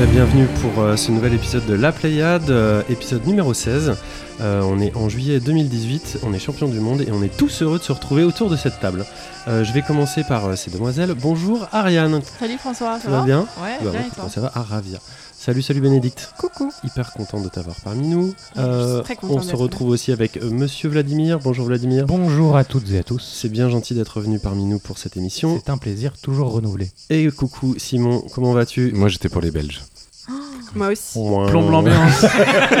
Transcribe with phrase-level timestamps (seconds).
[0.00, 4.00] bienvenue pour euh, ce nouvel épisode de La Pléiade, euh, épisode numéro 16.
[4.40, 7.62] Euh, on est en juillet 2018, on est champion du monde et on est tous
[7.62, 9.04] heureux de se retrouver autour de cette table.
[9.46, 11.14] Euh, je vais commencer par euh, ces demoiselles.
[11.14, 14.28] Bonjour Ariane, Salut François, ça ça va va bien Ouais, Bah, bien ouais, et toi
[14.28, 14.98] Ça va à ravir.
[15.36, 16.32] Salut, salut Bénédicte.
[16.38, 16.72] Coucou.
[16.84, 18.28] Hyper content de t'avoir parmi nous.
[18.28, 21.40] je suis Euh, très contente on se retrouve aussi avec euh, Monsieur Vladimir.
[21.40, 22.06] Bonjour Vladimir.
[22.06, 23.18] Bonjour à toutes et à tous.
[23.40, 25.60] C'est bien gentil d'être venu parmi nous pour cette émission.
[25.64, 26.90] C'est un plaisir toujours renouvelé.
[27.10, 29.82] Et coucou Simon, comment vas-tu Moi j'étais pour les Belges.
[30.74, 31.12] Moi aussi.
[31.48, 32.24] Plombe l'ambiance.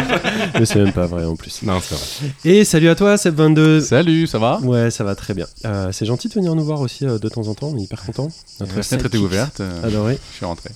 [0.58, 1.62] Mais c'est même pas vrai en plus.
[1.62, 2.34] Non, c'est vrai.
[2.44, 3.80] Et salut à toi Seb22.
[3.80, 4.58] Salut, ça va?
[4.60, 5.46] Ouais, ça va très bien.
[5.66, 7.82] Euh, c'est gentil de venir nous voir aussi euh, de temps en temps, on est
[7.82, 8.28] hyper content.
[8.60, 10.18] Notre La fenêtre était ouverte, euh, Adoré.
[10.32, 10.70] je suis rentré.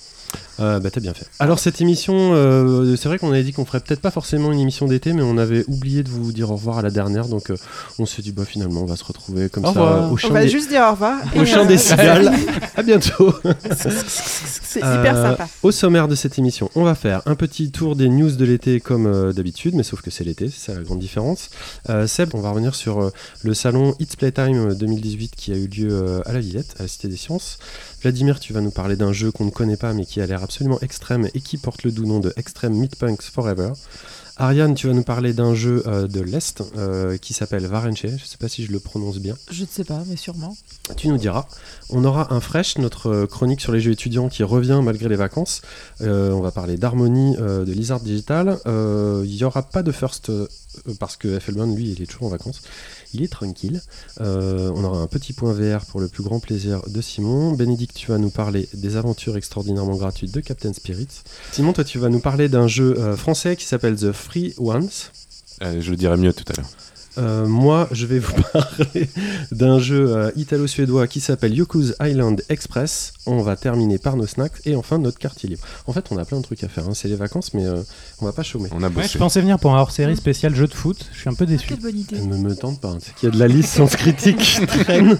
[0.60, 1.26] Euh, bah t'as bien fait.
[1.38, 4.60] Alors cette émission, euh, c'est vrai qu'on avait dit qu'on ferait peut-être pas forcément une
[4.60, 7.50] émission d'été, mais on avait oublié de vous dire au revoir à la dernière, donc
[7.50, 7.56] euh,
[7.98, 10.30] on s'est dit bah finalement on va se retrouver comme Au ça au On chant
[10.30, 11.18] va des, juste dire au revoir.
[11.36, 12.32] au chant euh, des cigales.
[12.76, 13.34] à bientôt.
[13.76, 15.48] C'est hyper Euh, sympa.
[15.62, 18.80] Au sommaire de cette émission, on va faire un petit tour des news de l'été
[18.80, 21.50] comme euh, d'habitude, mais sauf que c'est l'été, c'est la grande différence.
[21.88, 23.10] Euh, Seb, on va revenir sur euh,
[23.42, 26.88] le salon It's Playtime 2018 qui a eu lieu euh, à la Villette, à la
[26.88, 27.58] Cité des Sciences.
[28.02, 30.42] Vladimir, tu vas nous parler d'un jeu qu'on ne connaît pas mais qui a l'air
[30.46, 33.72] absolument extrême et qui porte le doux nom de Extreme Meatpunks Forever.
[34.38, 38.02] Ariane, tu vas nous parler d'un jeu euh, de l'Est euh, qui s'appelle Varenche.
[38.02, 39.34] Je ne sais pas si je le prononce bien.
[39.50, 40.54] Je ne sais pas, mais sûrement.
[40.96, 41.46] Tu nous diras.
[41.88, 45.16] On aura un fresh, notre euh, chronique sur les jeux étudiants qui revient malgré les
[45.16, 45.62] vacances.
[46.02, 48.58] Euh, on va parler d'harmonie de Lizard Digital.
[48.66, 50.30] Il n'y aura pas de first
[51.00, 52.60] parce que FL1, lui, il est toujours en vacances.
[53.16, 53.80] Il est tranquille.
[54.20, 57.52] Euh, on aura un petit point VR pour le plus grand plaisir de Simon.
[57.52, 61.08] Bénédicte, tu vas nous parler des aventures extraordinairement gratuites de Captain Spirit.
[61.50, 64.90] Simon, toi, tu vas nous parler d'un jeu euh, français qui s'appelle The Free Ones.
[65.62, 66.68] Euh, je le dirai mieux tout à l'heure.
[67.18, 69.08] Euh, moi, je vais vous parler
[69.52, 73.12] d'un jeu euh, italo-suédois qui s'appelle Yoku's Island Express.
[73.26, 75.62] On va terminer par nos snacks et enfin notre quartier libre.
[75.86, 76.84] En fait, on a plein de trucs à faire.
[76.88, 76.92] hein.
[76.94, 77.82] C'est les vacances, mais euh,
[78.20, 78.68] on va pas chômer.
[78.72, 81.06] On a Ouais, je pensais venir pour un hors-série spécial jeu de foot.
[81.12, 81.68] Je suis un peu déçu.
[81.68, 82.18] Quelle bonne idée.
[82.20, 82.88] Ne me tente pas.
[82.88, 82.98] hein.
[83.00, 85.18] C'est qu'il y a de la licence critique qui traîne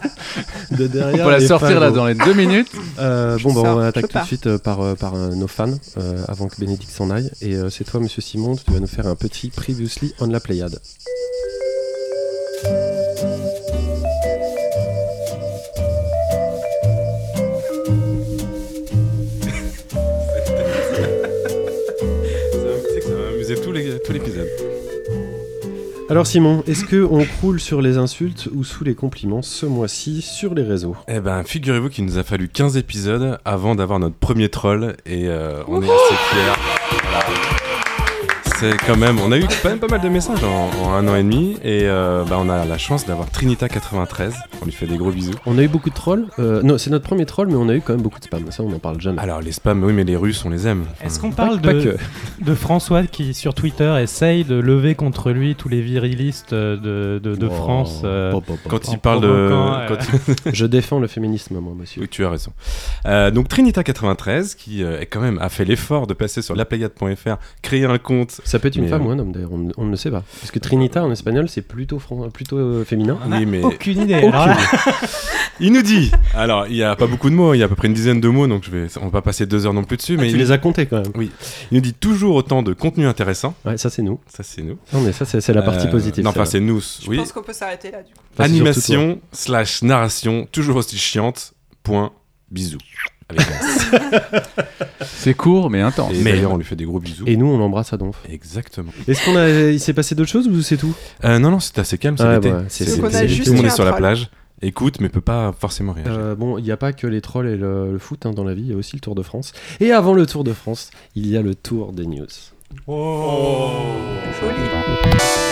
[0.71, 1.27] de derrière.
[1.27, 2.69] On peut la sortir là dans les deux minutes.
[2.99, 5.75] Euh, bon, bah, on attaque tout de suite euh, par, euh, par euh, nos fans
[5.99, 7.31] euh, avant que Bénédicte s'en aille.
[7.43, 10.41] Et euh, c'est toi, monsieur Simon, tu vas nous faire un petit Previously on la
[10.41, 10.79] Pléiade.
[26.09, 30.23] Alors Simon, est-ce que on croule sur les insultes ou sous les compliments ce mois-ci
[30.23, 30.97] sur les réseaux?
[31.09, 35.28] Eh ben, figurez-vous qu'il nous a fallu 15 épisodes avant d'avoir notre premier troll et
[35.28, 36.53] euh, on est assez fiers.
[37.11, 37.66] Voilà.
[38.59, 41.06] C'est quand même, on a eu quand même pas mal de messages en, en un
[41.09, 44.33] an et demi et euh, bah, on a la chance d'avoir Trinita93.
[44.62, 45.34] On lui fait des gros bisous.
[45.44, 46.25] On a eu beaucoup de trolls.
[46.39, 48.50] Euh, non, c'est notre premier troll, mais on a eu quand même beaucoup de spam.
[48.50, 49.21] Ça, on n'en parle jamais.
[49.21, 50.84] Alors les spams, oui, mais les Russes, on les aime.
[51.05, 51.97] Est-ce qu'on parle Pas de, que.
[52.44, 57.34] de François qui, sur Twitter, essaye de lever contre lui tous les virilistes de, de,
[57.34, 57.50] de Oh.
[57.50, 58.33] France euh.
[58.69, 59.97] Quand en il parle de, provoquant, euh, quand
[60.47, 62.00] il- Je défends le féminisme, moi, monsieur.
[62.03, 62.53] Oui, tu as raison.
[63.06, 67.37] Euh, donc Trinita93, qui euh, est quand même a fait l'effort de passer sur laplayade.fr,
[67.61, 68.41] créer un compte.
[68.47, 69.53] Ça peut être une Mais, femme euh, ou un homme, d'ailleurs.
[69.53, 70.23] On, ne- on ne le sait pas.
[70.41, 73.19] Parce que Trinita, en espagnol, c'est plutôt, fran- plutôt euh, féminin.
[73.27, 74.15] on a Oui, mais aucune idée.
[74.15, 74.57] Alors là,
[75.61, 76.11] il nous dit.
[76.34, 77.95] Alors, il y a pas beaucoup de mots, il y a à peu près une
[77.95, 80.15] dizaine de mots, donc je vais, on va pas passer deux heures non plus dessus,
[80.17, 81.12] Ah, mais tu il, les as comptés, quand même.
[81.23, 83.55] il nous dit toujours autant de contenu intéressant.
[83.65, 84.21] Ouais, ça, c'est nous.
[84.29, 84.79] Ça, c'est nous.
[84.93, 86.25] Non, mais ça, c'est c'est la partie Euh, positive.
[86.25, 86.41] Non, ça.
[86.41, 86.81] enfin, c'est nous.
[86.81, 87.17] Je Oui.
[87.17, 88.21] pense qu'on peut s'arrêter là du coup.
[88.35, 91.53] Enfin, Animation slash narration, toujours aussi chiante.
[91.83, 92.12] Point.
[92.51, 92.79] Bisous.
[95.04, 96.12] C'est court mais intense.
[96.14, 97.25] Et Mais- d'ailleurs, on lui fait des gros bisous.
[97.26, 98.16] Et nous, on l'embrasse à donf.
[98.28, 98.91] Exactement.
[99.09, 99.48] Est-ce qu'on a.
[99.70, 100.94] Il s'est passé d'autres choses ou c'est tout?
[101.25, 102.52] Euh, non, non, c'est assez calme, c'est Ouais, l'été.
[102.52, 104.31] ouais, c'est- C'est- Donc on a c'est- juste Tout le monde est sur la plage,
[104.62, 106.14] écoute, mais peut pas forcément réagir.
[106.17, 108.44] Euh, bon, il n'y a pas que les trolls et le, le foot hein, dans
[108.44, 109.52] la vie, il y a aussi le Tour de France.
[109.81, 112.26] Et avant le Tour de France, il y a le Tour des news.
[112.87, 115.45] Joli.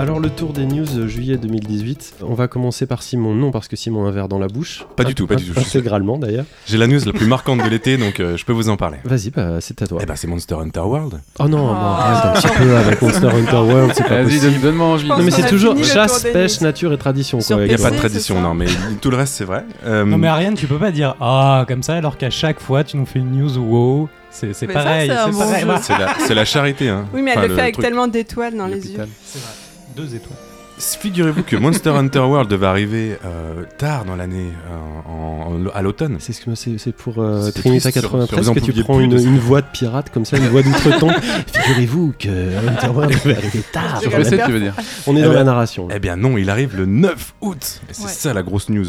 [0.00, 3.68] Alors le Tour des news euh, juillet 2018, on va commencer par Simon, non parce
[3.68, 4.86] que Simon a un verre dans la bouche.
[4.96, 5.60] Pas du tout, pas du tout.
[5.60, 6.46] Intégralement d'ailleurs.
[6.66, 8.96] J'ai la news la plus marquante de l'été, donc euh, je peux vous en parler.
[9.04, 9.98] Vas-y, bah, c'est à toi.
[10.02, 11.20] Eh ben, c'est Monster Hunter World.
[11.38, 11.74] Oh non, Oh.
[11.74, 14.60] bon, arrête un petit peu avec Monster Hunter World, c'est pas Vas-y, possible.
[14.62, 15.08] donne-moi envie.
[15.08, 16.66] Non mais c'est toujours chasse, pêche, news.
[16.66, 17.40] nature et tradition.
[17.42, 17.66] Sur quoi.
[17.66, 18.66] Il n'y a PC, pas de c'est tradition, ça non, mais
[19.02, 19.64] tout le reste, c'est vrai.
[19.84, 22.84] Euh, non mais Ariane, tu peux pas dire ah comme ça alors qu'à chaque fois
[22.84, 24.08] tu nous fais une news wow.
[24.30, 25.10] C'est c'est Mais ça, pareil.
[25.10, 25.60] c'est un bon pareil.
[25.60, 25.66] jeu.
[25.66, 25.80] Voilà.
[25.82, 26.88] c'est la, c'est la charité.
[26.88, 27.04] Hein.
[27.12, 28.82] Oui, mais elle Enfin, le fait avec truc, tellement d'étoiles dans les yeux.
[28.98, 29.08] l'hôpital.
[29.24, 29.50] C'est vrai.
[29.96, 30.38] Deux étoiles.
[30.78, 35.82] Figurez-vous que Monster Hunter World devait arriver euh, tard dans l'année, euh, en- en- à
[35.82, 36.16] l'automne.
[36.20, 39.66] C'est ce pour euh, Trinita triste, sur- 93 sur- que tu prends une, voix de
[39.72, 41.12] pirate comme ça, une voix d'outre-tombe.
[41.52, 42.28] Figurez-vous que
[42.66, 44.00] Hunterworld va arriver tard.
[44.00, 44.74] Sur PC, tu veux dire
[45.06, 45.88] On est Eh dans ben, la narration.
[45.94, 47.80] Eh bien non, il arrive le 9 août.
[47.90, 48.08] Et c'est Ouais.
[48.08, 48.86] ça la grosse news.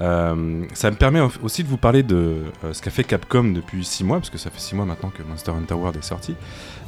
[0.00, 3.44] Euh, ça me permet au- aussi de vous parler de euh, ce qu'a fait Capcom
[3.52, 6.02] depuis 6 mois, parce que ça fait 6 mois maintenant que Monster Hunter World est
[6.06, 6.36] sorti.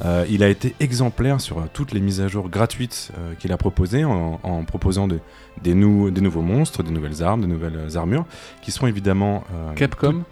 [0.05, 4.05] Euh, il a été exemplaire sur toutes les mises à jour gratuites qu'il a proposées,
[4.05, 5.19] en, en proposant de-
[5.61, 8.25] des, nou- des nouveaux monstres, des nouvelles armes, des nouvelles armures,
[8.61, 9.43] qui seront évidemment...
[9.75, 10.23] Capcom,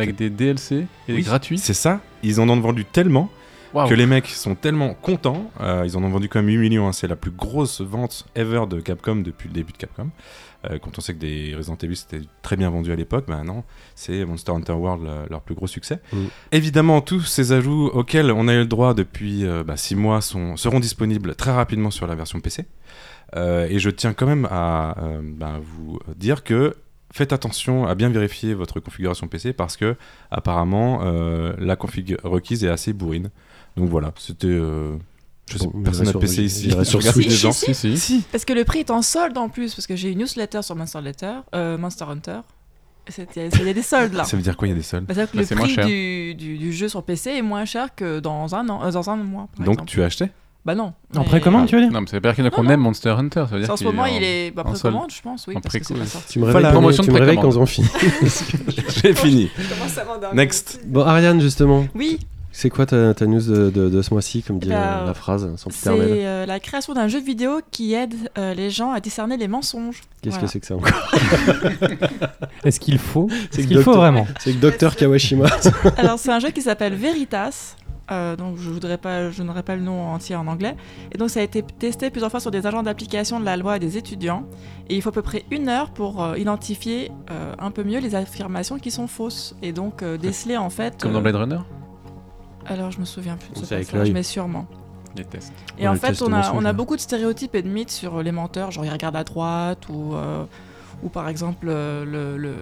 [0.00, 1.58] avec des DLC et Oui, des gratuits.
[1.58, 3.30] C'est ça, ils en ont vendu tellement
[3.88, 5.48] que les mecs sont tellement contents.
[5.60, 6.88] euh, ils en ont vendu quand même 8 millions.
[6.88, 10.08] hein, c'est la plus grosse vente ever de Capcom depuis le début de Capcom.
[10.68, 13.64] Euh, quand on sait que des Resident Evil c'était très bien vendu à l'époque, maintenant
[13.94, 16.00] c'est Monster Hunter World euh, leur plus gros succès.
[16.12, 16.26] Mm.
[16.52, 20.80] Évidemment, tous ces ajouts auxquels on a eu le droit depuis 6 mois sont, seront
[20.80, 22.66] disponibles très rapidement sur la version PC.
[23.36, 26.74] Euh, et je tiens quand même à euh, ben, vous dire que
[27.12, 29.96] faites attention à bien vérifier votre configuration PC parce que
[30.30, 33.30] apparemment euh, la config requise est assez bourrine.
[33.76, 34.58] Donc voilà, c'était.
[35.50, 36.70] Je sais, Bon, personne n'a PC ici.
[36.70, 37.28] j'irai sur Switch.
[37.28, 37.52] des gens.
[37.52, 37.96] Si, si.
[37.98, 40.62] Si, parce que le prix est en solde en plus, parce que j'ai une newsletter
[40.62, 42.40] sur Monster, Letter, euh, Monster Hunter.
[43.08, 44.24] C'est- Il y, a- il des soldes là.
[44.24, 45.64] Ça veut dire quoi Il y a des soldes Bah, que Bah, le c'est moins
[45.64, 45.86] prix cher.
[45.86, 49.10] du, du, du jeu sur PC est moins cher que dans un an, euh, dans
[49.10, 49.48] un mois.
[49.56, 49.90] Par Donc exemple.
[49.90, 50.26] tu as acheté
[50.64, 50.92] Bah non.
[51.16, 53.46] En précommande, tu veux dire Non, mais ça veut pas dire qu'on aime Monster Hunter.
[53.48, 54.80] Ça veut C'est dire En ce moment, en- il est bah, en solde.
[54.94, 56.34] précommande, je pense, oui, En parce que c'est pas sorti.
[56.34, 57.88] Tu me réveilles, quand- Promotion tu de me réveilles quand on finit.
[59.02, 59.50] J'ai fini.
[60.34, 60.80] Next.
[60.86, 62.18] bon, Ariane, justement, Oui,
[62.52, 65.14] c'est quoi ta, ta news de, de- de ce mois-ci, comme dit Bah, euh, la
[65.14, 69.00] phrase, sans c'est euh, la création d'un jeu vidéo qui aide euh, les gens à
[69.00, 70.00] discerner les mensonges.
[70.22, 70.46] Qu'est-ce Voilà.
[70.46, 70.90] que c'est que ça encore
[72.64, 75.46] Est-ce qu'il faut C'est Est-ce que qu'il faut vraiment C'est que Docteur Kawashima.
[75.96, 77.76] Alors c'est un jeu qui s'appelle Veritas.
[78.10, 80.74] euh, donc je voudrais pas, je n'aurai pas le nom entier en anglais.
[81.14, 83.76] Et donc ça a été testé plusieurs fois sur des agents d'application de la loi
[83.76, 84.44] et des étudiants.
[84.88, 88.00] Et il faut à peu près une heure pour euh, identifier euh, un peu mieux
[88.00, 89.54] les affirmations qui sont fausses.
[89.62, 91.00] Et donc euh, déceler en fait.
[91.00, 91.60] Comme dans Blade Runner?
[92.70, 94.12] Alors je me souviens plus de ce C'est avec passage, l'œil.
[94.12, 94.66] mais sûrement.
[95.16, 95.52] Les tests.
[95.76, 96.72] Et Ouais, en le fait, test on a, mensonge, on a ouais.
[96.72, 100.14] beaucoup de stéréotypes et de mythes sur les menteurs, genre ils regardent à droite ou,
[100.14, 100.44] euh,
[101.02, 102.54] ou par exemple euh, le, le,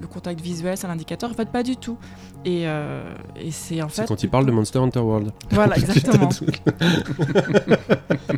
[0.00, 1.30] le contact visuel, c'est un indicateur.
[1.30, 1.96] En fait, pas du tout.
[2.44, 3.02] Et, euh,
[3.36, 4.02] et c'est en fait.
[4.02, 5.32] C'est quand il parle de Monster Hunter World.
[5.50, 6.28] Voilà, exactement.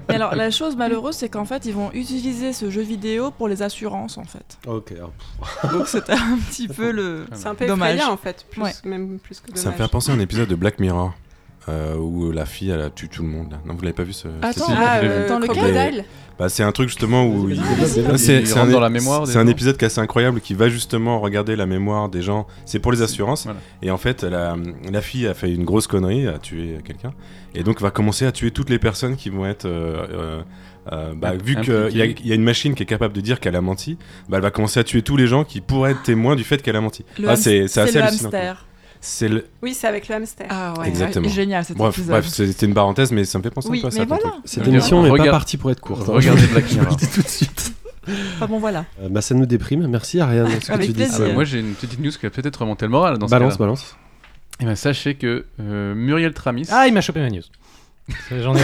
[0.09, 3.49] Et alors, la chose malheureuse, c'est qu'en fait, ils vont utiliser ce jeu vidéo pour
[3.49, 4.59] les assurances, en fait.
[4.67, 4.93] ok.
[4.93, 5.13] alors,
[5.73, 7.27] Donc, c'était un petit peu le.
[7.33, 7.95] C'est un peu Dommage.
[7.95, 8.73] effrayant en fait, plus, Ouais.
[8.85, 9.63] même plus que dommage.
[9.63, 11.13] Ça me fait penser à un épisode de Black Mirror
[11.69, 13.57] euh, où la fille elle a tué tout le monde.
[13.65, 15.29] Non, vous l'avez pas vu ce Attends, Ah, euh.
[15.29, 16.05] Dans lequel Crocodile
[16.39, 17.89] Bah, c'est un truc justement où il- Il
[18.19, 21.21] c'est un, dans la mémoire c'est un épisode qui est assez incroyable qui va justement
[21.21, 22.47] regarder la mémoire des gens.
[22.65, 23.45] C'est pour les assurances.
[23.45, 23.61] Voilà.
[23.83, 24.57] Et en fait, la,
[24.91, 27.13] la fille a fait une grosse connerie, a tué quelqu'un,
[27.55, 29.67] et donc va commencer à tuer toutes les personnes qui vont être.
[29.67, 30.43] euh,
[31.15, 31.91] bah, vu qu'il
[32.25, 33.99] y, y a une machine qui est capable de dire qu'elle a menti,
[34.29, 36.61] bah, elle va commencer à tuer tous les gens qui pourraient être témoins du fait
[36.61, 37.05] qu'elle a menti.
[37.21, 38.31] Le Ah, c'est assez le hallucinant.
[38.31, 38.67] hamster.
[39.05, 39.45] C'est le...
[39.63, 40.47] Oui, c'est avec le hamster.
[40.49, 41.29] Ah ouais, Exactement.
[41.29, 42.11] génial cet Bref, épisode.
[42.13, 44.05] bref c'était une parenthèse, mais ça me fait penser oui, un peu à ça.
[44.05, 44.37] voilà.
[44.45, 46.09] Cette émission n'est pas partie pour être courte.
[46.09, 46.13] hein.
[46.15, 46.85] Regardez Black Mirror.
[46.85, 47.73] Je le dis tout de suite.
[48.37, 48.85] Enfin bon, voilà.
[49.01, 49.87] Euh, bah, ça nous déprime.
[49.87, 50.49] Merci Ariane.
[50.61, 51.19] Ce que Avec tu dis, plaisir.
[51.21, 53.31] Ah bah, moi j'ai une petite news qui va peut-être remonter le moral dans ce
[53.31, 53.59] balance, cas-là.
[53.59, 53.97] balance.
[54.61, 56.67] Eh ben, sachez que euh, Muriel Tramis.
[56.71, 57.43] Ah, il m'a chopé ma news.
[58.31, 58.61] J'en ai,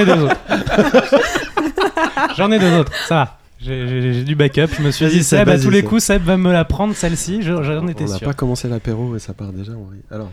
[0.00, 0.36] ai deux autres.
[2.36, 3.37] J'en ai deux autres, ça va.
[3.60, 4.68] J'ai- du backup.
[4.78, 7.42] Je me suis dit, Seb, à tous les coups, Seb va me la prendre celle-ci.
[7.42, 8.26] Je- J'en On étais n'a sûr.
[8.26, 9.72] pas commencé l'apéro et ça part déjà.
[10.10, 10.30] Alors,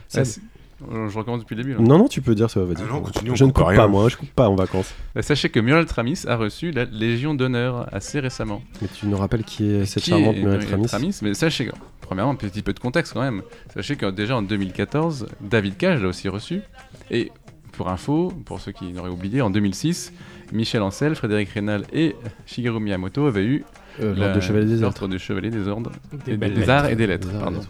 [0.91, 1.74] euh, je recommence depuis le début.
[1.75, 1.79] là.
[1.82, 2.60] non, non, tu peux dire ça.
[2.63, 2.84] Vas-y.
[2.88, 3.77] Ah non, continue, on je ne coupe rien.
[3.77, 4.10] pas, moi.
[4.10, 4.94] Je coupe pas en vacances.
[5.15, 8.62] Bah, sachez que Muriel Tramis a reçu la Légion d'honneur assez récemment.
[8.82, 12.32] Mais tu nous rappelles qui est cette Qui charmante est Muriel Tramis Mais sachez, premièrement,
[12.32, 13.41] un petit peu de contexte quand même.
[13.74, 16.62] Sachez que déjà en 2014, David Cage l'a aussi reçu.
[17.10, 17.32] Et
[17.72, 20.13] pour info, pour ceux qui l'auraient oublié, en 2006,
[20.51, 23.63] Michel Ancel, Frédéric Rénal et Shigeru Miyamoto avaient eu
[24.01, 25.91] Euh, L'ordre de Chevalier des l'ordre de Chevalier des Ordres
[26.25, 26.69] Des et.
[26.69, 27.29] Arts et des Lettres.
[27.31, 27.61] Des pardon.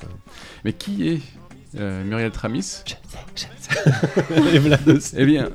[0.63, 1.19] Mais qui est
[1.79, 2.83] euh, Muriel Tramis?
[4.53, 5.15] Et Vlad aussi.
[5.17, 5.49] Eh bien,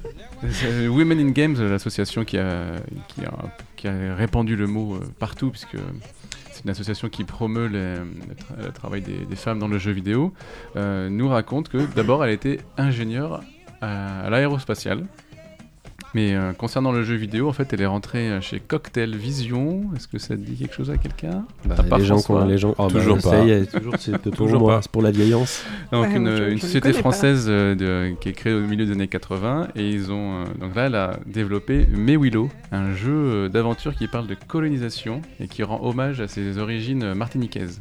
[0.50, 2.76] c'est Women in Games, l'association qui a,
[3.08, 3.32] qui, a,
[3.76, 5.76] qui a répandu le mot euh, partout, puisque
[6.52, 9.78] c'est une association qui promeut les- le, tra- le travail des, des femmes dans le
[9.78, 10.32] jeu vidéo,
[10.76, 13.40] euh, nous raconte que d'abord elle était ingénieure
[13.80, 15.06] à, à l'aérospatiale.
[16.12, 19.90] Mais euh, concernant le jeu vidéo, en fait, elle est rentrée euh, chez Cocktail Vision.
[19.94, 21.44] Est-ce que ça dit quelque chose à quelqu'un?
[21.64, 22.42] Bah, les gens qui François.
[22.42, 22.74] ont les gens.
[22.78, 23.44] Oh, bah, Toujours ça pas.
[23.46, 24.82] est, toujours, c'est pour Toujours moi, pas.
[24.82, 25.64] c'est pour la vieillance.
[25.92, 27.74] Donc Ouais, une, société française euh,
[28.10, 30.86] de- qui est créée au milieu des années 80 et ils ont euh, donc là
[30.86, 36.20] elle a développé Mewilo, un jeu d'aventure qui parle de colonisation et qui rend hommage
[36.20, 37.80] à ses origines martiniquaises.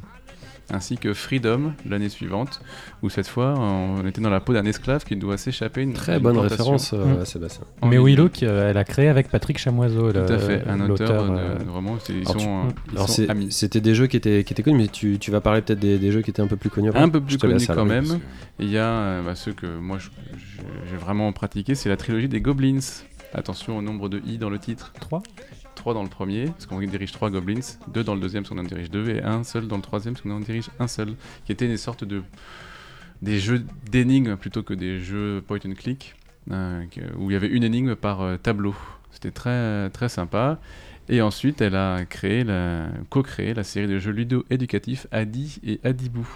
[0.71, 2.61] Ainsi que Freedom l'année suivante,
[3.03, 5.81] où cette fois on était dans la peau d'un esclave qui doit s'échapper.
[5.81, 7.25] une- Très une bonne référence, euh, Mm.
[7.25, 7.63] Sébastien.
[7.81, 7.97] En Mais.
[7.97, 11.37] Willow, qui, euh, elle a créé avec Patrick Chamoiseau, Tout à fait, un auteur de,
[11.37, 11.97] euh, de romans.
[12.03, 13.51] c'est- Ils Alors, sont, tu- euh, ils Alors sont c'est- amis.
[13.51, 15.97] c'était des jeux qui étaient, qui étaient connus, mais tu, tu vas parler peut-être des,
[15.99, 16.91] des jeux qui étaient un peu plus connus.
[16.93, 18.19] Un peu plus connus quand même.
[18.59, 22.41] Il y a euh, bah, ceux que moi j'ai vraiment pratiqué, c'est la trilogie des
[22.41, 22.79] Goblins.
[23.33, 24.91] Attention au nombre de i dans le titre.
[24.99, 25.21] 3
[25.79, 28.59] 3 dans le premier, parce qu'on dirige 3 goblins, 2 dans le deuxième, parce qu'on
[28.59, 31.15] en dirige 2, et un seul dans le troisième, parce qu'on en dirige un seul,
[31.45, 32.21] qui était une sorte de
[33.21, 36.15] des jeux d'énigmes plutôt que des jeux point and click,
[36.51, 36.85] euh,
[37.17, 38.75] où il y avait une énigme par euh, tableau.
[39.11, 40.59] C'était très très sympa.
[41.09, 42.45] Et ensuite, elle a créé,
[43.09, 46.27] co-créé la série de jeux ludo-éducatifs Adi et Adibou.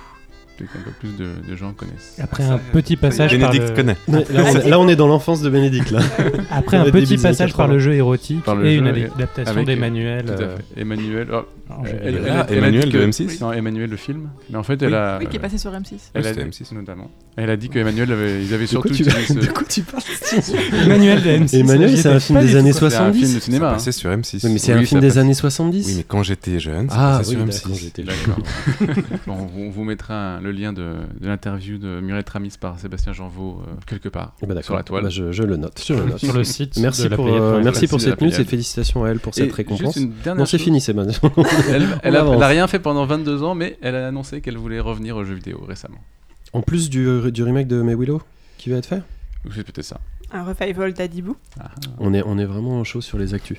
[0.66, 2.18] Peut-être qu'un peu plus de, de gens connaissent.
[2.22, 3.76] Après un petit passage par Bénédicte le...
[3.76, 3.98] connaît.
[4.08, 5.92] Là, on est, là, on est dans l'enfance de Bénédicte.
[5.92, 6.00] Là.
[6.52, 7.74] Après un petit passage par 80.
[7.74, 10.26] le jeu érotique Par le et jeu, une adaptation d'Emmanuel.
[10.26, 10.82] Tout à euh, fait.
[10.82, 11.28] Emmanuel.
[11.34, 11.42] oh,
[11.86, 13.42] elle- elle- Ah, elle a Emmanuel de que- M6?
[13.42, 14.30] Non, Emmanuel le film.
[14.50, 14.88] Mais en fait, Oui.
[14.88, 15.18] elle a.
[15.20, 15.94] Oui, qui est passé sur M6.
[16.14, 16.74] Elle Oui, a c'était dit, M6.
[16.76, 17.12] notamment.
[17.36, 19.04] Elle a dit que Emmanuel avait, ils avaient surtout tu...
[19.04, 20.04] de quoi tu parles
[20.86, 21.60] Emmanuel de M6.
[21.60, 22.90] Emmanuel, c'est un film des années tout, quoi.
[22.90, 23.44] C'est un film de 70.
[23.44, 23.80] cinéma.
[23.80, 23.92] Ça hein.
[23.92, 24.40] sur M6.
[24.46, 26.96] Oui, mais c'est Oui, un film des années 70 Oui, mais quand j'étais jeune, ça
[26.98, 27.80] Ah oui, sur d'accord, M6.
[27.80, 28.38] j'étais D'accord.
[29.28, 33.62] Bon, on vous- mettra le lien de, de l'interview de Muriel Tramis par Sébastien Janvaux
[33.68, 34.64] euh, quelque part d'accord.
[34.64, 35.04] sur la toile.
[35.04, 35.84] Bah, je, je le note.
[35.86, 36.18] Je le note.
[36.24, 39.10] Sur le site Merci pour, euh, merci pour Merci la cette news et félicitations à
[39.10, 39.98] elle pour Et cette récompense.
[40.26, 41.08] Non, c'est fini, c'est bon.
[41.70, 42.36] Elle, elle, a, avance.
[42.38, 45.24] elle a rien fait pendant 22 ans, mais elle a annoncé qu'elle voulait revenir aux
[45.24, 46.00] jeux vidéo récemment.
[46.54, 48.22] En plus du, du remake de May Willow
[48.58, 49.02] qui va être fait,
[49.54, 50.00] C'est peut-être ça.
[50.36, 51.36] Un revival d'Adibou.
[51.60, 51.70] Ah.
[52.00, 53.58] on est, on est vraiment chaud sur les actus.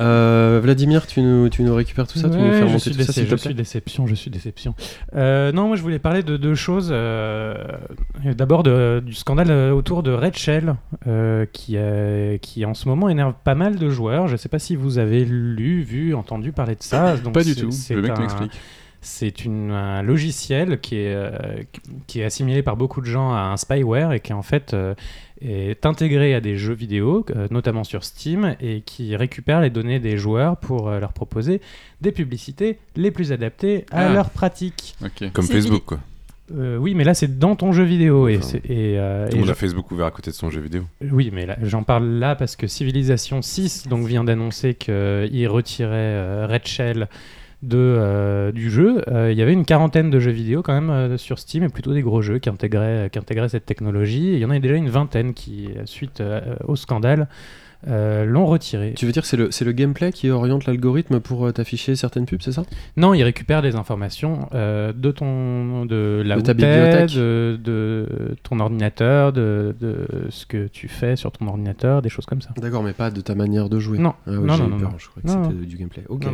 [0.00, 2.78] Euh, Vladimir, tu nous, tu nous récupères tout ça, tu nous Ouais, fais je remonter
[2.80, 4.74] suis, tout ça, je déception, je suis déception.
[5.14, 6.88] Euh, non, moi je voulais parler de deux choses.
[6.90, 7.54] euh,
[8.36, 10.74] D'abord du scandale autour de Red Shell,
[11.06, 14.26] euh, qui, euh, qui en ce moment énerve pas mal de joueurs.
[14.28, 17.16] Je sais pas si vous avez lu, vu, entendu parler de ça.
[17.16, 17.70] Donc, Pas du tout.
[17.70, 18.52] c'est Le mec un- m'explique.
[19.00, 21.30] C'est un logiciel qui est, euh,
[22.06, 24.94] qui est assimilé par beaucoup de gens à un spyware et qui en fait euh,
[25.40, 30.00] est intégré à des jeux vidéo, euh, notamment sur Steam, et qui récupère les données
[30.00, 31.60] des joueurs pour leur proposer
[32.00, 34.12] des publicités les plus adaptées à Ah.
[34.12, 34.96] leurs pratiques.
[35.32, 36.00] Comme Facebook, quoi.
[36.56, 39.32] Euh, oui, mais là c'est dans ton jeu vidéo et, Enfin, et, euh, Tout et
[39.34, 40.82] le monde je- a Facebook ouvert à côté de son jeu vidéo.
[41.12, 46.46] oui, mais j'en parle là parce que Civilization 6 donc, vient d'annoncer qu'il retirait euh,
[46.50, 47.08] Red Shell
[47.62, 49.02] de, euh, du jeu.
[49.08, 51.68] Euh, Il y avait une quarantaine de jeux vidéo quand même euh, sur Steam, et
[51.68, 54.28] plutôt des gros jeux qui intégraient, qui intégraient cette technologie.
[54.30, 56.22] Et il y en a déjà une vingtaine qui, suite
[56.66, 57.28] au scandale,
[57.86, 58.94] euh, l'ont retiré.
[58.96, 62.42] Tu veux dire que c'est le, gameplay qui oriente l'algorithme pour euh, t'afficher certaines pubs,
[62.42, 62.64] c'est ça?
[62.96, 67.14] Non, il récupère des informations euh, de ton, de où ta bibliothèque.
[67.14, 72.26] de, de ton ordinateur, de, de ce que tu fais sur ton ordinateur, des choses
[72.26, 72.50] comme ça.
[72.56, 73.98] D'accord, mais pas de ta manière de jouer.
[73.98, 74.98] Non, Ah non, non, non, peur, non.
[74.98, 76.02] je crois que c'était du gameplay.
[76.08, 76.26] Ok.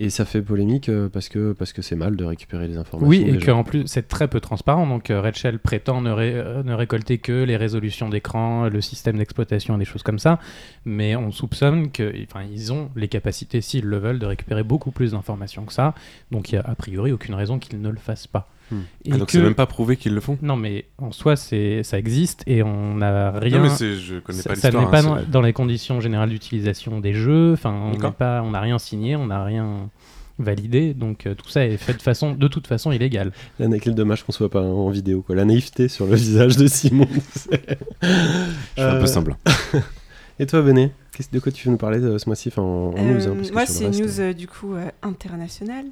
[0.00, 3.08] Et ça fait polémique euh, parce que parce que c'est mal de récupérer les informations.
[3.08, 4.88] Oui, et qu'en plus, c'est très peu transparent.
[4.88, 8.80] Donc, euh, Red Shell prétend ne, ré- euh, ne récolter que les résolutions d'écran, le
[8.80, 10.40] système d'exploitation, des choses comme ça.
[10.84, 15.12] Mais on soupçonne qu'ils ils ont les capacités, s'ils le veulent, de récupérer beaucoup plus
[15.12, 15.94] d'informations que ça.
[16.32, 18.48] Donc, il n'y a a priori aucune raison qu'ils ne le fassent pas.
[18.70, 18.76] Hmm.
[19.04, 20.38] Et Ah, donc que- c'est même pas prouvé qu'ils le font?
[20.42, 23.58] Non, mais en soi, c'est ça existe et on n'a rien.
[23.58, 26.30] Non, mais c'est- je connais ça pas ça n'est pas hein, dans, les conditions générales
[26.30, 27.52] d'utilisation des jeux.
[27.52, 29.90] Enfin, on n'est pas, on n'a rien signé, on n'a rien
[30.38, 30.94] validé.
[30.94, 33.32] Donc, euh, tout ça est fait de façon, de toute façon, illégale.
[33.58, 35.36] La na- Quel dommage qu'on soit pas en vidéo, quoi.
[35.36, 37.06] La naïveté sur le visage de Simon.
[37.32, 39.36] c'est- Je suis un Euh, peu semblant.
[40.40, 42.48] Et toi, Béné qu'est-ce- De quoi tu veux nous parler de ce mois-ci?
[42.48, 45.84] Enfin, en, en news hein, Euh, moi, c'est une news euh, du coup euh, internationale.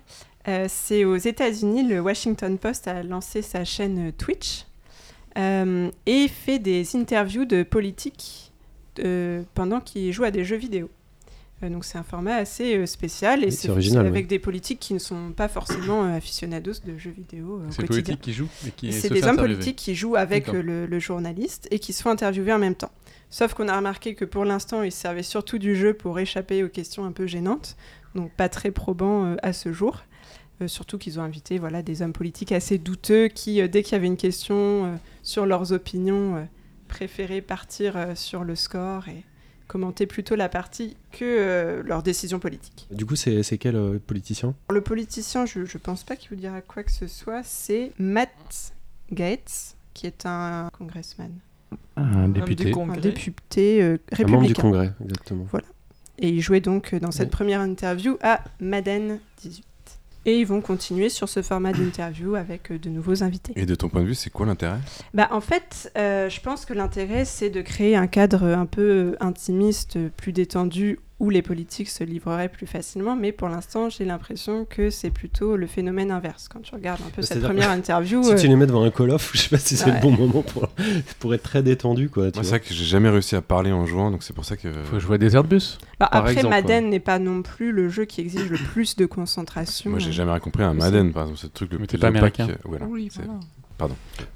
[0.49, 4.67] Euh, c'est aux États-Unis, le Washington Post a lancé sa chaîne Twitch
[5.39, 8.53] euh, et fait des interviews de politiques
[8.99, 10.91] euh, pendant qu'ils jouent à des jeux vidéo.
[11.63, 14.29] Euh, donc c'est un format assez spécial et c'est original, avec oui.
[14.29, 18.33] des politiques qui ne sont pas forcément aficionados de jeux vidéo euh, C'est politique qui
[18.33, 21.93] joue et qui C'est des hommes politiques qui jouent avec le, le journaliste et qui
[21.93, 22.91] se font interviewer en même temps.
[23.31, 26.69] Sauf qu'on a remarqué que pour l'instant, ils servaient surtout du jeu pour échapper aux
[26.69, 27.77] questions un peu gênantes,
[28.15, 30.03] donc pas très probant euh, à ce jour.
[30.63, 33.93] Euh, surtout qu'ils ont invité voilà, des hommes politiques assez douteux qui, euh, dès qu'il
[33.93, 34.55] y avait une question
[34.87, 36.43] euh, sur leurs opinions, euh,
[36.89, 39.25] préféraient partir euh, sur le score et
[39.67, 42.87] commenter plutôt la partie que euh, leurs décisions politiques.
[42.91, 44.55] Du coup, c'est c'est quel euh, politicien?
[44.71, 48.75] Le politicien, je ne pense pas qu'il vous dira quoi que ce soit, c'est Matt
[49.11, 51.33] Gates, qui est un congressman,
[51.97, 52.73] Un député.
[52.77, 54.63] un député euh, Un membre du républicain.
[54.63, 55.47] Congrès, exactement.
[56.19, 57.37] Et il jouait donc dans cette Oui.
[57.37, 59.65] première interview à Madden 18.
[60.25, 63.53] Et ils vont continuer sur ce format d'interview avec euh, de nouveaux invités.
[63.57, 64.79] Et de ton point de vue, c'est quoi l'intérêt?
[65.15, 68.83] Bah, en fait, euh, je pense que l'intérêt, c'est de créer un cadre un peu
[68.83, 73.15] euh, intimiste, plus détendu, où les politiques se livreraient plus facilement.
[73.15, 76.49] Mais pour l'instant, j'ai l'impression que c'est plutôt le phénomène inverse.
[76.49, 78.83] Quand tu regardes un peu cette C'est-à-dire- première interview, Si euh, tu les mets devant
[78.83, 79.95] un call-off, je sais pas si c'est Ouais.
[79.95, 80.69] le bon moment pour,
[81.21, 82.11] pour être très détendu.
[82.11, 84.33] Quoi, tu Moi, c'est vrai que j'ai jamais réussi à parler en jouant, donc c'est
[84.35, 84.69] pour ça que.
[84.85, 85.79] Faut jouer à Desert Bus.
[86.01, 89.07] bah, après, exemple, Madden n'est pas non plus le jeu qui exige le plus de
[89.07, 89.91] concentration.
[89.93, 90.75] Moi, j'ai jamais rien compris à un.
[90.75, 92.49] Madden, par exemple, c'est le truc le Mais plus t'es pas américain.
[92.51, 92.85] euh, voilà.
[92.87, 93.39] Oui, voilà.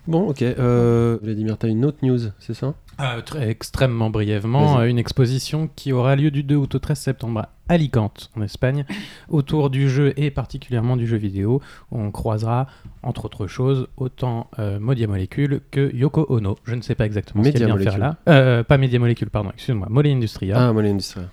[0.06, 0.42] Bon, ok.
[0.42, 2.74] Euh, Vladimir, t'as une autre news, c'est ça?
[2.98, 6.98] Euh, très extrêmement brièvement, euh, une exposition qui aura lieu du 2 août au 13
[6.98, 8.84] septembre à Alicante, en Espagne,
[9.28, 11.60] autour du jeu et particulièrement du jeu vidéo,
[11.90, 12.68] où on croisera,
[13.02, 16.56] entre autres choses, autant euh, Modia Molecule que Yoko Ono.
[16.64, 18.16] Je ne sais pas exactement ce Media qu'elle vient faire là.
[18.28, 21.24] Euh, pas Media Molecule, pardon, excuse-moi, Mole Industria, Ah, Mollet Industria.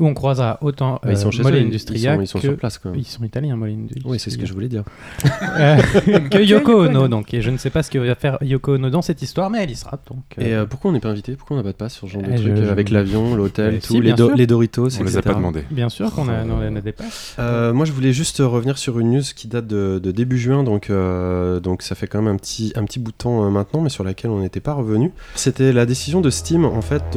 [0.00, 2.38] Où on croisera autant Bah, ils sont euh, chez Mole Industria ils sont, ils sont
[2.40, 2.48] que...
[2.48, 2.94] sur place même.
[2.96, 4.02] Ils sont italiens, Mole Industria.
[4.06, 4.84] Oui, c'est ce que je voulais dire.
[5.56, 5.76] Euh,
[6.30, 7.32] que Yoko Ono, donc.
[7.32, 9.62] Et je ne sais pas ce que va faire Yoko Ono dans cette histoire, mais
[9.62, 9.98] elle y sera.
[10.10, 11.34] Donc, euh, Et euh, pourquoi on n'est pas invité?
[11.36, 12.90] Pourquoi on n'a pas de passe sur ce genre de Eh, truc je- euh, avec
[12.90, 14.36] l'avion, l'hôtel, tout, si, les, bien do- sûr.
[14.36, 15.20] les Doritos, On les a etc.
[15.22, 15.62] pas demandé.
[15.70, 17.36] Bien sûr qu'on a, on a des passes.
[17.38, 20.64] Euh, moi, je voulais juste revenir sur une news qui date de, de début juin,
[20.64, 23.50] donc, euh, donc ça fait quand même un petit, un petit bout de temps euh,
[23.50, 25.12] maintenant, mais sur laquelle on n'était pas revenu.
[25.36, 27.16] C'était la décision de Steam, en fait,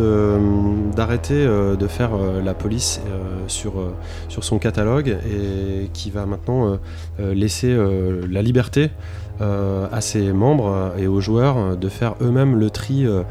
[0.96, 3.94] d'arrêter euh, de faire euh, la police euh, sur, euh,
[4.28, 6.78] sur son catalogue et qui va maintenant
[7.20, 8.90] euh, laisser euh, la liberté
[9.40, 13.22] euh, à ses membres et aux joueurs de faire eux-mêmes le tri euh,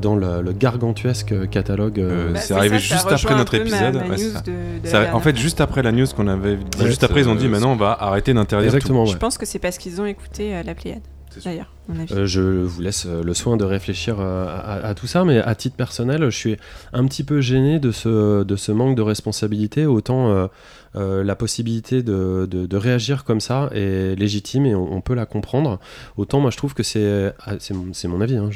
[0.00, 1.98] dans le, le gargantuesque catalogue.
[1.98, 4.30] euh, Euh, Bah, c'est arrivé ça, juste après notre ma- épisode, ma ouais, news c'est
[4.30, 4.40] ça.
[4.42, 7.02] de- de la Ça- en fait, juste après la news qu'on avait dit, Ouais, juste
[7.02, 8.92] après, ils ont dit maintenant on va arrêter d'interdire tout.
[8.92, 9.06] Ouais.
[9.06, 11.00] Je pense que c'est parce qu'ils ont écouté euh, la Pléiade.
[11.42, 11.70] D'ailleurs.
[12.12, 15.38] Euh, je vous laisse euh, le soin de réfléchir euh, à, à tout ça, mais
[15.38, 16.56] à titre personnel, je suis
[16.92, 19.86] un petit peu gêné de ce, de ce manque de responsabilité.
[19.86, 20.46] Autant euh,
[20.94, 25.80] la possibilité de, de- réagir comme ça est légitime et on, peut la comprendre.
[26.16, 28.50] Autant moi je trouve que c'est, ah, c'est, mon, avis, hein,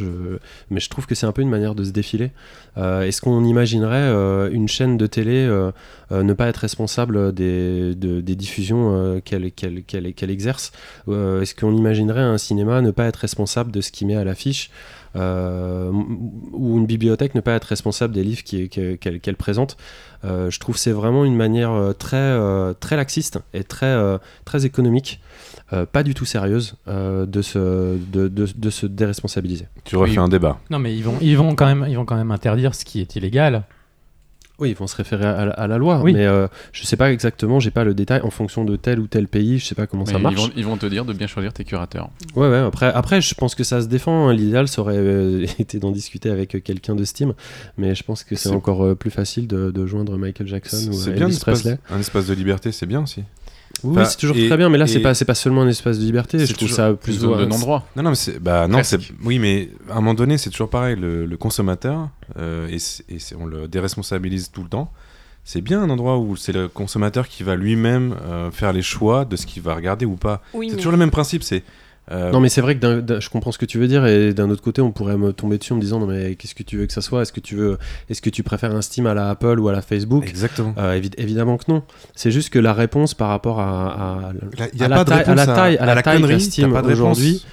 [0.70, 2.30] mais je trouve que c'est un peu une manière de se défiler.
[2.76, 5.72] Euh, est-ce qu'on imaginerait euh, une chaîne de télé euh,
[6.12, 10.72] euh, ne pas être responsable des, de- des diffusions euh, qu'elle, qu'elle, exerce?
[11.08, 14.24] Euh, Est-ce qu'on imaginerait un cinéma ne pas être responsable de ce qu'il met à
[14.24, 14.70] l'affiche?
[15.18, 15.90] Euh,
[16.52, 19.76] ou une bibliothèque ne pas être responsable des livres qui- qu'elle présente
[20.24, 22.36] Euh, Je trouve que c'est vraiment une manière euh, très,
[22.80, 23.96] très laxiste et très,
[24.44, 25.20] très économique,
[25.72, 29.68] euh, pas du tout sérieuse, euh, de, se, de, de- de se déresponsabiliser.
[29.84, 30.18] Tu refais Oui.
[30.18, 30.58] un débat.
[30.70, 33.00] Non, mais ils vont, ils vont quand même, ils vont quand même interdire ce qui
[33.00, 33.62] est illégal.
[34.60, 36.12] Oui, ils vont se référer à, la- à la loi, Oui.
[36.12, 39.06] mais euh, je sais pas exactement, j'ai pas le détail en fonction de tel ou
[39.06, 40.36] tel pays, je sais pas comment Mais ça ils, marche.
[40.36, 42.10] vont, ils vont te dire de bien choisir tes curateurs.
[42.34, 44.28] Ouais, ouais, après, après, je pense que ça se défend.
[44.28, 44.32] hein.
[44.34, 47.34] L'idéal, ça aurait euh, été d'en discuter avec euh, quelqu'un de Steam,
[47.76, 51.04] mais je pense que c'est encore euh, plus facile de, de joindre Michael Jackson ou
[51.04, 51.78] bien Elvis espace, Presley.
[51.90, 53.22] un espace de liberté, c'est bien aussi.
[53.84, 55.68] Oui, Enfin, c'est toujours et- très bien, mais là, c'est pas, c'est pas seulement un
[55.68, 56.38] espace de liberté.
[56.38, 57.86] C'est Je trouve toujours ça plus de non-droit.
[57.96, 59.00] Non, non, mais c'est, bah non, Presque.
[59.00, 60.96] c'est, oui, mais à un moment donné, c'est toujours pareil.
[60.96, 64.92] Le, le consommateur, euh, et, on le déresponsabilise tout le temps.
[65.44, 69.24] C'est bien un endroit où c'est le consommateur qui va lui-même euh, faire les choix
[69.24, 70.42] de ce qu'il va regarder ou pas.
[70.52, 71.42] Oui, c'est mais- toujours le même principe.
[71.42, 71.62] C'est
[72.10, 74.50] euh, Non, mais c'est vrai que je comprends ce que tu veux dire, et d'un
[74.50, 76.78] autre côté, on pourrait me tomber dessus en me disant non, mais qu'est-ce que tu
[76.78, 77.22] veux que ça soit?
[77.22, 79.72] Est-ce que tu veux, est-ce que tu préfères un Steam à la Apple ou à
[79.72, 80.26] la Facebook?
[80.28, 80.74] Exactement.
[80.78, 81.82] Euh, évi- Évidemment que non.
[82.14, 83.92] C'est juste que la réponse par rapport à,
[84.28, 84.32] à-
[84.72, 86.40] Il y a à la pas de taille- à la taille- à la taille connerie.
[86.40, 87.44] Steam aujourd'hui.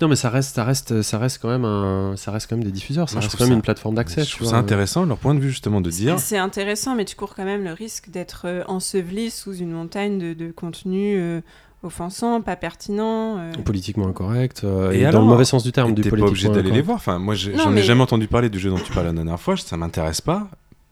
[0.00, 2.64] Non, mais ça reste, ça reste, ça reste quand même un, ça reste quand même
[2.64, 4.22] des diffuseurs, ça Moi, reste quand même ça- une plateforme d'accès.
[4.22, 4.52] Je trouve vois.
[4.52, 6.20] ça intéressant leur point de vue justement de dire.
[6.20, 10.20] C'est intéressant, mais tu cours quand même le risque d'être euh, enseveli sous une montagne
[10.20, 11.40] de, de contenu euh,
[11.82, 13.38] offensant, pas pertinent.
[13.38, 13.52] euh.
[13.64, 16.50] politiquement incorrect euh, Et et, dans le mauvais sens du terme du T'es pas politiquement
[16.50, 16.96] obligé d'aller les voir.
[16.96, 19.40] Enfin, moi, j'en ai mais- jamais entendu parler du jeu dont tu parlais la dernière
[19.40, 19.56] fois.
[19.56, 20.48] Ça m'intéresse pas.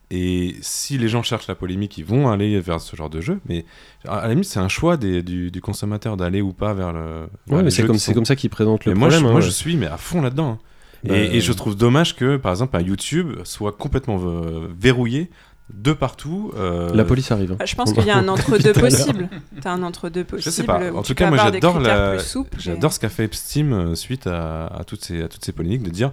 [0.09, 3.39] Et si les gens cherchent la polémique, ils vont aller vers ce genre de jeu.
[3.49, 3.65] Mais
[4.07, 7.27] à la limite, c'est un choix des- du, du consommateur d'aller ou pas vers le.
[7.47, 9.23] vers Ouais, mais c'est comme sont- ça qu'ils présentent le Mais moi, problème.
[9.23, 9.45] je, hein, moi, ouais.
[9.45, 10.51] je suis mais à fond là-dedans.
[10.51, 10.59] hein.
[11.03, 15.29] Bah, et, et je trouve dommage que, par exemple, un YouTube soit complètement euh, verrouillé
[15.73, 16.51] de partout.
[16.57, 17.53] euh, La police arrive.
[17.53, 17.65] hein.
[17.65, 19.29] Je pense qu'il y a un entre-deux possible.
[19.61, 20.43] T'as un entre-deux possible.
[20.45, 20.79] Je sais pas.
[20.93, 23.09] En tout cas, moi, avoir des j'adore critères la- plus souples, mais- J'adore ce qu'a
[23.09, 26.11] fait Steam euh, suite à, à toutes ces, à toutes ces polémiques de dire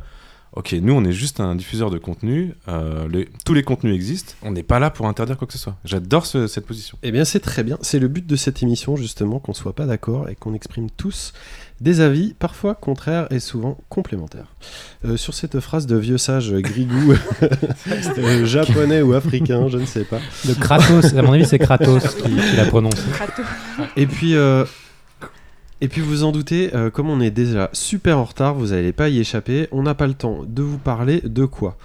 [0.57, 4.35] Ok, nous on est juste un diffuseur de contenu, euh, les- tous les contenus existent,
[4.43, 5.75] on n'est pas là pour interdire quoi que ce soit.
[5.85, 6.97] J'adore ce- cette position.
[7.03, 7.77] Eh bien, c'est très bien.
[7.83, 11.33] C'est le but de cette émission, justement, qu'on soit pas d'accord et qu'on exprime tous
[11.81, 14.55] des avis, parfois contraires et souvent complémentaires.
[15.05, 17.15] Euh, sur cette phrase de vieux sage grigou,
[18.19, 20.21] euh, japonais ou africain, je ne sais pas.
[20.45, 23.03] De Kratos, à mon avis, c'est Kratos qui, qui l'a prononcé.
[23.13, 23.43] Crato.
[23.97, 24.65] Et puis, euh,
[25.81, 28.93] et puis vous en doutez, euh, comme on est déjà super en retard, vous n'allez
[28.93, 29.69] pas y échapper.
[29.73, 31.77] On n'a pas le temps de vous parler de quoi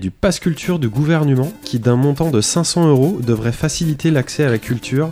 [0.00, 4.50] du pass culture du gouvernement qui, d'un montant de 500 euros, devrait faciliter l'accès à
[4.50, 5.10] la culture,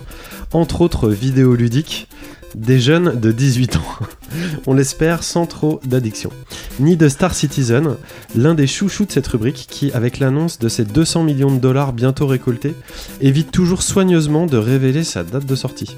[0.53, 2.07] entre autres vidéoludiques,
[2.55, 3.85] des jeunes de 18 ans.
[4.67, 6.31] On l'espère sans trop d'addiction.
[6.79, 7.95] Ni de Star Citizen,
[8.35, 11.93] l'un des chouchous de cette rubrique qui, avec l'annonce de ses 200 millions de dollars
[11.93, 12.75] bientôt récoltés,
[13.21, 15.95] évite toujours soigneusement de révéler sa date de sortie.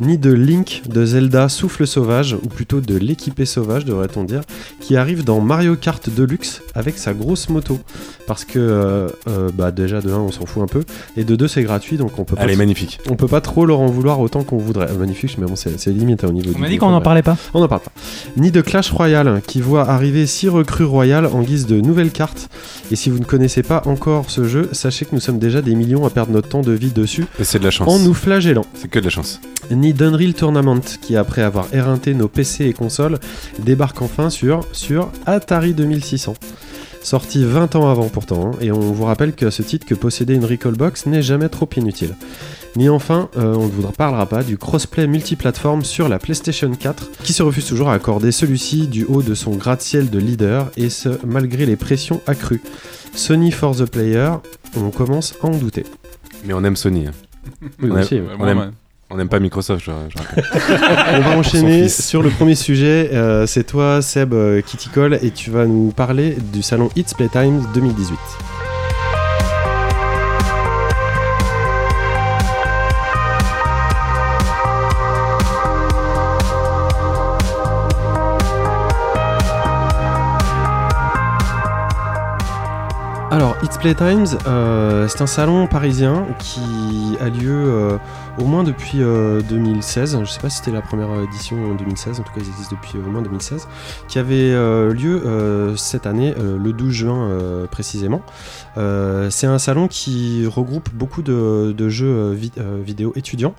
[0.00, 4.40] Ni de Link de Zelda Souffle Sauvage, ou plutôt de l'équipé sauvage devrait-on dire,
[4.80, 7.78] qui arrive dans Mario Kart Deluxe avec sa grosse moto.
[8.26, 10.82] Parce que, euh, euh, bah déjà de 1 on s'en fout un peu,
[11.16, 12.98] et de 2 c'est gratuit donc on peut pas Elle est magnifique.
[13.10, 14.90] on peut pas trop leur en vouloir autant qu'on voudrait.
[14.90, 16.60] Euh, magnifique, mais bon, c'est limite hein, au niveau On du.
[16.60, 17.36] m'a dit qu'on n'en parlait pas.
[17.52, 17.92] On n'en parle pas.
[18.36, 22.48] Ni de Clash Royale, qui voit arriver 6 recrues royales en guise de nouvelles cartes.
[22.90, 25.74] Et si vous ne connaissez pas encore ce jeu, sachez que nous sommes déjà des
[25.74, 27.88] millions à perdre notre temps de vie dessus Et c'est de la chance.
[27.88, 28.64] en nous flagellant.
[28.74, 29.40] C'est que de la chance.
[29.70, 33.18] Ni d'Unreal Tournament, qui après avoir éreinté nos PC et consoles,
[33.58, 36.34] débarque enfin sur, sur Atari 2600.
[37.02, 39.94] Sorti 20 ans avant pourtant, hein, et on vous rappelle que à ce titre que
[39.94, 42.14] posséder une Recallbox n'est jamais trop inutile.
[42.76, 47.10] Ni enfin, euh, on ne vous parlera pas du crossplay multiplateforme sur la PlayStation 4,
[47.22, 50.88] qui se refuse toujours à accorder celui-ci du haut de son gratte-ciel de leader, et
[50.88, 52.62] ce malgré les pressions accrues.
[53.14, 54.30] Sony for the player,
[54.76, 55.84] on commence à en douter.
[56.46, 57.06] Mais on aime Sony.
[57.06, 57.12] hein.
[57.82, 58.00] Oui, Ouais.
[58.00, 58.20] aussi, ouais.
[58.22, 58.72] Ouais, on aime.
[59.14, 59.92] On n'aime pas Microsoft, je.
[61.16, 63.10] On va enchaîner sur le premier sujet.
[63.12, 66.90] Euh, c'est toi, Seb, euh, qui t'y colle et tu vas nous parler du salon
[66.96, 68.18] It's Playtime 2018.
[83.34, 87.98] Alors, It's Playtimes, euh, c'est un salon parisien qui a lieu euh,
[88.38, 90.20] au moins depuis euh, 2016.
[90.20, 92.76] Je sais pas si c'était la première édition en 2016, en tout cas ils existent
[92.80, 93.66] depuis au moins 2016,
[94.06, 98.22] qui avait euh, lieu euh, cette année, euh, le 12 juin euh, précisément.
[98.76, 103.54] Euh, c'est un salon qui regroupe beaucoup de, de jeux euh, vi- euh, vidéo étudiants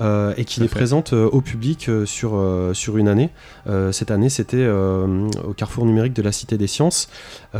[0.00, 0.74] euh, et qui les fait.
[0.76, 2.38] présente au public sur,
[2.74, 3.30] sur une année.
[3.92, 7.08] Cette année, c'était au Carrefour numérique de la Cité des Sciences
[7.54, 7.58] et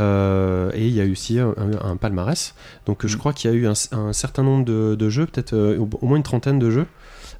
[0.87, 2.55] il y a eu aussi un, un palmarès.
[2.85, 3.19] Donc je Mm.
[3.19, 6.05] crois qu'il y a eu un, un certain nombre de, de jeux, peut-être au, au
[6.07, 6.87] moins une trentaine de jeux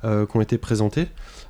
[0.04, 1.08] euh, qui ont été présentés.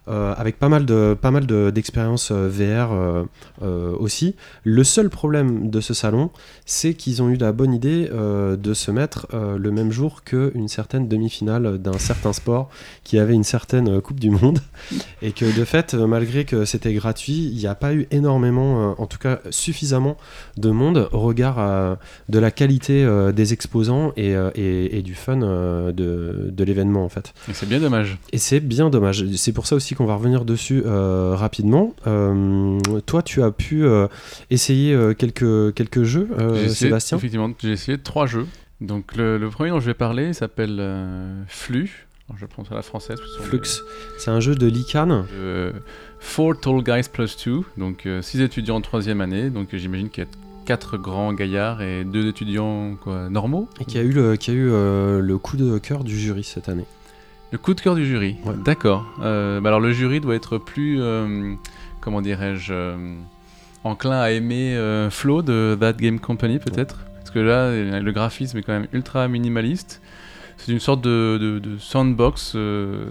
[0.07, 3.23] Euh, avec pas mal de pas mal de- d'expériences euh, VR euh,
[3.61, 4.35] euh, aussi.
[4.63, 6.31] Le seul problème de ce salon,
[6.65, 10.23] c'est qu'ils ont eu la bonne idée euh, de se mettre euh, le même jour
[10.23, 12.69] qu'une certaine demi-finale d'un certain sport
[13.03, 14.59] qui avait une certaine Coupe du Monde.
[15.21, 18.93] Et que de fait, malgré que c'était gratuit, il n'y a pas eu énormément, euh,
[18.97, 20.17] en tout cas suffisamment
[20.57, 21.95] de monde au regard euh,
[22.29, 26.63] de la qualité euh, des exposants et, euh, et- et du fun euh, de, de
[26.63, 27.33] l'événement en fait.
[27.49, 28.17] Et c'est bien dommage.
[28.31, 29.25] Et c'est bien dommage.
[29.35, 31.93] C'est pour ça aussi qu'on va revenir dessus euh, rapidement.
[32.07, 34.07] Euh, toi, tu as pu euh,
[34.49, 37.17] essayer quelques, quelques jeux, essayé- Sébastien?
[37.17, 38.45] Effectivement, j'ai essayé trois jeux.
[38.79, 40.81] Donc le, le premier dont je vais parler s'appelle
[41.47, 42.07] Flux.
[42.29, 43.19] Alors, je prends ça à la française.
[43.41, 43.61] Flux.
[44.17, 45.07] C'est un jeu de Lican.
[45.07, 45.71] des- euh,
[46.19, 47.65] Four Tall Guys Plus Two.
[47.77, 49.49] Donc 6 étudiants en troisième année.
[49.49, 50.29] Donc j'imagine qu'il y a
[50.65, 53.67] quatre grands gaillards et deux étudiants quoi, normaux.
[53.79, 56.43] Et qui a eu, le, qui a eu euh, le coup de cœur du jury
[56.43, 56.85] cette année.
[57.51, 58.35] Le coup de cœur du jury.
[58.45, 58.53] Ouais.
[58.63, 59.05] D'accord.
[59.21, 61.53] Euh, bah alors le jury doit être plus, euh,
[61.99, 63.15] comment dirais-je, euh,
[63.83, 64.77] enclin à aimer
[65.09, 66.99] Flo de That Game Company peut-être.
[67.17, 70.01] Parce que là, le graphisme est quand même ultra minimaliste.
[70.57, 72.55] C'est une sorte de, de- de sandbox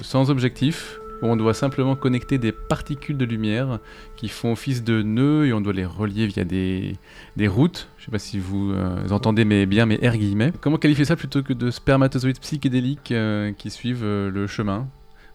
[0.02, 3.78] sans objectif où on doit simplement connecter des particules de lumière
[4.16, 6.96] qui font office de nœuds et on doit les relier via des,
[7.36, 7.88] des routes.
[7.98, 10.52] Je sais pas si vous euh, entendez mes, bien mes R guillemets.
[10.60, 14.88] Comment qualifier ça plutôt que de spermatozoïdes psychédéliques euh, qui suivent euh, le chemin?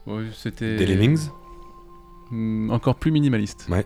[0.05, 1.29] Bon, C'était Des Lemmings?
[2.31, 3.67] Hmm, encore plus minimaliste.
[3.69, 3.85] Ouais.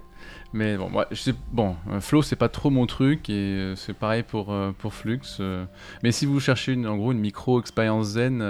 [0.54, 4.24] Mais bon, moi, je sais, bon, Flow c'est pas trop mon truc et c'est pareil
[4.24, 5.20] pour, pour Flux.
[6.02, 8.42] mais si vous cherchez une, en gros une micro expérience zen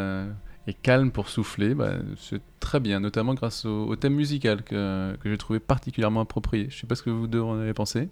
[0.70, 5.16] et calme pour souffler, bah, c'est très bien, notamment grâce au, au thème musical que,
[5.22, 6.68] que j'ai trouvé particulièrement approprié.
[6.70, 8.08] Je sais pas ce que vous deux en avez pensé.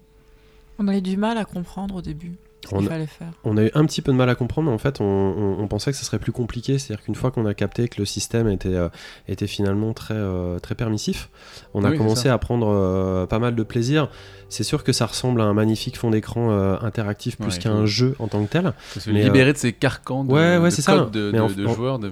[0.79, 2.35] On a eu du mal à comprendre au début
[2.67, 3.31] ce On fallait faire.
[3.43, 5.59] On a eu un petit peu de mal à comprendre, mais en fait, on, on-
[5.59, 6.77] on pensait que ce serait plus compliqué.
[6.79, 8.89] C'est-à-dire qu'une fois qu'on a capté que le système était, euh,
[9.27, 11.29] était finalement très, euh, très permissif,
[11.75, 14.09] on a Oui, commencé à prendre euh, pas mal de plaisir.
[14.49, 17.71] C'est sûr que ça ressemble à un magnifique fond d'écran euh, interactif plus Ouais, qu'à
[17.71, 18.73] un jeu en tant que tel.
[18.93, 20.93] Ça se Mais, libérer de ces carcans de, ouais, ouais, de c'est ça.
[20.97, 22.11] codes de, Mais en- de- de en- joueurs années.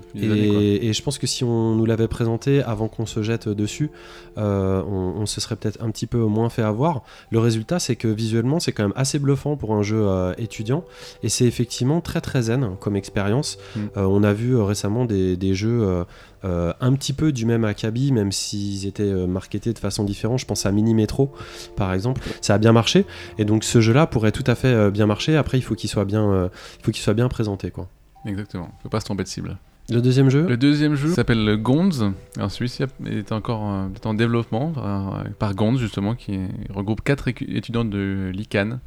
[0.85, 3.89] Et, je pense que si on nous l'avait présenté avant qu'on se jette dessus,
[4.37, 7.03] euh, on, on se serait peut-être un petit peu moins fait avoir.
[7.31, 10.83] Le résultat, c'est que visuellement, c'est quand même assez bluffant pour un jeu euh, étudiant.
[11.23, 13.57] Et c'est effectivement très très zen comme expérience.
[13.75, 13.79] Mm.
[13.97, 16.03] Euh, on a vu euh, récemment des, des jeux
[16.45, 20.39] euh, un petit peu du même acabit, même s'ils étaient euh, marketés de façon différente.
[20.39, 21.33] Je pense à Mini Metro,
[21.75, 22.21] par exemple.
[22.41, 23.05] Ça a bien marché.
[23.37, 25.35] Et donc ce jeu-là pourrait tout à fait euh, bien marcher.
[25.35, 27.87] Après, il faut qu'il soit bien, euh, il faut qu'il soit bien présenté, quoi.
[28.25, 29.57] Exactement, faut pas se tromper de cible.
[29.89, 32.11] Le deuxième jeu Le deuxième jeu s'appelle Gonz.
[32.37, 36.39] Alors celui-ci est encore euh, est en développement par, par Gonz justement qui
[36.73, 38.79] regroupe quatre étudiants de l'ICANN.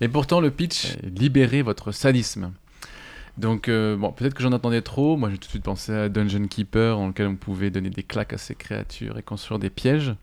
[0.00, 2.52] Et pourtant le pitch est libérer votre sadisme.
[3.38, 5.16] Donc euh, bon, peut-être que j'en attendais trop.
[5.16, 8.02] Moi j'ai tout de suite pensé à Dungeon Keeper dans lequel on pouvait donner des
[8.02, 10.14] claques à ces créatures et construire des pièges.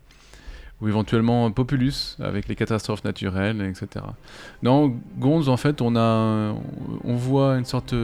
[0.82, 4.06] Ou éventuellement Populus avec les catastrophes naturelles, etc.
[4.64, 6.56] Dans Gonz en fait on a
[7.04, 7.96] on voit une sorte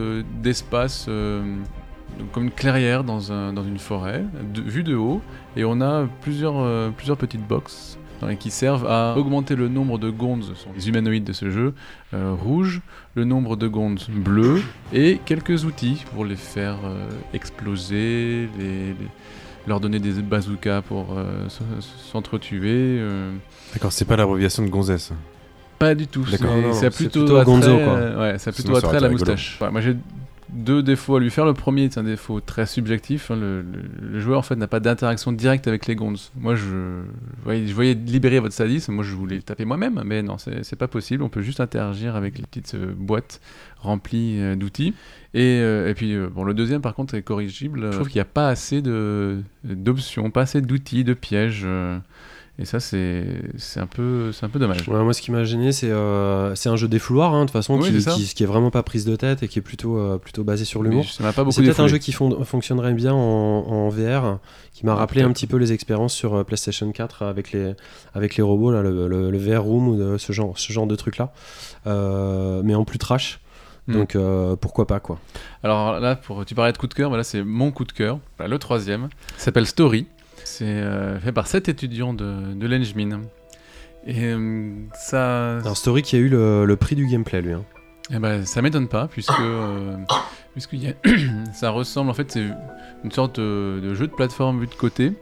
[0.41, 1.57] d'espace euh,
[2.31, 5.21] comme une clairière dans, un, dans une forêt, vue de haut,
[5.55, 7.97] et on a plusieurs, euh, plusieurs petites boxes
[8.39, 11.73] qui servent à augmenter le nombre de gonds, sont les humanoïdes de ce jeu,
[12.11, 12.81] rouges,
[13.19, 14.61] le nombre de gonds bleus,
[14.93, 18.95] et quelques outils pour les faire euh, exploser, les, les-
[19.67, 21.47] leur donner des bazookas pour euh,
[22.11, 22.97] s'entretuer.
[22.99, 23.31] euh.
[23.73, 25.11] D'accord, c'est pas l'abréviation de Gonzès.
[25.77, 27.77] Pas du tout, c'est- plutôt, plutôt attrait, Gonzo, quoi.
[27.77, 29.59] euh, ouais, ça plutôt Sinon, ça attrait à la moustache.
[29.61, 29.95] Ouais, moi j'ai
[30.53, 31.45] deux défauts à lui faire.
[31.45, 33.31] Le premier, c'est un défaut très subjectif.
[33.31, 33.35] hein.
[33.35, 36.13] Le, le- le joueur en fait n'a pas d'interaction directe avec les gonds.
[36.35, 38.93] Moi, je, je voyais, je voyais libérer votre sadisme.
[38.93, 41.23] Moi, je voulais le taper moi-même, mais non, c'est pas possible.
[41.23, 43.41] On peut juste interagir avec les petites euh, boîtes
[43.77, 44.93] remplies euh, d'outils.
[45.33, 47.87] Et, euh, et puis, bon, le deuxième, par contre, est corrigible.
[47.91, 48.81] Je trouve qu'il n'y a pas assez
[49.63, 51.65] d'options, pas assez d'outils, de pièges.
[52.61, 53.23] Et ça, c'est
[53.57, 54.87] c'est un, peu- c'est un peu dommage.
[54.89, 57.53] Ouais, moi, ce qui m'a gêné, c'est euh, c'est un jeu défouloir, hein, de toute
[57.53, 59.97] façon, Oui, qui, qui, qui est vraiment pas prise de tête et qui est plutôt,
[59.97, 61.05] euh, plutôt basé sur l'humour.
[61.09, 64.39] ça m'a pas beaucoup C'est peut-être un jeu qui fon- fonctionnerait bien en, en VR,
[64.73, 67.73] qui m'a rappelé un petit peu les expériences sur euh, PlayStation 4 avec les,
[68.13, 70.85] avec les robots, là, le, le- le VR Room ou de- ce, genre, ce genre
[70.87, 71.31] de truc-là,
[71.87, 73.39] Euh, mais en plus trash.
[73.87, 73.93] Hmm.
[73.93, 74.17] Donc
[74.61, 75.17] pourquoi pas quoi.
[75.63, 77.91] Alors là, pour, tu parlais de coup de cœur, mais là c'est mon coup de
[77.91, 80.05] cœur, le troisième, s'appelle Story.
[80.51, 83.21] C'est euh, fait par sept étudiants de, de l'Engmin.
[84.07, 87.53] Et euh, ça, Alors Story qui a eu le, le prix du gameplay lui.
[87.53, 87.63] hein.
[88.11, 89.95] eh ben, ça m'étonne pas, puisque, euh,
[90.53, 90.93] puisque y a-
[91.53, 92.45] ça ressemble, en fait, c'est
[93.03, 95.13] une sorte de, de jeu de plateforme vu de côté.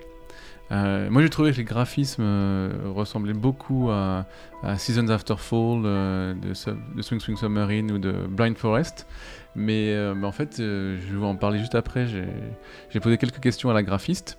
[0.72, 4.26] Euh, moi j'ai trouvé que les graphismes euh, ressemblaient beaucoup à,
[4.64, 5.82] à Seasons After Fall
[6.42, 9.08] de, Sub- de Swing Swing Submarine ou de Blind Forest.
[9.56, 12.06] Mais, mais en fait, je vais vous en parler juste après.
[12.06, 14.38] J'ai posé quelques questions à la graphiste,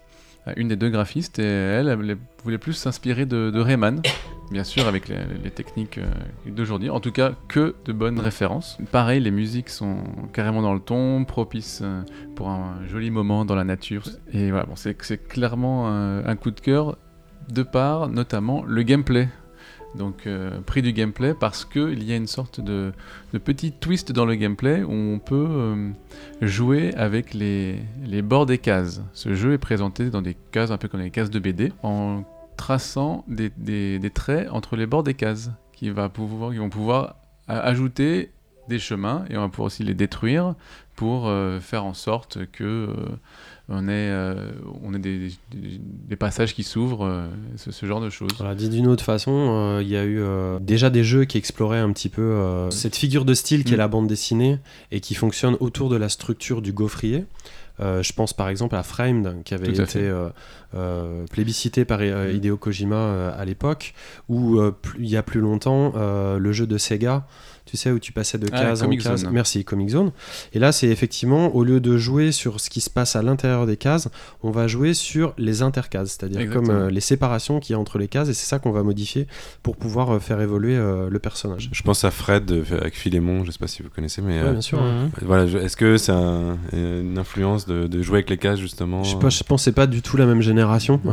[0.57, 4.01] une des deux graphistes, et elle, voulait plus s'inspirer de, Rayman,
[4.51, 6.07] bien sûr avec les, techniques euh,
[6.47, 6.91] d'aujourd'hui.
[6.91, 8.79] En tout cas, que de bonnes références.
[8.93, 9.99] Pareil, les musiques sont
[10.33, 12.03] carrément dans le ton, propices euh,
[12.37, 14.05] pour un joli moment dans la nature.
[14.33, 16.97] Et voilà, bon, c'est c'est clairement un, un coup de cœur
[17.49, 19.29] de par notamment le gameplay.
[19.95, 22.93] Donc euh, prix du gameplay parce qu'il y a une sorte de,
[23.45, 25.91] petit twist dans le gameplay où on peut euh,
[26.43, 27.81] jouer avec les,
[28.23, 29.03] bords des cases.
[29.13, 32.25] Ce jeu est présenté dans des cases un peu comme les cases de BD en
[32.57, 33.51] traçant des,
[34.13, 38.33] traits entre les bords des cases qui, vont pouvoir a- ajouter
[38.69, 40.55] des chemins et on va pouvoir aussi les détruire
[40.97, 42.95] pour euh, faire en sorte que euh,
[43.69, 44.51] on ait, euh,
[44.83, 48.31] on ait des, des- des passages qui s'ouvrent, ce, ce genre de choses.
[48.39, 50.21] Voilà, dit d'une autre façon, il y a eu
[50.61, 53.79] déjà des jeux qui exploraient un petit peu cette figure de style qui est Mm.
[53.81, 54.59] la bande dessinée
[54.91, 57.27] et qui fonctionne autour de la structure du gaufrier.
[57.81, 60.31] Euh, je pense par exemple à Framed qui avait été euh,
[60.75, 63.95] euh, plébiscité par euh, Hideo Kojima à l'époque,
[64.31, 64.59] ou
[64.99, 67.27] il y a plus longtemps le jeu de Sega,
[67.69, 69.23] tu sais où tu passais de Ah, case en Comic case.
[69.23, 69.31] Zone.
[69.33, 70.11] Merci Comic Zone.
[70.53, 73.67] Et là c'est effectivement au lieu de jouer sur ce qui se passe à l'intérieur
[73.67, 74.09] des cases,
[74.43, 77.99] on va jouer sur les intercases, c'est-à-dire comme euh, les séparations qu'il y a entre
[77.99, 79.27] les cases et c'est ça qu'on va modifier
[79.63, 81.69] pour pouvoir euh, faire évoluer euh, le personnage.
[81.73, 84.49] Je pense à Fred euh, avec Philémon, je sais pas si vous connaissez, mais Ouais,
[84.49, 84.81] euh, bien sûr.
[84.83, 85.11] Mhm.
[85.23, 89.11] voilà, est-ce que c'est un- une influence de, de jouer avec les cases justement Je
[89.11, 91.01] sais pas, je c'est pas du tout la même génération.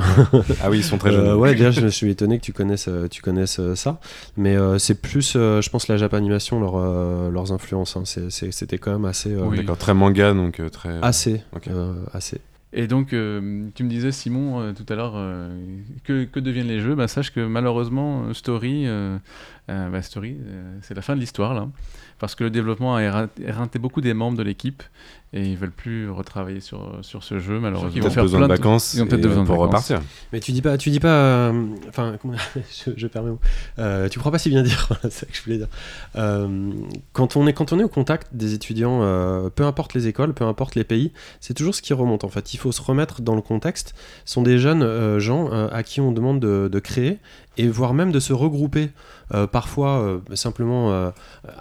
[0.62, 1.36] Ah oui, ils sont très Euh, jeunes.
[1.40, 4.00] ouais, déjà, je suis étonné que tu connaisses, euh, tu connaisses euh, ça.
[4.38, 7.98] Mais euh, c'est plus, euh, je pense, la Japanimation, leur, euh, leurs influences.
[7.98, 8.04] hein.
[8.06, 9.34] C'est- c'est- C'était quand même assez.
[9.34, 9.58] euh, Oui.
[9.58, 11.00] D'accord, très manga donc euh, très.
[11.02, 11.42] Assez.
[11.68, 12.40] Euh, assez.
[12.78, 15.58] Et donc, euh, tu me disais, Simon, euh, tout à l'heure, euh,
[16.04, 16.94] que, que deviennent les jeux?
[16.94, 19.18] Bah, Sache que malheureusement, Story, euh,
[19.70, 21.70] euh, bah, Story euh, c'est la fin de l'histoire, là.
[22.20, 24.84] Parce que le développement a éreinté beaucoup des membres de l'équipe
[25.36, 27.92] et ils veulent plus retravailler sur, sur ce jeu, malheureusement.
[27.94, 29.90] Ils ont peut-être besoin de vacances Ils ont peut-être besoin de pour vacances.
[29.92, 30.02] repartir.
[30.34, 33.40] Mais tu dis pas, tu dis pas, euh, enfin, comment- je, je perds mes mots.
[33.78, 35.68] Euh, tu crois pas si bien dire, c'est ça que je voulais dire.
[36.16, 36.72] Euh,
[37.14, 40.34] quand on est, quand on est au contact des étudiants, euh, peu importe les écoles,
[40.34, 42.24] peu importe les pays, c'est toujours ce qui remonte.
[42.24, 43.94] En fait, il faut se remettre dans le contexte.
[44.26, 47.20] Ce sont des jeunes euh, gens euh, à qui on demande de, de créer
[47.58, 48.90] et voire même de se regrouper
[49.34, 51.10] euh, parfois euh, simplement euh,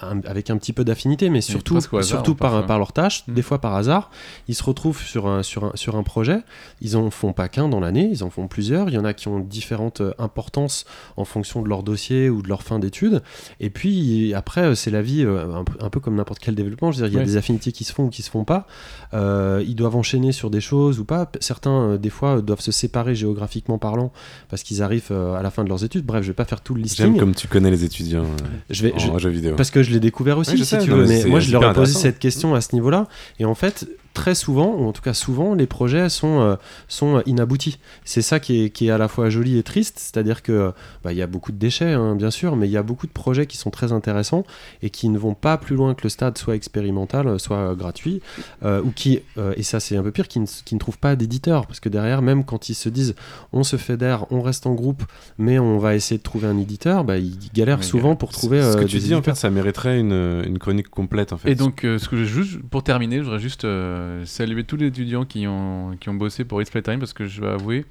[0.02, 2.66] un- avec un petit peu d'affinité, mais surtout, hasard, surtout par, parfois.
[2.66, 3.32] par leur tâche, Mm.
[3.34, 4.10] des fois par hasard.
[4.46, 6.40] Ils se retrouvent sur un, sur un, sur un projet,
[6.82, 8.88] ils en font pas qu'un dans l'année, ils en font plusieurs.
[8.90, 10.84] Il y en a qui ont différentes euh, importances
[11.16, 13.22] en fonction de leur dossier ou de leur fin d'études.
[13.60, 16.54] Et puis après, euh, c'est la vie, euh, un, peu- un peu comme n'importe quel
[16.54, 16.92] développement.
[16.92, 17.26] Je veux dire, il y a Ouais.
[17.26, 18.66] des affinités qui se font ou qui se font pas.
[19.14, 21.30] Euh, ils doivent enchaîner sur des choses ou pas.
[21.40, 24.12] Certains, des fois, doivent se séparer géographiquement parlant
[24.50, 26.04] parce qu'ils arrivent à la fin de leurs études.
[26.04, 27.16] Bref, je vais pas faire tout le J'aime listing.
[27.18, 29.54] comme tu connais les étudiants euh, Je vais, je- en jeux vidéo.
[29.56, 31.06] parce que je l'ai découvert aussi, je si sais, tu non, veux.
[31.06, 33.06] mais moi, je leur ai posé cette question à ce niveau-là.
[33.38, 36.56] Et en fait, très souvent, ou en tout cas souvent, les projets sont, euh,
[36.88, 37.78] sont inaboutis.
[38.04, 39.98] C'est ça qui est, qui est à la fois joli et triste.
[39.98, 40.72] C'est-à-dire que
[41.02, 43.06] bah, il y a beaucoup de déchets, hein, bien sûr, mais il y a beaucoup
[43.06, 44.44] de projets qui sont très intéressants
[44.82, 48.22] et qui ne vont pas plus loin que le stade soit expérimental, soit euh, gratuit,
[48.64, 50.98] euh, ou qui, euh, et ça c'est un peu pire, qui ne, qui ne trouvent
[50.98, 51.66] pas d'éditeur.
[51.66, 53.14] Parce que derrière, même quand ils se disent
[53.52, 55.02] on se fédère, on reste en groupe,
[55.38, 58.62] mais on va essayer de trouver un éditeur, bah, ils galèrent souvent pour trouver.
[58.62, 61.38] Ce que euh, tu des dis, en fait, ça mériterait une, une chronique complète, en
[61.38, 61.50] fait.
[61.50, 63.64] Et donc, euh, ce que je, juste, pour terminer, je voudrais juste
[64.04, 67.26] euh, saluer tous les étudiants qui ont, qui ont bossé pour It's Playtime parce que
[67.26, 67.84] je dois avouer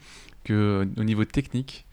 [0.43, 1.85] que au niveau technique,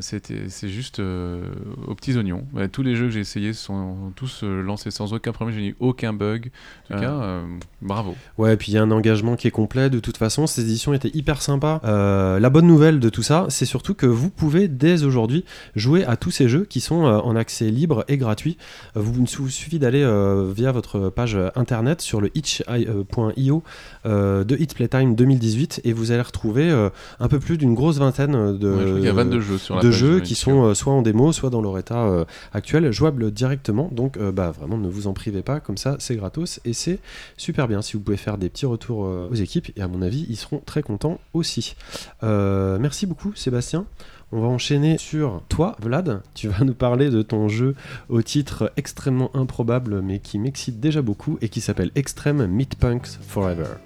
[0.00, 1.42] c'était c'est juste euh,
[1.86, 2.44] aux petits oignons.
[2.52, 5.56] Ouais, tous les jeux que j'ai essayés sont tous euh, lancés sans aucun problème.
[5.58, 6.50] J'ai eu aucun bug.
[6.90, 7.42] En tout Euh, cas, euh,
[7.80, 8.14] bravo.
[8.38, 9.90] Ouais, et puis il y a un engagement qui est complet.
[9.90, 11.80] De toute façon, ces éditions étaient hyper sympas.
[11.84, 15.44] Euh, la bonne nouvelle de tout ça, c'est surtout que vous pouvez dès aujourd'hui
[15.76, 18.56] jouer à tous ces jeux qui sont euh, en accès libre et gratuit.
[18.96, 23.62] Euh, Vous, il vous suffit d'aller euh, via votre page euh, internet sur le itch.io
[24.06, 27.98] euh, de It's Playtime 2018 et vous allez retrouver euh, un peu plus d'une grosse
[27.98, 30.64] vingtaine de, Ouais, je qu'il y a 22 jeux sur la de jeux qui sont
[30.64, 33.88] euh, soit en démo, soit dans leur état euh, actuel, jouables directement.
[33.92, 35.60] Donc, euh, bah, vraiment, ne vous en privez pas.
[35.60, 36.98] Comme ça, c'est gratos et c'est
[37.36, 37.82] super bien.
[37.82, 40.36] Si vous pouvez faire des petits retours euh, aux équipes, et à mon avis, ils
[40.36, 41.76] seront très contents aussi.
[42.22, 43.86] Merci beaucoup, Sébastien.
[44.34, 46.22] On va enchaîner sur toi, Vlad.
[46.34, 47.74] Tu vas nous parler de ton jeu
[48.08, 53.18] au titre extrêmement improbable, mais qui m'excite déjà beaucoup et qui s'appelle Extreme Meat Punks
[53.20, 53.76] Forever.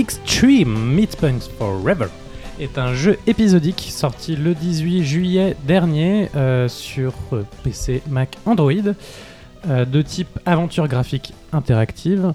[0.00, 2.06] Extreme Meatpunks Forever
[2.58, 8.72] est un jeu épisodique sorti le 18 juillet dernier euh, sur euh, PC, Mac, Android,
[9.68, 12.32] euh, de type aventure graphique interactive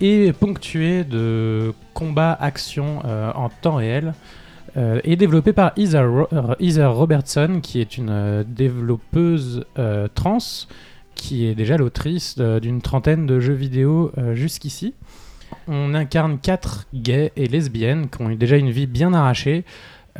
[0.00, 4.14] et ponctué de combats action euh, en temps réel.
[5.04, 9.64] et développé par Heather Robertson, qui est une développeuse
[10.14, 10.38] trans,
[11.14, 14.94] qui est déjà l'autrice d'une trentaine de jeux vidéo jusqu'ici.
[15.66, 19.64] On incarne quatre gays et lesbiennes qui ont déjà une vie bien arrachée,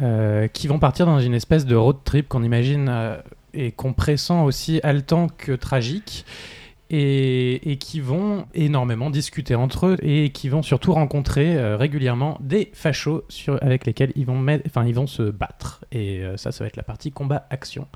[0.01, 3.17] euh, qui vont partir dans une espèce de road trip qu'on imagine euh,
[3.55, 6.25] et qu'on pressent aussi haletant que tragique.
[6.91, 12.71] Et, qui vont énormément discuter entre eux et qui vont surtout rencontrer euh, régulièrement des
[12.73, 13.25] fachos
[13.61, 15.85] avec lesquels ils vont, mettre- ils vont se battre.
[15.93, 17.87] Et ça, ça va être la partie combat-action.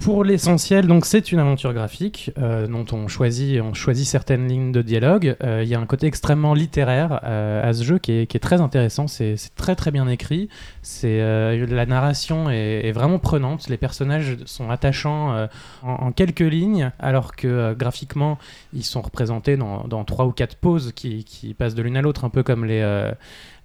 [0.00, 4.70] Pour l'essentiel, donc c'est une aventure graphique euh, dont on choisit, on choisit certaines lignes
[4.70, 5.36] de dialogue.
[5.42, 8.60] Euh, Il y a un côté extrêmement littéraire euh, à ce jeu qui est, très
[8.60, 9.08] intéressant.
[9.08, 10.48] C'est très très bien écrit.
[10.82, 13.68] C'est la narration est, vraiment prenante.
[13.68, 15.48] Les personnages sont attachants
[15.82, 18.38] en, quelques lignes, alors que graphiquement
[18.72, 22.30] ils sont représentés dans, trois ou quatre poses qui passent de l'une à l'autre, un
[22.30, 22.82] peu comme les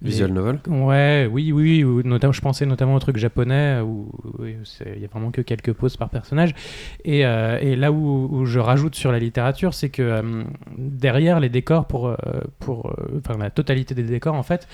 [0.02, 0.58] euh, les- Visual novel.
[0.68, 5.02] Ouais, oui, oui, ou notamment, je pensais notamment au truc japonais où oui, c'est- il
[5.02, 6.54] y a vraiment que quelques poses par personnage.
[7.04, 10.44] Et, euh, et là où, où je rajoute sur la littérature, c'est que euh,
[10.76, 12.16] derrière les décors, pour, euh,
[12.58, 14.66] pour, euh, enfin la totalité des décors en fait,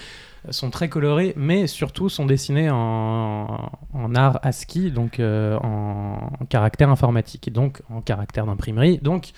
[0.50, 6.44] sont très colorés, mais surtout sont dessinés en, en art ASCII, donc euh, en, en
[6.46, 9.32] caractère informatique, et donc en caractère d'imprimerie, donc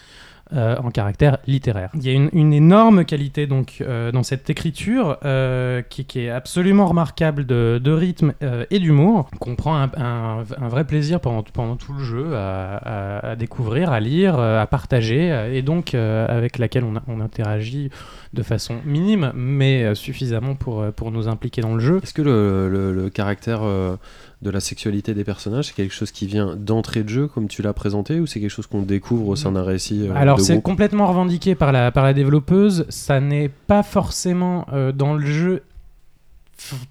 [0.52, 1.90] euh, en caractère littéraire.
[1.94, 6.20] Il y a une, une énorme qualité donc euh, dans cette écriture euh, qui, qui
[6.20, 10.84] est absolument remarquable de, de rythme euh, et d'humour, qu'on prend un, un- un vrai
[10.84, 15.62] plaisir pendant, pendant tout le jeu à, à- à découvrir, à lire, à partager, et
[15.62, 17.90] donc euh, avec laquelle on, a- on interagit
[18.32, 22.00] de façon minime, mais suffisamment pour, pour nous impliquer dans le jeu.
[22.02, 23.96] Est-ce que le, le- le caractère euh,
[24.42, 27.60] de la sexualité des personnages, c'est quelque chose qui vient d'entrée de jeu, comme tu
[27.60, 30.62] l'as présenté, ou c'est quelque chose qu'on découvre au sein d'un récit euh, Alors c'est
[30.62, 35.62] complètement revendiqué par la, par la développeuse, ça n'est pas forcément euh, dans le jeu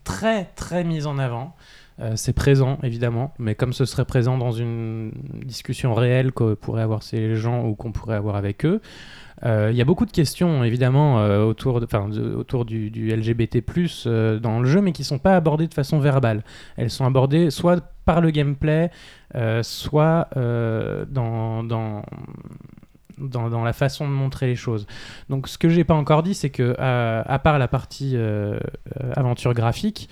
[0.04, 1.56] très très mis en avant.
[2.02, 5.12] Euh, c'est présent, évidemment, mais comme ce serait présent dans une
[5.44, 8.80] discussion réelle que pourraient avoir ces gens ou qu'on pourrait avoir avec eux,
[9.44, 13.64] il y a beaucoup de questions, évidemment, euh, autour, de, de- autour du, LGBT+,
[14.06, 16.44] euh, dans le jeu, mais qui sont pas abordées de façon verbale.
[16.78, 18.90] Elles sont abordées soit par le gameplay,
[19.36, 22.04] euh, soit euh, dans, dans,
[23.20, 24.88] dans, la façon de montrer les choses.
[25.30, 28.60] Donc ce que j'ai pas encore dit, c'est que à, part la partie euh,
[29.00, 30.10] euh, aventure graphique,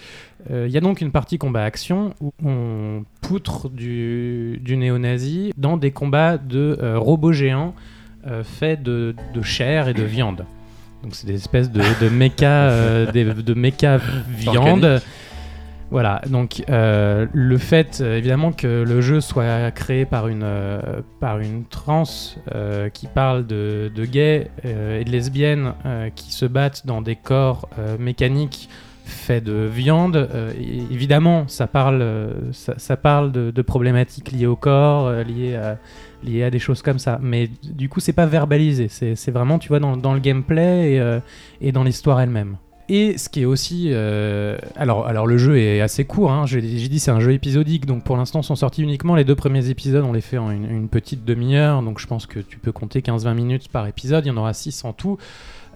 [0.51, 5.78] euh, il y a donc une partie combat-action où on poutre du, du néo-nazi dans
[5.78, 7.73] des combats de euh, robots géants
[8.28, 10.45] euh, faits de, de chair et de viande.
[11.03, 13.99] Donc c'est des espèces de, de méca, euh, des- de méca
[14.30, 15.01] viande.
[15.89, 20.45] Voilà, donc euh, le fait euh, évidemment que le jeu soit créé par une,
[21.21, 22.03] par une trans
[22.93, 25.73] qui parle de, de gays et de lesbiennes
[26.15, 27.69] qui se battent dans des corps
[27.99, 28.67] mécaniques
[29.05, 30.51] faits de viande, euh,
[30.91, 35.55] évidemment ça parle, euh, ça, ça parle de, de problématiques liées au corps, euh, liées,
[35.55, 35.78] à,
[36.28, 37.19] liées à des choses comme ça.
[37.21, 40.93] Mais du coup c'est pas verbalisé, c'est c'est vraiment tu vois dans, dans le gameplay
[40.93, 41.19] et, euh,
[41.61, 42.57] et dans l'histoire elle-même.
[42.89, 43.89] Et ce qui est aussi.
[43.91, 47.85] euh, alors, alors, le jeu est assez court, hein, j'ai dit c'est un jeu épisodique,
[47.85, 50.69] donc pour l'instant sont sortis uniquement les deux premiers épisodes, on les fait en une,
[50.69, 54.29] une petite demi-heure, donc je pense que tu peux compter 15-20 minutes par épisode, il
[54.29, 55.17] y en aura 6 en tout.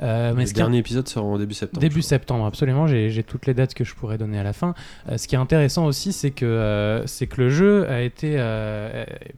[0.02, 1.82] Euh, mais Le dernier épisode sera en début septembre.
[1.82, 2.88] Début septembre, absolument.
[2.88, 4.74] J'ai toutes les dates que je pourrais donner à la fin.
[5.10, 8.42] Euh, ce qui est intéressant aussi, c'est que, euh, c'est que le jeu a été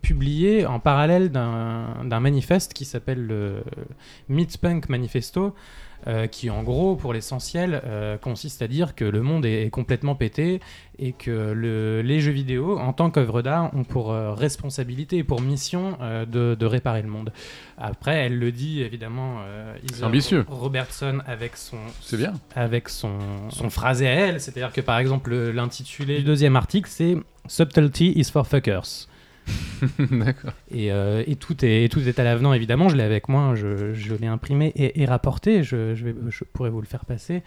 [0.02, 3.64] publié en parallèle d'un manifeste qui s'appelle le
[4.30, 5.54] Meat Punk Manifesto.
[6.08, 9.70] Euh, qui en gros, pour l'essentiel, euh, consiste à dire que le monde est, est
[9.70, 10.60] complètement pété
[11.00, 15.24] et que le- les jeux vidéo, en tant qu'œuvre d'art, ont pour euh, responsabilité et
[15.24, 17.32] pour mission euh, de, de réparer le monde.
[17.78, 20.46] Après, elle le dit évidemment, euh, ambitieux.
[20.48, 22.34] Robertson avec son C'est bien.
[22.56, 23.18] avec son,
[23.50, 24.42] son phrasé à elle.
[24.42, 27.16] C'est-à-dire que par exemple, le- l'intitulé du deuxième article, c'est
[27.48, 29.08] Subtlety is for fuckers.
[30.72, 32.90] Et, euh, et tout est, et tout est à l'avenant, évidemment.
[32.90, 35.64] Je l'ai avec moi, je, l'ai imprimé et, et rapporté.
[35.64, 37.44] Je, vais, je pourrais vous le faire passer.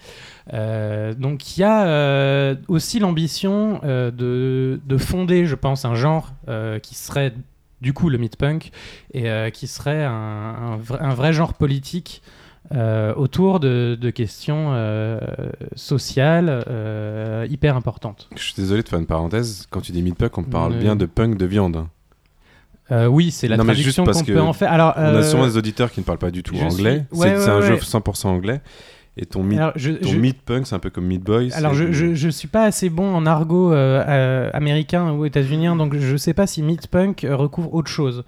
[0.52, 6.32] Euh, donc il y a euh, aussi l'ambition de, de fonder, je pense, un genre
[6.82, 7.32] qui serait
[7.80, 8.70] du coup le meat-punk
[9.12, 12.22] et euh, qui serait un vrai genre politique
[12.74, 15.20] euh, autour de, de questions euh,
[15.76, 18.28] sociales euh, hyper importantes.
[18.36, 19.66] Je suis désolé de faire une parenthèse.
[19.70, 21.86] Quand tu dis meat-punk, on parle bien de punk de viande.
[22.90, 24.72] oui, c'est la Non, traduction qu'on peut en faire.
[24.72, 27.04] Alors, On a souvent des auditeurs qui ne parlent pas du tout anglais.
[27.12, 27.80] suis- ouais, c'est ouais, un jeu ouais.
[27.80, 28.60] 100% anglais.
[29.18, 31.50] Et ton meat, alors, je- ton je- meat punk, c'est un peu comme Meat Boy.
[31.54, 35.74] Alors, je, je, je suis pas assez bon en argot euh, euh, américain ou états-unien,
[35.74, 38.24] donc je sais pas si meat punk recouvre autre chose.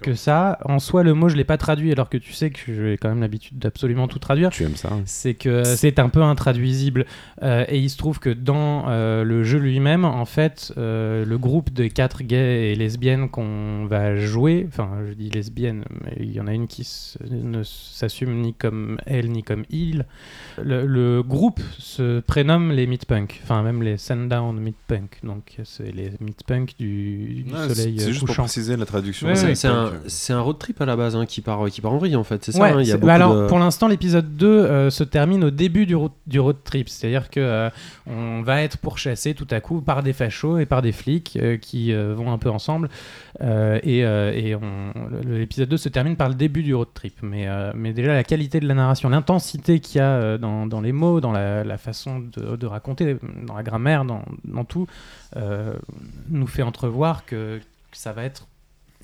[0.00, 0.58] Que ça.
[0.64, 3.08] En soi, le mot, je l'ai pas traduit, alors que tu sais que j'ai quand
[3.08, 4.50] même l'habitude d'absolument tout traduire.
[4.50, 5.02] Tu aimes ça hein.
[5.04, 7.06] C'est que c'est un peu intraduisible.
[7.42, 11.38] Euh, et il se trouve que dans euh, le jeu lui-même, en fait, euh, le
[11.38, 16.32] groupe de quatre gays et lesbiennes qu'on va jouer, enfin, je dis lesbiennes, mais il
[16.32, 16.86] y en a une qui
[17.30, 20.06] ne s'assume ni comme elle ni comme il.
[20.62, 25.20] Le, le groupe se prénomme les Meatpunk, enfin, même les Sundown Meatpunk.
[25.22, 29.26] Donc, c'est les Meatpunk du, du Ouais, soleil C'est juste pour préciser la traduction.
[29.26, 29.54] Ouais, C'est ouais.
[29.54, 29.90] c'est un, euh.
[30.06, 32.24] c'est un road trip à la base hein, qui, part, qui part en vrille en
[32.24, 33.88] fait, c'est ça Ouais, hein, Il y a c'est- beaucoup bah alors de- pour l'instant
[33.88, 37.70] l'épisode 2 euh, se termine au début du road, du road trip, c'est-à-dire que euh,
[38.06, 41.56] on va être pourchassé tout à coup par des fachos et par des flics euh,
[41.56, 42.88] qui euh, vont un peu ensemble
[43.40, 44.92] Euh, et, euh, et on-
[45.24, 48.12] le- l'épisode 2 se termine par le début du road trip, mais, euh, mais déjà
[48.12, 51.32] la qualité de la narration, l'intensité qu'il y a euh, dans, dans les mots, dans
[51.32, 53.16] la, la façon de, de raconter,
[53.46, 54.86] dans la grammaire, dans, dans tout,
[55.38, 55.72] euh,
[56.28, 58.46] nous fait entrevoir que, que ça va être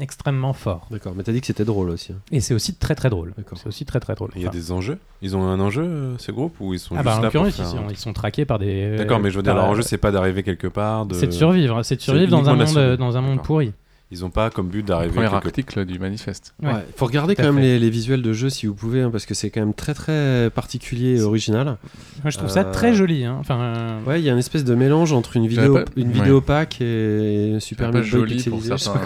[0.01, 0.87] extrêmement fort.
[0.91, 2.13] D'accord, mais t'as dit que c'était drôle aussi.
[2.13, 2.17] hein.
[2.33, 3.33] Et c'est aussi très très drôle.
[3.37, 3.59] D'accord.
[3.59, 4.31] C'est aussi très très drôle.
[4.37, 6.79] Il y a Enfin, des enjeux Ils ont un enjeu, euh, ces groupes Ou ils
[6.81, 8.59] sont ah juste bah en là pour l'occurrence, faire ils, un ils sont traqués par
[8.59, 8.97] des.
[8.97, 11.07] D'accord, mais je veux dire, leur enjeu, c'est pas d'arriver quelque part.
[11.07, 11.15] De...
[11.15, 12.97] C'est de survivre, c'est de survivre dans un monde, survie.
[12.99, 13.73] dans un monde pourri.
[14.11, 16.55] Ils ont pas comme but d'arriver Premier quelque article du manifeste.
[16.63, 19.03] Ouais, Ouais, faut regarder à quand même les, les visuels de jeu si vous pouvez,
[19.03, 21.77] hein, parce que c'est quand même très très particulier et original.
[22.25, 23.27] Moi, je trouve ça Euh, très joli.
[23.27, 23.37] hein.
[23.39, 26.09] Enfin, euh, Ouais, il y a une espèce de mélange entre une vidéo, pas- une
[26.09, 26.15] ouais.
[26.15, 29.01] vidéo pack et Super Meat Boy joli pour pixelisé, certains,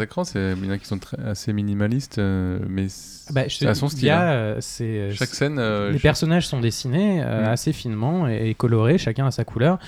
[0.00, 0.24] écrans.
[0.24, 3.64] C'est il y en a qui sont très- assez minimalistes, euh, mais c- bah, je
[3.64, 4.04] à son il style.
[4.06, 4.32] y a, hein.
[4.32, 7.48] euh, c'est, euh, Chaque scène, euh, les je- personnages sont dessinés euh, Mm.
[7.48, 9.78] assez finement et, et colorés, chacun a sa couleur.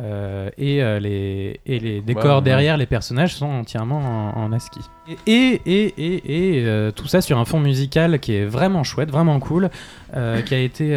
[0.00, 2.42] Euh, et, euh, les, et les décors ouais.
[2.42, 3.98] derrière les personnages sont entièrement
[4.36, 4.82] en, en ASCII.
[5.26, 9.10] Et, et, et, et, euh, tout ça sur un fond musical qui est vraiment chouette,
[9.10, 9.70] vraiment cool,
[10.12, 10.96] qui a été,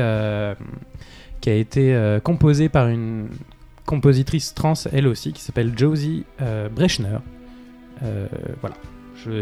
[1.41, 3.27] qui a été composé par une
[3.85, 6.25] compositrice trans, elle aussi, qui s'appelle Josie
[6.75, 7.17] Brechner.
[8.61, 8.75] Voilà.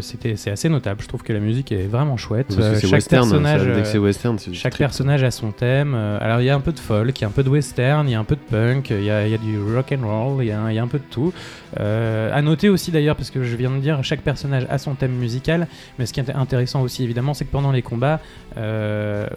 [0.01, 1.01] C'est assez notable.
[1.01, 2.47] Je trouve que la musique est vraiment chouette.
[2.47, 5.23] Parce que c'est chaque western, personnage, ça, dès que c'est western, c'est du chaque personnage
[5.23, 5.93] a son thème.
[5.95, 7.49] Euh, Alors il y a un peu de folk, il y a un peu de
[7.49, 9.57] western, il y a un peu de punk, il y a, il y a du
[9.61, 11.33] rock and roll, il y, a un- il y a un peu de tout.
[11.79, 14.95] Euh, à noter aussi d'ailleurs, parce que je viens de dire, chaque personnage a son
[14.95, 15.67] thème musical.
[15.97, 18.19] Mais ce qui est intéressant aussi évidemment, c'est que pendant les combats,
[18.57, 19.27] euh,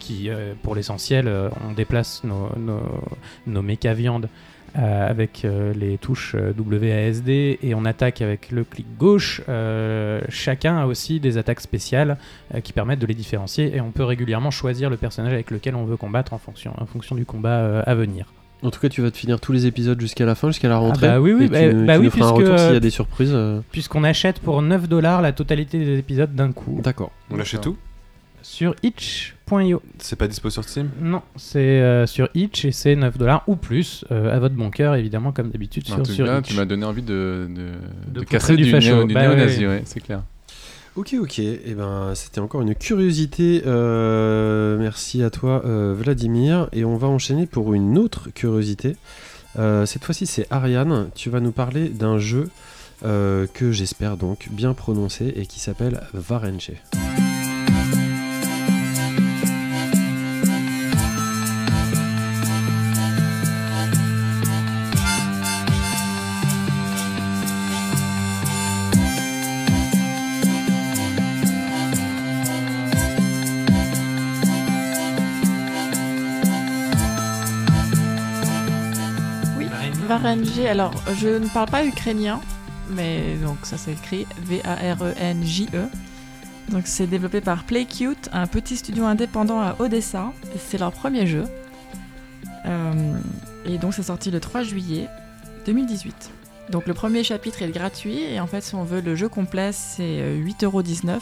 [0.00, 1.30] qui, euh, pour l'essentiel,
[1.68, 2.80] on déplace nos, nos,
[3.46, 4.28] nos méca viandes.
[4.76, 9.40] Euh, avec euh, les touches euh, WASD et on attaque avec le clic gauche.
[9.48, 12.16] Euh, chacun a aussi des attaques spéciales
[12.54, 15.74] euh, qui permettent de les différencier et on peut régulièrement choisir le personnage avec lequel
[15.74, 18.26] on veut combattre en fonction, en fonction du combat euh, à venir.
[18.62, 20.78] En tout cas, tu vas te finir tous les épisodes jusqu'à la fin, jusqu'à la
[20.78, 21.06] rentrée.
[21.06, 22.58] bah oui, oui, et tu, bah- nous- bah tu oui, nous feras un puisque, retour
[22.58, 23.30] s'il y a des surprises.
[23.32, 23.60] euh.
[23.70, 27.12] Puisqu'on achète pour 9 dollars la totalité des épisodes d'un coup D'accord.
[27.30, 27.76] On l'achète tout?
[28.42, 29.82] Sur itch.io.
[29.98, 33.56] C'est pas dispo sur Steam Non, c'est euh, sur itch et c'est 9 dollars ou
[33.56, 36.48] plus euh, à votre bon cœur évidemment comme d'habitude En sur, sur itch.
[36.48, 39.66] tu m'as donné envie de, de, De de casser du néo, du Bah néo-nazi, ouais.
[39.68, 40.22] ouais, c'est clair.
[40.96, 41.38] Ok, ok.
[41.38, 43.62] Et ben, c'était encore une curiosité.
[43.66, 46.68] Euh, merci à toi, euh, Vladimir.
[46.72, 48.96] Et on va enchaîner pour une autre curiosité.
[49.60, 51.08] Euh, cette fois-ci, c'est Ariane.
[51.14, 52.48] Tu vas nous parler d'un jeu
[53.04, 56.72] euh, que j'espère donc bien prononcer et qui s'appelle Varenche.
[80.18, 82.40] Varenge, alors je ne parle pas ukrainien,
[82.90, 85.76] mais donc ça s'écrit V-A-R-E-N-J-E.
[85.76, 86.72] E.
[86.72, 90.32] Donc c'est développé par PlayCute, un petit studio indépendant à Odessa.
[90.58, 91.44] C'est leur premier jeu.
[92.66, 93.16] Euh,
[93.64, 95.06] et donc c'est sorti le 3 juillet
[95.66, 96.30] 2018.
[96.70, 99.70] Donc le premier chapitre est gratuit et en fait si on veut le jeu complet
[99.72, 101.20] c'est euh, 8,19€.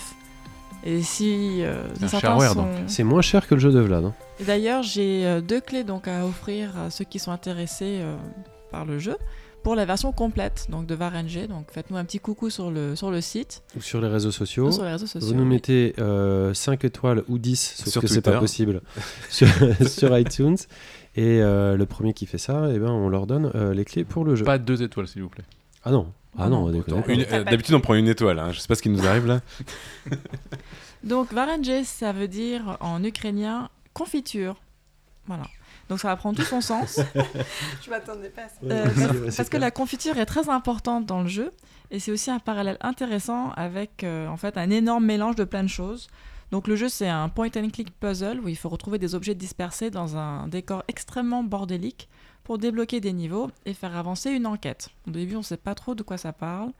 [0.85, 2.55] Et si euh, certains sont...
[2.55, 2.69] donc.
[2.87, 4.05] C'est moins cher que le jeu de Vlad.
[4.05, 4.15] hein.
[4.45, 8.17] D'ailleurs, j'ai euh, deux clés donc à offrir à ceux qui sont intéressés euh,
[8.71, 9.17] par le jeu
[9.63, 11.49] pour la version complète donc de Varenge.
[11.49, 14.71] Donc faites-nous un petit coucou sur le, sur le site Ou sur les réseaux sociaux.
[14.71, 15.27] sur les réseaux sociaux.
[15.27, 18.81] Vous nous mettez euh, 5 étoiles ou 10, sauf Sur que c'est pas possible,
[19.29, 19.49] sur,
[19.89, 20.57] sur iTunes.
[21.17, 24.05] Et euh, le premier qui fait ça, eh ben, on leur donne euh, les clés
[24.05, 24.45] pour le jeu.
[24.45, 25.45] Pas deux étoiles, s'il vous plaît.
[25.83, 28.39] Ah non, ah Ah non, euh, pas D'habitude, de on prend une étoile.
[28.39, 28.53] Hein.
[28.53, 29.41] Je sais pas ce qui nous arrive là.
[31.05, 34.57] Donc Varenge, ça veut dire en ukrainien confiture.
[35.27, 35.45] Voilà.
[35.89, 37.01] Donc ça va prendre tout son sens.
[37.85, 38.55] Je m'attendais pas à ça.
[38.65, 41.53] Euh, parce- parce que la confiture est très importante dans le jeu
[41.91, 45.63] et c'est aussi un parallèle intéressant avec euh, en fait un énorme mélange de plein
[45.63, 46.09] de choses.
[46.51, 49.35] Donc le jeu c'est un point and click puzzle où il faut retrouver des objets
[49.35, 52.09] dispersés dans un décor extrêmement bordélique
[52.45, 54.89] pour débloquer des niveaux et faire avancer une enquête.
[55.09, 56.71] Au début on sait pas trop de quoi ça parle.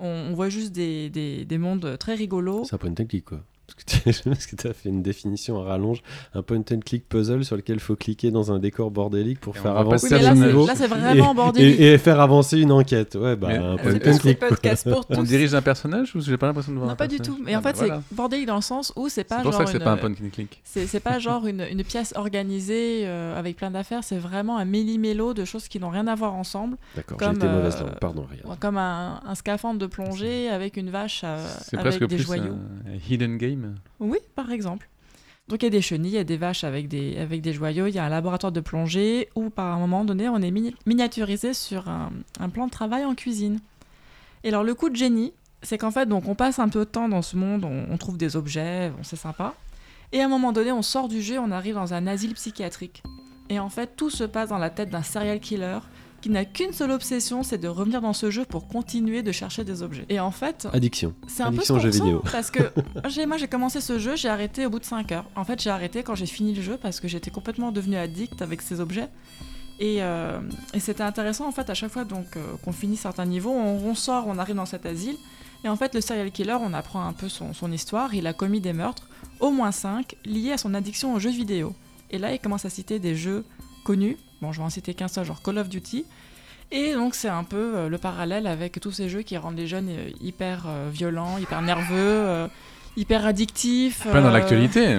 [0.00, 2.64] On, on voit juste des, des- des mondes très rigolos.
[2.64, 3.40] C'est un point and click quoi.
[3.66, 6.02] Parce que tu as fait une définition à rallonge,
[6.34, 9.56] un point and click puzzle sur lequel il faut cliquer dans un décor bordélique pour
[9.56, 10.38] Et faire avancer un personnage.
[10.46, 11.80] niveau c'est- là c'est vraiment et, bordélique.
[11.80, 13.14] et- et faire avancer une enquête.
[13.14, 14.38] Ouais, bah Mais, un euh, point C'est and parce que click.
[14.40, 16.96] c'est podcast pour On dirige un personnage ou j'ai pas l'impression de voir Non, un
[16.96, 17.38] pas du tout.
[17.42, 18.02] Mais en Ah, fait, bah c'est voilà.
[18.12, 19.92] bordélique dans le sens où c'est pas C'est pour genre ça que c'est une- pas
[19.92, 20.60] un point and click.
[20.64, 24.64] C'est c'est pas genre une, une pièce organisée euh, avec plein d'affaires, c'est vraiment un
[24.66, 26.76] méli-mélo de choses qui n'ont rien à voir ensemble.
[26.96, 27.98] D'accord, j'ai Comme, été mauvaise euh, langue.
[28.00, 28.58] Pardon, regarde.
[28.60, 32.54] Comme un, scaphandre de plongée avec une vache euh, C'est avec presque des plus joyaux.
[33.08, 33.53] hidden game.
[34.00, 34.88] Oui, par exemple.
[35.48, 37.52] Donc il y a des chenilles, il y a des vaches avec des, avec des
[37.52, 40.50] joyaux, il y a un laboratoire de plongée où par un moment donné on est
[40.50, 43.60] mini- miniaturisé sur un, un plan de travail en cuisine.
[44.42, 46.84] Et alors le coup de génie, c'est qu'en fait donc on passe un peu de
[46.84, 49.54] temps dans ce monde, on, on trouve des objets, bon, c'est sympa.
[50.12, 53.02] Et à un moment donné on sort du jeu, on arrive dans un asile psychiatrique.
[53.50, 55.80] Et en fait tout se passe dans la tête d'un serial killer
[56.24, 59.62] qui n'a qu'une seule obsession, c'est de revenir dans ce jeu pour continuer de chercher
[59.62, 60.06] des objets.
[60.08, 61.12] Et en fait, Addiction.
[61.26, 62.22] c'est un peu ce Addiction aux qu'on jeux ressent, vidéo.
[62.32, 65.26] parce que moi j'ai commencé ce jeu, j'ai arrêté au bout de 5 heures.
[65.36, 68.40] En fait, j'ai arrêté quand j'ai fini le jeu parce que j'étais complètement devenu addict
[68.40, 69.08] avec ces objets.
[69.80, 70.40] Et, euh,
[70.72, 73.86] et c'était intéressant en fait à chaque fois donc euh, qu'on finit certains niveaux, on,
[73.86, 75.16] on sort, on arrive dans cet asile.
[75.62, 78.14] Et en fait, le serial killer, on apprend un peu son, son histoire.
[78.14, 79.08] Il a commis des meurtres,
[79.40, 81.74] au moins 5, liés à son addiction aux jeux vidéo.
[82.10, 83.44] Et là, il commence à citer des jeux
[83.84, 84.16] connus.
[84.42, 86.04] Bon, je vais en citer qu'un seul, genre Call of Duty.
[86.72, 89.68] Et donc, c'est un peu euh, le parallèle avec tous ces jeux qui rendent les
[89.68, 92.48] jeunes euh, hyper euh, violents, hyper nerveux,
[92.96, 94.06] hyper addictifs.
[94.10, 94.96] Plein dans euh, l'actualité.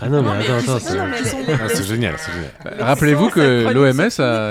[0.00, 0.78] Ah non, mais Non, mais attends, attends.
[0.78, 2.50] c'est- non, Ah, génial, c'est génial.
[2.64, 4.00] Bah, Rappelez-vous que l'OMS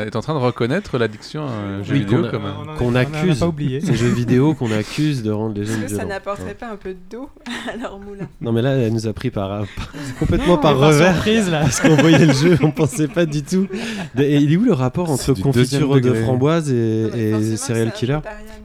[0.07, 2.55] est en train de reconnaître l'addiction à un jeu Oui, vidéo qu'on un...
[2.65, 3.39] On en a- qu'on on a accuse.
[3.39, 3.81] pas oublié.
[3.81, 6.09] Ces jeux vidéo qu'on accuse de rendre les Est-ce jeunes que ça violents.
[6.09, 6.53] n'apporterait Ouais.
[6.55, 7.29] pas un peu d'eau
[7.71, 10.87] à leur moulin Non, mais là, elle nous a pris par, par- complètement par Par
[10.89, 11.13] revers.
[11.13, 11.61] surprise, là.
[11.61, 13.67] Parce qu'on voyait le jeu, on pensait pas du tout.
[14.17, 18.19] Et il est où le rapport entre confiture de framboise et, Non, serial killer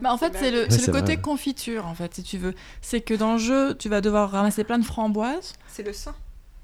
[0.05, 2.53] en fait, c'est le, côté confiture, en fait, si tu veux.
[2.81, 5.53] C'est que dans le jeu, tu vas devoir ramasser plein de framboises.
[5.67, 6.11] C'est le sang.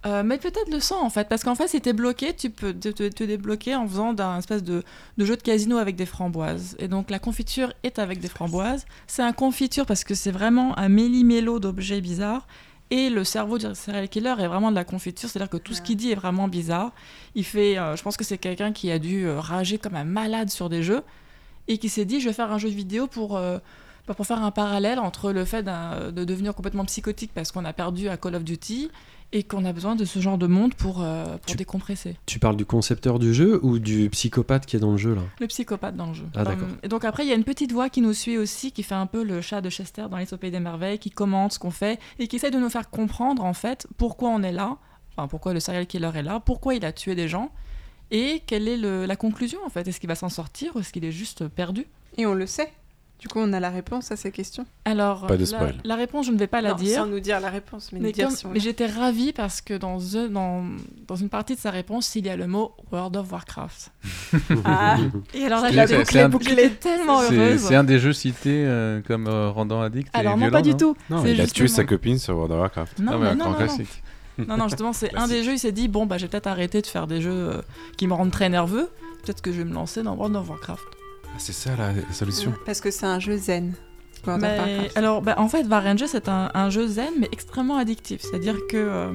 [0.05, 2.73] Euh, mais peut-être le sang en fait, parce qu'en fait si t'es bloqué, tu peux
[2.73, 4.83] te, te- te débloquer en faisant d'un espèce de,
[5.17, 6.75] de jeu de casino avec des framboises.
[6.77, 8.85] Et donc la confiture est avec des framboises.
[9.07, 12.45] C'est un confiture parce que c'est vraiment un méli-mélo d'objets bizarres.
[12.91, 15.81] Et le cerveau du serial killer est vraiment de la confiture, c'est-à-dire que tout ce
[15.81, 16.91] qu'il dit est vraiment bizarre.
[17.33, 20.03] Il fait, euh, je pense que c'est quelqu'un qui a dû euh, rager comme un
[20.03, 21.01] malade sur des jeux
[21.67, 23.37] et qui s'est dit je vais faire un jeu vidéo pour
[24.13, 28.07] pour faire un parallèle entre le fait de devenir complètement psychotique parce qu'on a perdu
[28.09, 28.89] à Call of Duty
[29.31, 32.15] et qu'on a besoin de ce genre de monde pour, euh, pour Tu- décompresser.
[32.27, 35.21] Tu parles du concepteur du jeu ou du psychopathe qui est dans le jeu là?
[35.39, 36.25] Le psychopathe dans le jeu.
[36.35, 36.67] Ah, d'accord.
[36.83, 38.93] et donc après, il y a une petite voix qui nous suit aussi, qui fait
[38.95, 41.71] un peu le chat de Chester dans Les Pays des Merveilles, qui commente ce qu'on
[41.71, 44.77] fait et qui essaie de nous faire comprendre en fait pourquoi on est là,
[45.17, 47.49] enfin pourquoi le serial killer est là, pourquoi il a tué des gens
[48.11, 49.87] et quelle est le- la conclusion en fait.
[49.87, 51.87] Est-ce qu'il va s'en sortir ou est-ce qu'il est juste perdu?
[52.17, 52.71] Et on le sait.
[53.17, 54.65] Du coup, on a la réponse à ces questions.
[54.83, 55.75] Alors, Pas de la, spoil.
[55.83, 56.97] la réponse, je ne vais pas la Non, dire.
[56.99, 59.31] Sans nous dire la réponse, mais, Mais, nous dire comme- si on mais j'étais ravie
[59.31, 60.63] parce que dans, The- dans,
[61.07, 63.91] dans une partie de sa réponse, il y a le mot World of Warcraft.
[64.65, 64.97] Ah.
[65.33, 67.61] Et alors là, j'étais un- j'étais tellement C'est heureuse.
[67.61, 70.13] c'est un des jeux cités euh, comme euh, rendant addict.
[70.13, 70.95] et Alors non, violent, pas du tout.
[71.09, 72.99] Non, il a tué sa copine sur World of Warcraft.
[72.99, 73.65] Non, Ah, mais mais un non, grand non, non.
[73.65, 74.03] classique.
[74.37, 76.81] Non, non, justement, c'est un des jeux, il s'est dit, bon, bah, j'ai peut-être arrêté
[76.81, 77.61] de faire des jeux euh,
[77.97, 78.89] qui me rendent très nerveux.
[79.23, 80.83] Peut-être que je vais me lancer dans World of Warcraft.
[81.35, 82.53] Ah, c'est ça la solution.
[82.65, 83.73] Parce que c'est un jeu zen.
[84.39, 88.21] Mais- alors, bah, en fait, Varenge, c'est un, un jeu zen, mais extrêmement addictif.
[88.21, 89.11] C'est-à-dire que euh,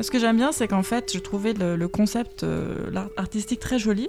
[0.00, 3.78] ce que j'aime bien, c'est qu'en fait, je trouvais le, le concept euh, artistique très
[3.78, 4.08] joli.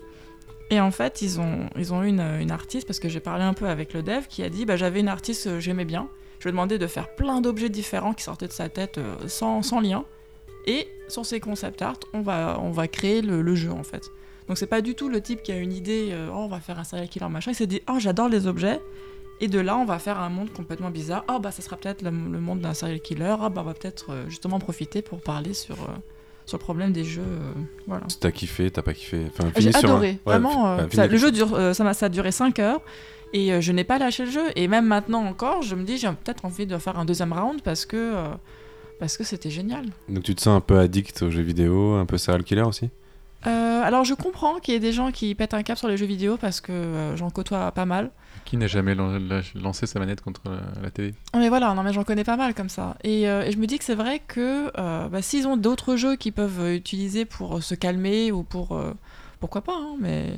[0.71, 3.43] Et en fait, ils ont, ils ont eu une, une artiste, parce que j'ai parlé
[3.43, 6.07] un peu avec le dev, qui a dit bah, j'avais une artiste que j'aimais bien.
[6.39, 9.15] Je lui ai demandé de faire plein d'objets différents qui sortaient de sa tête euh,
[9.27, 10.05] sans, sans lien.
[10.65, 14.03] Et sur ces concept art, on va, on va créer le, le jeu en fait.
[14.49, 16.59] Donc c'est pas du tout le type qui a une idée, euh, oh on va
[16.59, 17.51] faire un serial killer machin.
[17.51, 18.81] Il s'est dit, oh j'adore les objets.
[19.41, 21.23] Et de là, on va faire un monde complètement bizarre.
[21.29, 23.35] Ah bah ça sera peut-être le, le monde d'un serial killer.
[23.39, 25.87] Ah bah on va peut-être euh, justement profiter pour parler sur, euh,
[26.45, 27.21] sur le problème des jeux.
[27.87, 28.05] voilà.
[28.19, 29.27] T'as kiffé, t'as pas kiffé.
[29.29, 30.77] Enfin, J'ai un- adoré, Ouais, vraiment.
[30.91, 32.81] ça- le jeu dure, ça, m'a- ça a duré 5 heures
[33.31, 34.45] et je n'ai pas lâché le jeu.
[34.57, 37.61] Et même maintenant encore, je me dis j'ai peut-être envie de faire un deuxième round
[37.61, 38.15] parce que
[38.99, 39.85] parce que c'était génial.
[40.09, 42.89] Donc tu te sens un peu addict aux jeux vidéo, un peu serial killer aussi?
[43.47, 45.95] Euh, alors je comprends qu'il y ait des gens qui pètent un cap sur les
[45.97, 48.11] jeux vidéo parce que euh, j'en côtoie pas mal.
[48.45, 51.13] Qui n'a jamais lan- la- lancé sa manette contre la, la télé?
[51.35, 52.97] Mais voilà, non mais j'en connais pas mal comme ça.
[53.03, 55.95] Et, euh, et je me dis que c'est vrai que euh, bah, s'ils ont d'autres
[55.95, 58.75] jeux qu'ils peuvent utiliser pour se calmer ou pour...
[58.75, 58.93] euh,
[59.39, 60.33] pourquoi pas, hein, mais...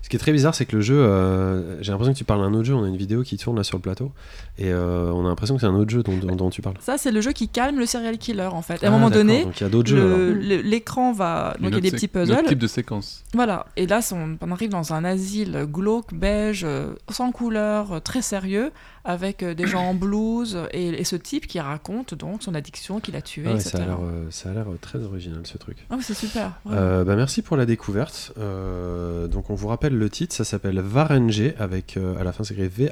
[0.00, 2.40] Ce qui est très bizarre, c'est que le jeu, euh, j'ai l'impression que tu parles
[2.40, 2.74] d'un autre jeu.
[2.74, 4.12] On a une vidéo qui tourne là sur le plateau
[4.58, 6.76] et euh, on a l'impression que c'est un autre jeu dont, dont- dont tu parles.
[6.80, 8.74] Ça c'est le jeu qui calme le serial killer en fait.
[8.74, 10.32] À Ah, un moment d'accord, donné, donc il y a d'autres jeux.
[10.34, 11.54] l'écran va...
[11.60, 12.44] Donc il y a des petits puzzles.
[12.46, 13.22] type de séquence.
[13.34, 18.00] Voilà, et là on, on arrive dans un asile glauque, beige, euh, sans couleur, euh,
[18.00, 18.70] très sérieux,
[19.04, 23.14] avec des gens en blouse, et, et ce type qui raconte donc son addiction qu'il
[23.16, 23.70] a tué, Ah ouais, etc.
[23.70, 23.98] ça a l'air,
[24.30, 25.76] ça a l'air très original ce truc.
[25.90, 26.52] Ah, c'est super.
[26.70, 28.32] Euh, bah, merci pour la découverte.
[28.38, 32.42] Euh, donc on vous rappelle le titre, ça s'appelle Varenge avec euh, à la fin
[32.44, 32.88] c'est écrit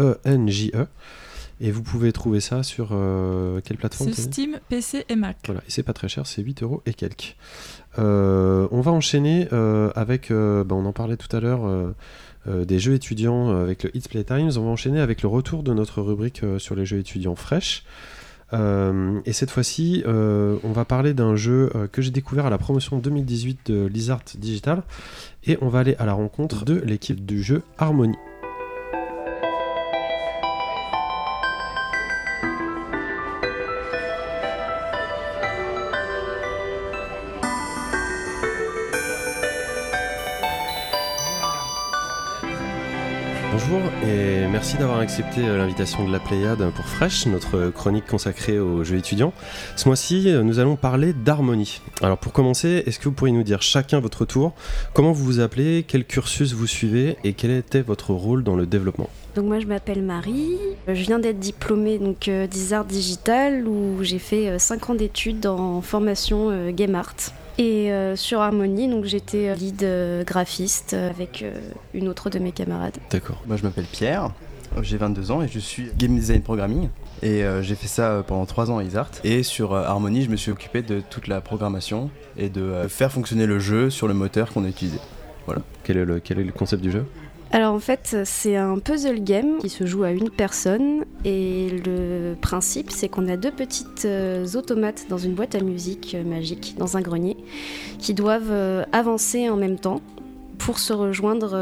[0.00, 0.82] V-A-R-E-N-J-E.
[0.82, 0.86] E.
[1.62, 5.36] Et vous pouvez trouver ça sur euh, quelle plateforme Steam, PC et Mac.
[5.44, 7.36] Voilà, et c'est pas très cher, c'est 8 euros et quelques.
[7.98, 11.94] Euh, on va enchaîner euh, avec, bah, on en parlait tout à l'heure,
[12.46, 14.50] des jeux étudiants avec le It's Playtimes.
[14.56, 17.84] On va enchaîner avec le retour de notre rubrique sur les jeux étudiants fraîches.
[18.52, 23.70] Et cette fois-ci, on va parler d'un jeu que j'ai découvert à la promotion 2018
[23.70, 24.82] de Lizard Digital.
[25.44, 28.16] Et on va aller à la rencontre de l'équipe du jeu Harmony.
[44.70, 48.98] Merci d'avoir accepté euh, l'invitation de la Pléiade pour Fresh, notre chronique consacrée aux jeux
[48.98, 49.32] étudiants.
[49.74, 51.80] Ce mois-ci, euh, nous allons parler d'harmonie.
[52.02, 54.52] Alors pour commencer, est-ce que vous pourriez nous dire chacun votre tour
[54.94, 58.64] comment vous vous appelez, quel cursus vous suivez et quel était votre rôle dans le
[58.64, 59.08] développement?
[59.34, 60.56] Donc moi je m'appelle Marie,
[60.88, 65.46] Euh, je viens d'être diplômée donc euh, d'Isart Digital où j'ai fait 5 ans d'études
[65.46, 67.16] en formation euh, Game Art.
[67.58, 69.84] Et euh, sur Harmony, donc j'étais lead
[70.24, 71.52] graphiste avec euh,
[71.92, 72.96] une autre de mes camarades.
[73.10, 73.42] D'accord.
[73.46, 74.30] Moi je m'appelle Pierre,
[74.82, 76.88] j'ai 22 ans et je suis game design programming.
[77.22, 79.10] Et euh, j'ai fait ça euh, pendant 3 ans à Isart.
[79.24, 82.88] Et sur euh, Harmony, je me suis occupé de toute la programmation et de euh,
[82.88, 84.98] faire fonctionner le jeu sur le moteur qu'on a utilisé.
[85.82, 87.04] Quel est le, quel est le concept du jeu?
[87.52, 92.36] Alors en fait c'est un puzzle game qui se joue à une personne et le
[92.40, 94.06] principe c'est qu'on a deux petites
[94.54, 97.36] automates dans une boîte à musique magique, dans un grenier,
[97.98, 100.00] qui doivent avancer en même temps
[100.60, 101.56] pour se rejoindre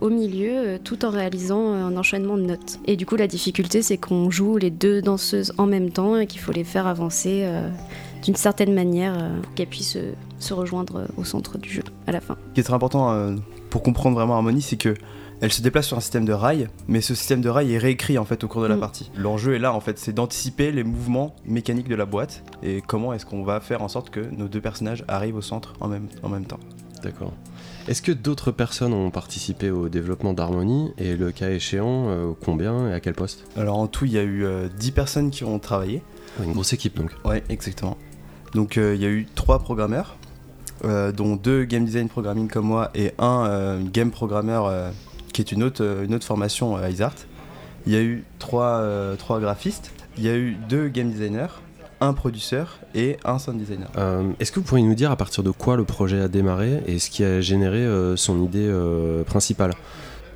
[0.00, 2.78] au milieu tout en réalisant un enchaînement de notes.
[2.86, 6.26] Et du coup, la difficulté, c'est qu'on joue les deux danseuses en même temps et
[6.26, 7.46] qu'il faut les faire avancer
[8.22, 9.98] d'une certaine manière pour qu'elles puissent
[10.38, 12.36] se rejoindre au centre du jeu à la fin.
[12.50, 13.34] Ce qui est très important
[13.70, 14.94] pour comprendre vraiment Harmonie, c'est que
[15.40, 18.18] elle se déplace sur un système de rail, mais ce système de rail est réécrit
[18.18, 18.80] en fait au cours de la mm.
[18.80, 19.10] partie.
[19.16, 23.12] L'enjeu est là en fait, c'est d'anticiper les mouvements mécaniques de la boîte et comment
[23.14, 26.08] est-ce qu'on va faire en sorte que nos deux personnages arrivent au centre en même,
[26.22, 26.60] en même temps.
[27.02, 27.32] D'accord.
[27.90, 32.88] Est-ce que d'autres personnes ont participé au développement d'Harmonie et le cas échéant, euh, combien
[32.88, 33.44] et à quel poste?
[33.56, 34.46] Alors en tout, il y a eu
[34.78, 36.00] 10 euh, personnes qui ont travaillé.
[36.40, 37.10] Une grosse équipe donc.
[37.24, 37.96] Ouais, exactement.
[38.54, 40.16] Donc euh, il y a eu 3 programmeurs,
[40.84, 44.92] dont 2 game design programming comme moi et un game programmeur
[45.32, 47.16] qui est une autre, une autre formation à Isart.
[47.86, 51.48] Il y a eu trois, euh, trois graphistes, il y a eu deux game designers,
[52.00, 53.88] un producteur et un sound designer.
[53.96, 56.82] Euh, est-ce que vous pourriez nous dire à partir de quoi le projet a démarré
[56.86, 57.86] et ce qui a généré
[58.16, 58.70] son idée
[59.26, 59.72] principale?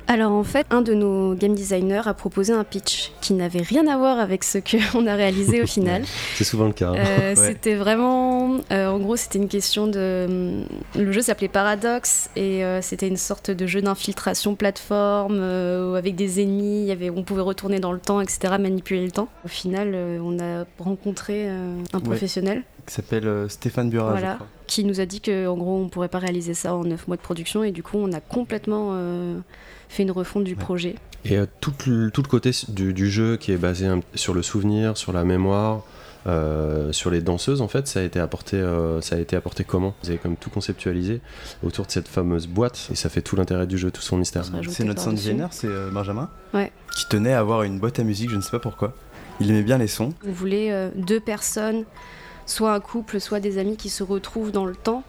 [0.07, 3.87] Alors en fait, un de nos game designers a proposé un pitch qui n'avait rien
[3.87, 6.03] à voir avec ce qu'on a réalisé au final.
[6.35, 6.89] C'est souvent le cas.
[6.89, 6.95] Hein.
[6.97, 10.25] Euh, c'était vraiment, euh, en gros, c'était une question de.
[10.27, 15.41] Hum, le jeu s'appelait Paradox et euh, c'était une sorte de jeu d'infiltration plateforme
[15.95, 16.81] avec des ennemis.
[16.81, 19.27] Il y avait, on pouvait retourner dans le temps, etc., manipuler le temps.
[19.43, 24.37] Au final, on a rencontré un professionnel qui s'appelle Stéphane Burat, voilà,
[24.67, 27.21] qui nous a dit qu'en gros on pourrait pas réaliser ça en 9 mois de
[27.21, 28.93] production et du coup on a complètement
[29.95, 30.95] fait une refonte du projet.
[31.23, 34.97] Et euh, tout, le, tout, le, côté du, jeu qui est basé sur le souvenir,
[34.97, 35.83] sur la mémoire,
[36.27, 39.63] euh, sur les danseuses, en fait, ça a été apporté, euh, ça a été apporté
[39.63, 39.95] comment?
[40.03, 41.21] Vous avez comme tout conceptualisé
[41.63, 44.43] autour de cette fameuse boîte, et ça fait tout l'intérêt du jeu, tout son mystère.
[44.69, 46.71] C'est notre sound designer, c'est Benjamin, ouais.
[46.95, 48.93] qui tenait à avoir une boîte à musique, je ne sais pas pourquoi.
[49.39, 50.13] Il aimait bien les sons.
[50.27, 51.85] On voulait deux personnes,
[52.45, 55.03] soit un couple, soit des amis qui se retrouvent dans le temps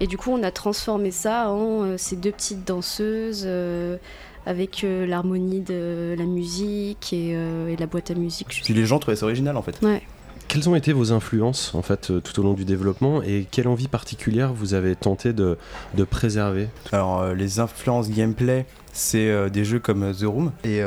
[0.00, 3.98] et du coup, on a transformé ça en euh, ces deux petites danseuses euh,
[4.46, 7.36] avec euh, l'harmonie de la musique et,
[7.78, 8.48] la boîte à musique.
[8.48, 9.80] Puis les gens trouvaient ça original en fait.
[9.82, 10.02] Ouais.
[10.48, 13.86] Quelles ont été vos influences en fait tout au long du développement et quelle envie
[13.86, 15.56] particulière vous avez tenté de,
[15.94, 16.68] de préserver?
[16.90, 20.80] Alors les influences gameplay, c'est des jeux comme The Room et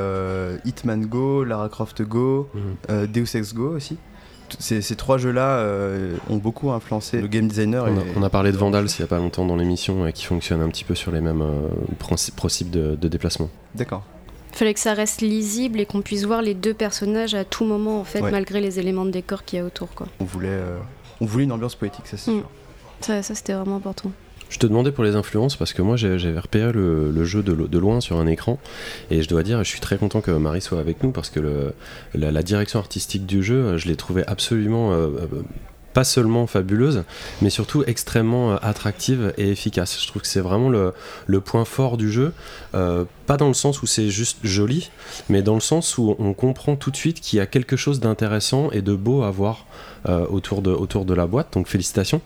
[0.65, 3.05] Hitman Go, Lara Croft Go, mmh.
[3.07, 3.97] Deus Ex Go aussi
[4.59, 7.85] ces, trois jeux-là euh, ont beaucoup influencé le game designer.
[8.15, 10.69] On, a, parlé de Vandal il n'y a pas longtemps dans l'émission, qui fonctionne un
[10.69, 11.67] petit peu sur les mêmes euh,
[11.99, 13.49] principes de, déplacement.
[13.75, 14.03] D'accord.
[14.51, 17.65] Il fallait que ça reste lisible et qu'on puisse voir les deux personnages à tout
[17.65, 19.89] moment, en fait, malgré les éléments de décor qu'il y a autour.
[19.95, 20.07] Quoi.
[20.19, 20.77] On, voulait, euh,
[21.21, 22.39] on voulait une ambiance poétique, ça c'est mm.
[22.39, 22.49] sûr.
[23.01, 24.11] Ça, ça c'était vraiment important.
[24.53, 28.01] Je te demandais pour les influences parce que moi j'avais repéré le, jeu de, loin
[28.01, 28.59] sur un écran
[29.09, 31.73] et je dois dire je suis très content que Marie soit avec nous parce que
[32.13, 35.41] la, direction artistique du jeu je l'ai trouvé absolument euh, euh,
[35.93, 37.03] pas seulement fabuleuse,
[37.41, 39.99] mais surtout extrêmement euh, attractive et efficace.
[39.99, 42.31] Je trouve que c'est vraiment le, point fort du jeu,
[42.71, 44.91] pas dans le sens où c'est juste joli,
[45.29, 47.99] mais dans le sens où on comprend tout de suite qu'il y a quelque chose
[47.99, 49.65] d'intéressant et de beau à voir
[50.29, 51.53] autour, de, autour de la boîte.
[51.53, 52.21] Donc félicitations.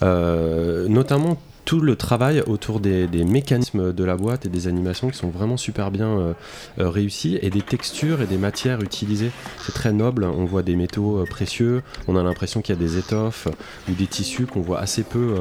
[0.00, 5.28] notamment tout le travail autour des, mécanismes de la boîte et des animations qui sont
[5.28, 6.32] vraiment super bien euh,
[6.78, 9.30] euh, réussis et des textures et des matières utilisées.
[9.64, 12.80] C'est très noble, on voit des métaux euh, précieux, on a l'impression qu'il y a
[12.80, 13.48] des étoffes
[13.88, 15.34] ou des tissus qu'on voit assez peu,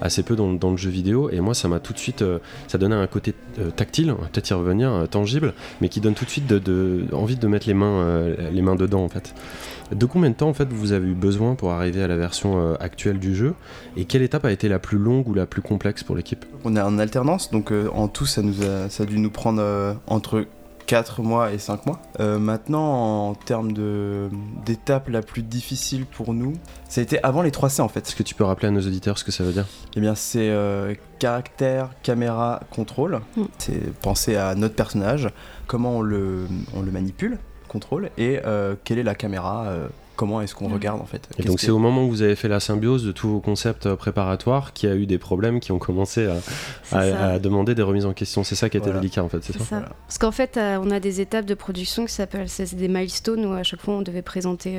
[0.00, 2.24] assez peu dans, le jeu vidéo et moi ça m'a tout de suite,
[2.68, 3.34] ça donnait un côté
[3.76, 6.52] tactile, on va peut-être y revenir, tangible, mais qui donne tout de suite
[7.12, 9.34] envie de mettre les mains, les mains dedans en fait.
[9.92, 12.58] De combien de temps en fait vous avez eu besoin pour arriver à la version
[12.58, 13.54] euh, actuelle du jeu?
[13.96, 16.76] Et quelle étape a été la plus longue ou la plus complexe pour l'équipe On
[16.76, 19.60] est en alternance donc euh, en tout ça nous a, ça a dû nous prendre
[19.62, 20.46] euh, entre
[20.86, 21.98] 4 mois et 5 mois.
[22.38, 23.72] maintenant, en termes
[24.66, 26.52] d'étape la plus difficile pour nous,
[26.90, 28.06] ça a été avant les 3C en fait.
[28.06, 29.64] Est-ce que tu peux rappeler à nos auditeurs ce que ça veut dire?
[29.96, 30.52] Eh bien, c'est
[31.18, 33.22] caractère, caméra, contrôle.
[33.34, 33.44] Mm.
[33.56, 35.30] C'est penser à notre personnage,
[35.66, 36.46] comment on le,
[36.76, 37.38] on le manipule,
[37.74, 40.74] contrôle et euh, quelle est la caméra euh, comment est-ce qu'on mm.
[40.74, 41.28] regarde en fait.
[41.38, 43.86] Et donc c'est au moment où vous avez fait la symbiose de tous vos concepts
[43.86, 46.28] euh, préparatoires qu'il y a eu des problèmes qui ont commencé
[46.92, 48.44] à, demander des remises en question.
[48.44, 51.20] C'est ça qui était délicat en fait, c'est ça, Parce qu'en fait on a des
[51.20, 54.78] étapes de production qui s'appellent des milestones où à chaque fois on devait présenter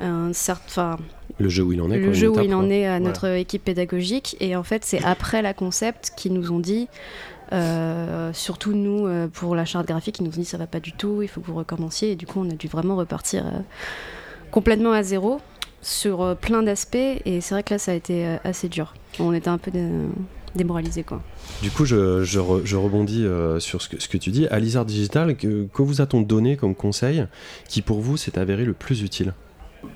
[0.00, 0.98] un certain...
[1.38, 1.98] Le jeu où il en est.
[1.98, 5.42] Le jeu où il en est à notre équipe pédagogique et en fait c'est après
[5.42, 6.88] la concept qu'ils nous ont dit
[7.52, 10.80] euh, surtout nous, euh, pour la charte graphique, ils nous ont dit ça va pas
[10.80, 12.12] du tout, il faut que vous recommenciez.
[12.12, 13.60] Et du coup, on a dû vraiment repartir euh,
[14.52, 15.40] complètement à zéro
[15.80, 16.94] sur plein d'aspects.
[16.94, 18.94] Et c'est vrai que là, ça a été assez dur.
[19.18, 19.72] On était un peu
[20.54, 21.02] démoralisés.
[21.02, 21.20] Quoi.
[21.60, 22.38] Du coup, je, je,
[22.76, 23.26] rebondis
[23.58, 24.46] sur ce que, ce que, tu dis.
[24.46, 27.26] À Digital, que, que vous a-t-on donné comme conseil
[27.68, 29.34] qui, pour vous, s'est avéré le plus utile?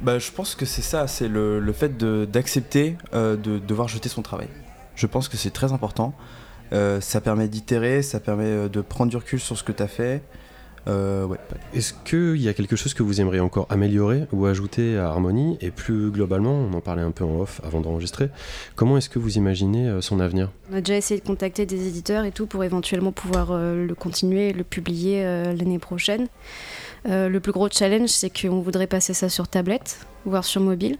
[0.01, 4.09] Bah, Je pense que c'est ça, c'est le, le, fait d'accepter de, de devoir jeter
[4.09, 4.49] son travail.
[4.97, 6.15] Je pense que c'est très important.
[6.73, 9.83] Euh, ça permet d'itérer, ça permet euh, de prendre du recul sur ce que tu
[9.83, 10.23] as fait.
[10.89, 11.27] Euh.
[11.75, 15.59] Est-ce qu'il y a quelque chose que vous aimeriez encore améliorer ou ajouter à Harmony
[15.61, 18.31] Et plus globalement, on en parlait un peu en off avant d'enregistrer,
[18.75, 20.51] comment est-ce que vous imaginez euh, son avenir?
[20.71, 23.95] On a déjà essayé de contacter des éditeurs et tout pour éventuellement pouvoir euh, le
[23.95, 26.27] continuer et le publier l'année prochaine.
[27.05, 30.99] Le plus gros challenge, c'est qu'on voudrait passer ça sur tablette, voire sur mobile.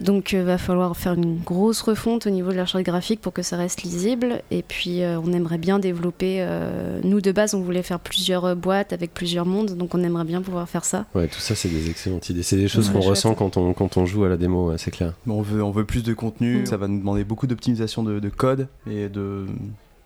[0.00, 3.32] Donc il va falloir faire une grosse refonte au niveau de la charte graphique pour
[3.32, 4.40] que ça reste lisible.
[4.50, 6.36] Et puis euh, on aimerait bien développer...
[6.40, 10.02] euh, nous de base, on voulait faire plusieurs euh, boîtes avec plusieurs mondes, donc on
[10.02, 11.04] aimerait bien pouvoir faire ça.
[11.14, 12.42] Ouais, tout ça, c'est des excellentes idées.
[12.42, 14.78] C'est des choses Ouais, qu'on ressent quand on, quand on joue à la démo, ouais,
[14.78, 15.12] c'est clair.
[15.28, 16.66] On veut, on veut plus de contenu, Mm.
[16.66, 19.44] ça va nous demander beaucoup d'optimisation de, de code et de,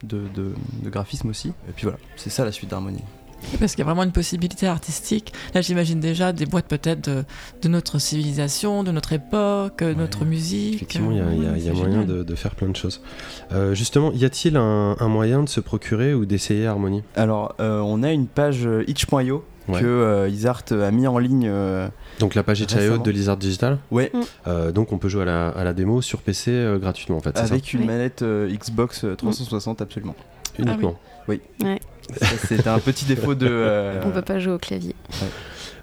[0.03, 1.49] de, de- de graphisme aussi.
[1.68, 3.01] Et puis voilà, c'est ça la suite d'Harmony.
[3.61, 5.32] Parce qu'il y a vraiment une possibilité artistique.
[5.55, 7.24] Là, j'imagine déjà des boîtes peut-être de,
[7.62, 10.74] de notre civilisation, de notre époque, de notre musique.
[10.76, 12.55] Effectivement, il y a, il y a- il y a C'est moyen de, de faire
[12.55, 13.01] plein de choses.
[13.53, 17.78] Euh, justement, y a-t-il un, un moyen de se procurer ou d'essayer Harmony Alors, euh,
[17.80, 19.80] on a une page euh, itch.io Ouais.
[19.80, 21.47] que euh, Isart a mis en ligne.
[21.49, 21.88] euh,
[22.20, 23.78] Donc la page itch.io de Lizard Digital?
[23.90, 24.20] ouais, Mm.
[24.47, 27.20] Euh, donc on peut jouer à la, à la démo sur PC euh, gratuitement en
[27.20, 27.86] fait, avec une Oui.
[27.86, 30.14] manette euh, Xbox euh, 360 absolument.
[30.59, 30.97] Uniquement.
[31.26, 31.34] Ça,
[32.46, 33.46] C'est un petit défaut de.
[33.48, 34.94] euh, On peut pas jouer au clavier.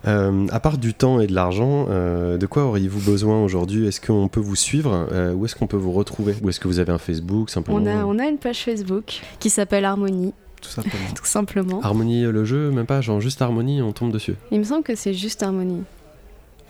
[0.07, 3.88] Euh, à part du temps et de l'argent, euh, de quoi auriez-vous besoin aujourd'hui?
[3.88, 5.07] Est-ce qu'on peut vous suivre?
[5.11, 6.36] Euh, Où est-ce qu'on peut vous retrouver?
[6.41, 9.22] Ou est-ce que vous avez un Facebook simplement On a, on a une page Facebook
[9.39, 11.03] qui s'appelle Harmonie, Tout simplement.
[11.15, 11.82] tout simplement.
[11.84, 14.34] Harmonie le jeu, même pas, genre juste Harmonie, on tombe dessus.
[14.51, 15.84] Il me semble que c'est juste Harmonie.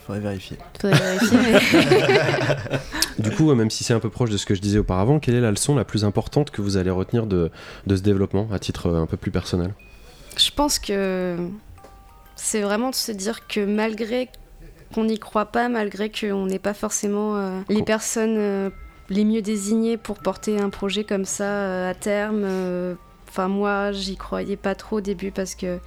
[0.06, 0.58] Faudrait vérifier.
[0.82, 1.60] Faudrait vérifier, mais...
[3.20, 5.36] Du coup, même si c'est un peu proche de ce que je disais auparavant, quelle
[5.36, 7.52] est la leçon la plus importante que vous allez retenir de,
[7.88, 9.74] de ce développement à titre euh, un peu plus personnel?
[10.38, 11.38] Je pense que
[12.36, 14.30] c'est vraiment de se dire que malgré
[14.94, 18.70] qu'on n'y croit pas, malgré qu'on n'est pas forcément euh, les personnes euh,
[19.10, 22.46] les mieux désignées pour porter un projet comme ça euh, à terme,
[23.30, 25.80] enfin moi j'y croyais pas trop au début parce que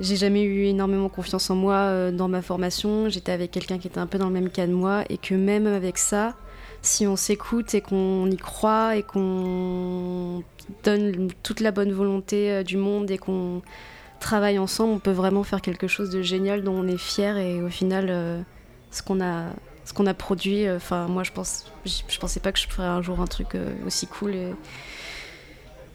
[0.00, 3.08] j'ai jamais eu énormément confiance en moi euh, dans ma formation.
[3.08, 5.34] J'étais avec quelqu'un qui était un peu dans le même cas de moi et que
[5.34, 6.34] même avec ça,
[6.82, 10.42] si on s'écoute et qu'on y croit et qu'on
[10.84, 13.62] donne toute la bonne volonté euh, du monde et qu'on
[14.20, 17.62] travaille ensemble, on peut vraiment faire quelque chose de génial dont on est fier et
[17.62, 18.40] au final, euh,
[18.90, 19.46] ce qu'on a,
[19.84, 21.72] ce qu'on a produit, enfin moi je pense,
[22.20, 24.52] pensais pas que je ferais un jour un truc aussi cool et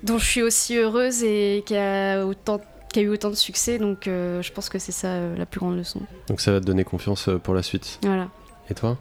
[0.04, 2.60] dont je suis aussi heureuse et qui a autant
[2.94, 5.46] qui a eu autant de succès, donc euh, je pense que c'est ça euh, la
[5.46, 6.00] plus grande leçon.
[6.28, 8.00] Donc ça va te donner confiance euh, pour la suite.
[8.04, 8.30] Voilà.
[8.70, 8.98] Et toi?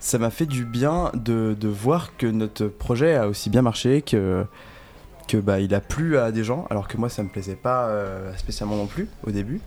[0.00, 4.00] Ça m'a fait du bien de, de voir que notre projet a aussi bien marché,
[4.00, 4.44] que,
[5.28, 7.88] que bah, il a plu à des gens, alors que moi ça me plaisait pas
[7.88, 9.60] euh, spécialement non plus au début.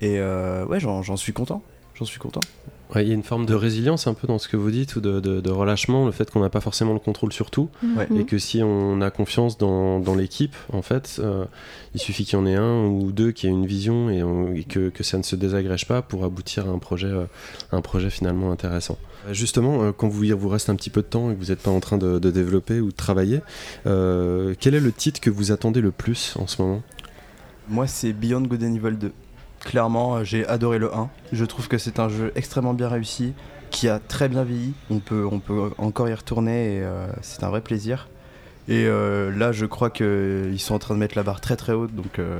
[0.00, 1.62] Et euh, ouais, j'en suis content.
[1.94, 2.40] J'en suis content.
[2.94, 4.96] Ouais, Il y a une forme de résilience un peu dans ce que vous dites
[4.96, 7.68] ou de, de- de relâchement, le fait qu'on n'a pas forcément le contrôle sur tout
[7.96, 8.06] Ouais.
[8.10, 8.20] Mhm.
[8.20, 11.44] et que si on a confiance dans, dans l'équipe, en fait, euh,
[11.94, 14.52] il suffit qu'il y en ait un ou deux qui aient une vision et, on-
[14.52, 17.24] et que, que ça ne se désagrège pas pour aboutir à un projet, euh,
[17.72, 18.98] un projet finalement intéressant.
[19.28, 21.38] Euh, Justement, euh, quand vous, il vous reste un petit peu de temps et que
[21.40, 23.40] vous n'êtes pas en train de, de développer ou de travailler,
[23.86, 26.82] euh, quel est le titre que vous attendez le plus en ce moment?
[27.68, 29.12] Moi, c'est Beyond Good and Evil 2.
[29.60, 31.08] Clairement, euh, j'ai adoré le 1.
[31.32, 33.34] Je trouve que c'est un jeu extrêmement bien réussi,
[33.70, 34.72] qui a très bien vieilli.
[34.90, 38.08] On peut, on peut encore y retourner et euh, c'est un vrai plaisir.
[38.68, 41.72] Et euh, là, je crois qu'ils sont en train de mettre la barre très très
[41.72, 42.38] haute, donc euh,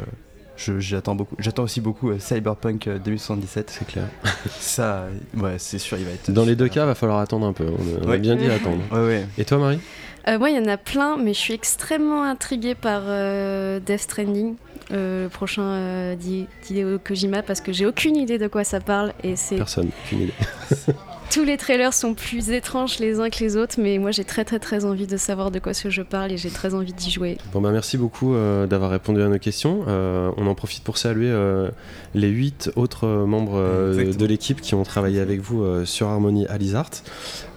[0.56, 1.34] j'attends beaucoup.
[1.38, 3.70] J'attends aussi beaucoup euh, Cyberpunk euh, 2077.
[3.70, 4.04] C'est clair.
[4.58, 5.06] Ça,
[5.36, 6.30] ouais, c'est sûr, il va être.
[6.30, 7.64] Dans les deux cas, va falloir attendre un peu.
[7.66, 8.18] On a, on a Ouais.
[8.18, 8.82] bien dit attendre.
[8.92, 9.26] Ouais, ouais.
[9.38, 9.80] Et toi, Marie?
[10.28, 14.00] Euh, moi, il y en a plein, mais je suis extrêmement intriguée par euh, Death
[14.00, 14.54] Stranding,
[14.92, 19.12] euh, le prochain euh, d'Hideo Kojima, parce que j'ai aucune idée de quoi ça parle
[19.22, 20.34] et c'est Personne, aucune idée.
[21.30, 24.44] tous les trailers sont plus étranges les uns que les autres, mais moi j'ai très
[24.44, 27.10] très très envie de savoir de quoi ce jeu parle et j'ai très envie d'y
[27.10, 27.38] jouer.
[27.52, 29.84] Bon bah merci beaucoup euh, d'avoir répondu à nos questions.
[29.86, 31.70] Euh, on en profite pour saluer euh,
[32.14, 36.46] les huit autres membres euh, de l'équipe qui ont travaillé avec vous euh, sur Harmony
[36.48, 36.90] Alizart.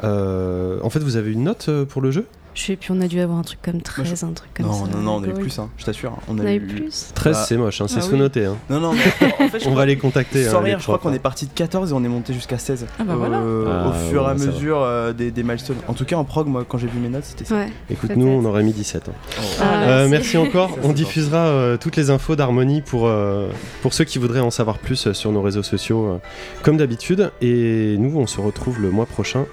[0.03, 2.27] Euh, en fait, vous avez une note pour le jeu?
[2.55, 4.85] Je sais plus, on a dû avoir un truc comme 13, un truc comme Non,
[4.85, 4.91] ça.
[4.91, 6.13] non, non, on a eu plus, hein, je t'assure.
[6.27, 8.19] On On a eu plus 13, Bah, c'est moche, hein, c'est ah sous oui.
[8.19, 8.45] noté.
[8.45, 8.57] hein.
[8.69, 8.99] Non, non, mais
[9.45, 10.43] en fait, je On va les contacter.
[10.45, 11.13] Sans hein, les rire, je crois qu'on hein.
[11.13, 13.39] est parti de 14 et on est monté jusqu'à 16 Ah bah voilà.
[13.39, 15.77] euh, Ah, au fur et ouais, à mesure euh, des, des milestones.
[15.87, 17.55] En tout cas, en prog, moi, quand j'ai vu mes notes, c'était ça.
[17.55, 17.69] Ouais.
[17.89, 19.09] Écoute, nous, on aurait mis 17.
[19.09, 19.11] hein.
[19.59, 20.35] Ah, Euh, merci.
[20.35, 20.69] merci encore.
[20.75, 23.49] Ça, On diffusera euh, toutes les infos d'Harmonie pour, euh,
[23.81, 26.19] pour ceux qui voudraient en savoir plus sur nos réseaux sociaux,
[26.61, 27.31] comme d'habitude.
[27.41, 29.45] Et nous, on se retrouve le mois prochain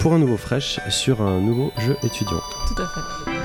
[0.00, 2.40] pour un nouveau Fresh sur un nouveau jeu étudiant.
[2.68, 3.35] Tout à fait.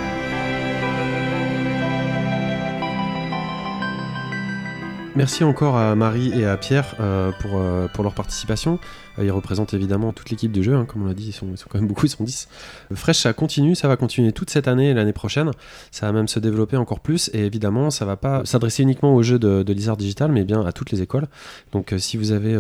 [5.14, 8.80] Merci encore à Marie et à Pierre euh, pour, euh, pour leur participation.
[9.20, 11.48] Euh, ils représentent évidemment toute l'équipe du jeu, hein, comme on l'a dit, ils sont,
[11.70, 12.48] quand même beaucoup, ils sont 10.
[12.92, 15.52] Euh, Fresh, ça continue, ça va continuer toute cette année et l'année prochaine.
[15.92, 19.22] Ça va même se développer encore plus et évidemment, ça va pas s'adresser uniquement aux
[19.22, 21.28] jeux de, de Lizard Digital, mais bien à toutes les écoles.
[21.74, 22.58] Donc, si vous avez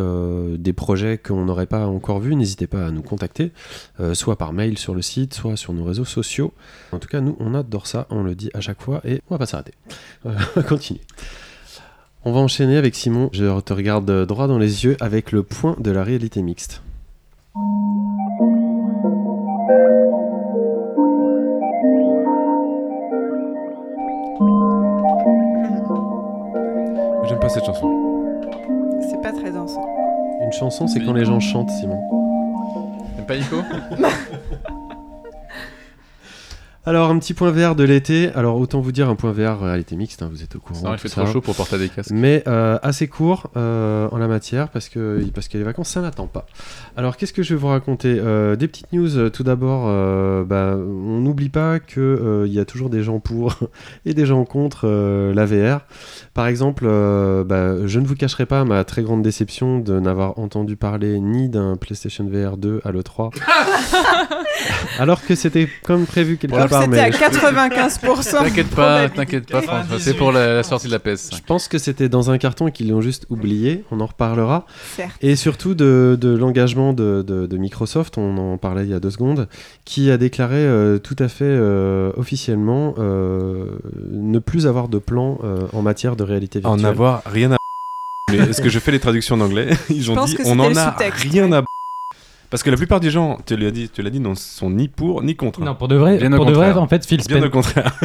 [0.57, 3.51] des projets qu'on n'aurait pas encore vus, n'hésitez pas à nous contacter,
[4.13, 6.53] soit par mail sur le site, soit sur nos réseaux sociaux.
[6.91, 9.35] En tout cas, nous, on adore ça, on le dit à chaque fois et on
[9.35, 9.73] va pas s'arrêter.
[10.25, 11.01] on va continuer.
[12.23, 13.31] On va enchaîner avec Simon.
[13.33, 16.83] Je te regarde droit dans les yeux avec le point de la réalité mixte.
[27.27, 27.89] J'aime pas cette chanson.
[29.09, 29.83] C'est pas très dansant.
[30.43, 31.99] Une chanson, c'est quand les gens chantent, Simon.
[33.15, 33.63] T'aimes pas Nico?
[36.83, 38.31] Alors, un petit point vert de l'été.
[38.33, 40.81] Alors, autant vous dire un point vert réalité mixte, hein, vous êtes au courant.
[40.89, 41.21] Non, il fait ça.
[41.21, 42.09] trop chaud pour porter des casques.
[42.11, 46.01] Mais euh, assez court euh, en la matière parce que, parce que les vacances ça
[46.01, 46.47] n'attend pas.
[46.97, 48.17] Alors qu'est-ce que je vais vous raconter?
[48.19, 49.83] Euh, Des petites news euh, tout d'abord.
[49.89, 53.59] euh, bah, on n'oublie pas qu'il y a toujours des gens pour
[54.05, 55.81] et des gens contre euh, la VR.
[56.33, 60.39] Par exemple, euh, bah, je ne vous cacherai pas ma très grande déception de n'avoir
[60.39, 63.29] entendu parler ni d'un PlayStation VR 2 à l'E3.
[64.99, 66.81] alors que c'était comme prévu quelque que part.
[66.83, 68.31] c'était mais à je- 95%.
[68.43, 69.99] T'inquiète pas, t'inquiète pas, François.
[69.99, 71.35] C'est pour la, la sortie de la PS5.
[71.37, 73.83] Je pense que c'était dans un carton et qu'ils l'ont juste oublié.
[73.91, 74.65] On en reparlera.
[74.95, 75.11] Certes.
[75.21, 78.99] Et surtout de, de l'engagement de, de- de Microsoft, on en parlait il y a
[78.99, 79.47] deux secondes,
[79.85, 83.77] qui a déclaré euh, tout à fait euh, officiellement euh,
[84.11, 86.85] ne plus avoir de plan euh, en matière de réalité virtuelle.
[86.85, 87.57] En avoir rien à.
[88.31, 89.69] Mais est-ce que je fais les traductions en anglais?
[89.89, 91.63] Ils ont dit on en a rien à.
[92.51, 94.87] Parce que la plupart des gens, tu l'as dit, tu l'as dit, ne sont ni
[94.89, 95.61] pour ni contre.
[95.61, 97.49] Non, pour de vrai, Bien pour de vrai en fait, Phil, Spen-.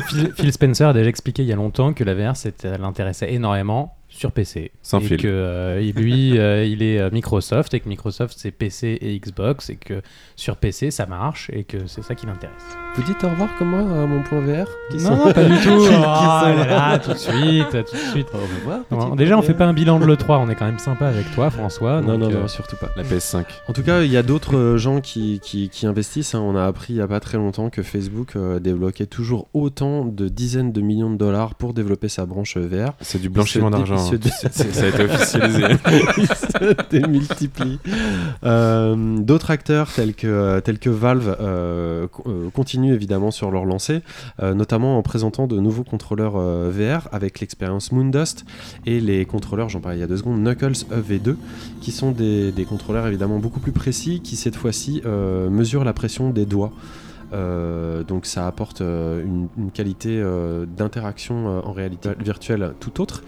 [0.08, 2.34] Phil- Phil Spencer a déjà expliqué il y a longtemps que la VR
[2.80, 4.72] l'intéressait énormément sur PC.
[4.82, 5.16] Sans et fil.
[5.18, 9.70] que euh, lui, euh, il est euh, Microsoft et que Microsoft c'est PC et Xbox
[9.70, 10.02] et que
[10.36, 12.54] sur PC ça marche et que c'est ça qui l'intéresse.
[12.96, 15.68] Vous dites au revoir comme moi à mon point VR qui Non, pas du tout.
[15.70, 18.28] Oh là là, tout de suite, tout de suite.
[18.32, 20.78] Au revoir, Non, déjà, on fait pas un bilan de l'E3, on est quand même
[20.78, 22.00] sympa avec toi, François.
[22.00, 22.88] Non, donc, non, euh, non, surtout pas.
[22.96, 23.44] La PS5.
[23.68, 26.34] En tout cas, il y a d'autres gens qui, qui, qui investissent.
[26.34, 26.40] hein.
[26.40, 30.06] On a appris il n'y a pas très longtemps que Facebook euh, débloquait toujours autant
[30.06, 32.92] de dizaines de millions de dollars pour développer sa branche VR.
[33.02, 33.98] C'est du blanchiment d'argent.
[34.10, 35.62] Se dé- Ça a été officialisé.
[36.18, 36.46] il se.
[38.44, 44.02] Euh, D'autres acteurs tels que, tels que Valve euh, euh, continuent évidemment sur leur lancée,
[44.42, 48.44] euh, notamment en présentant de nouveaux contrôleurs VR avec l'expérience Moondust
[48.84, 51.36] et les contrôleurs, j'en parlais il y a deux secondes, Knuckles EV2,
[51.80, 55.02] qui sont des, des contrôleurs évidemment beaucoup plus précis qui cette fois-ci
[55.50, 56.72] mesurent la pression des doigts.
[57.32, 63.00] Euh, donc ça apporte euh, une, une qualité euh, d'interaction euh, en réalité virtuelle tout
[63.00, 63.22] autre.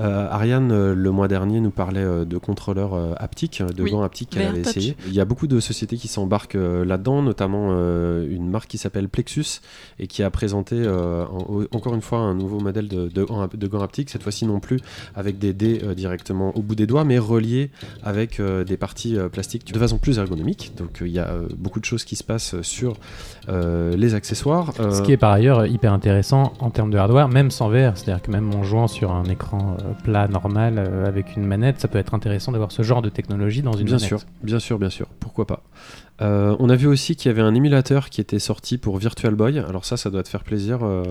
[0.00, 3.90] Euh, Ariane, euh, le mois dernier, nous parlait euh, de contrôleurs euh, haptiques, de Oui,
[3.92, 4.76] gants haptiques qu'elle avait Touch.
[4.76, 4.96] essayé.
[5.06, 8.78] Il y a beaucoup de sociétés qui s'embarquent euh, là-dedans, notamment euh, une marque qui
[8.78, 9.60] s'appelle Plexus
[9.98, 13.48] et qui a présenté euh, en- encore une fois un nouveau modèle de, de, gants-
[13.52, 14.80] de gants haptiques, cette fois-ci non plus
[15.14, 17.70] avec des dés euh, directement au bout des doigts, mais reliés
[18.02, 20.72] avec euh, des parties euh, plastiques de façon plus ergonomique.
[20.76, 22.94] Donc euh, il y a euh, beaucoup de choses qui se passent sur
[23.48, 24.72] euh, les accessoires.
[24.80, 27.96] Euh, Ce qui est par ailleurs hyper intéressant en termes de hardware, même sans VR.
[27.96, 31.88] C'est-à-dire que même en jouant sur un écran euh, plat normal avec une manette, ça
[31.88, 34.08] peut être intéressant d'avoir ce genre de technologie dans une Bien manette.
[34.08, 35.06] sûr, bien sûr, bien sûr.
[35.20, 35.62] Pourquoi pas?
[36.22, 39.34] Euh, On a vu aussi qu'il y avait un émulateur qui était sorti pour Virtual
[39.34, 39.58] Boy.
[39.58, 40.78] Alors ça, ça doit te faire plaisir.
[40.82, 41.02] euh,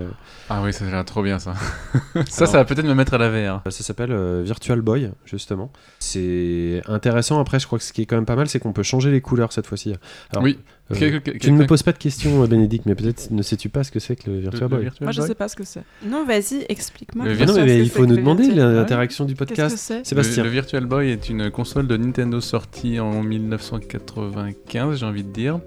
[0.49, 1.53] Ah oui, ça a l'air trop bien ça.
[2.13, 3.61] ça, Alors- ça va peut-être me mettre à la VR.
[3.69, 5.71] Ça s'appelle euh, Virtual Boy, justement.
[5.99, 7.39] C'est intéressant.
[7.41, 9.11] Après, je crois que ce qui est quand même pas mal, c'est qu'on peut changer
[9.11, 9.93] les couleurs cette fois-ci.
[10.41, 10.57] Oui.
[10.91, 13.83] euh, tu ne me quel- pose pas de questions, Bénédicte, mais peut-être ne sais-tu pas
[13.83, 14.81] ce que c'est que le Virtual le Boy?
[14.83, 15.83] Virtual Moi, je Boy sais pas ce que c'est.
[16.05, 17.25] Non, vas-y, explique-moi.
[17.29, 19.77] Ah non, que mais il que faut nous demander l'interaction du Qu'est-ce que podcast.
[19.77, 20.05] c'est?
[20.05, 20.43] Sébastien.
[20.43, 25.31] Le, le Virtual Boy est une console de Nintendo sortie en 1995, j'ai envie de
[25.31, 25.59] dire,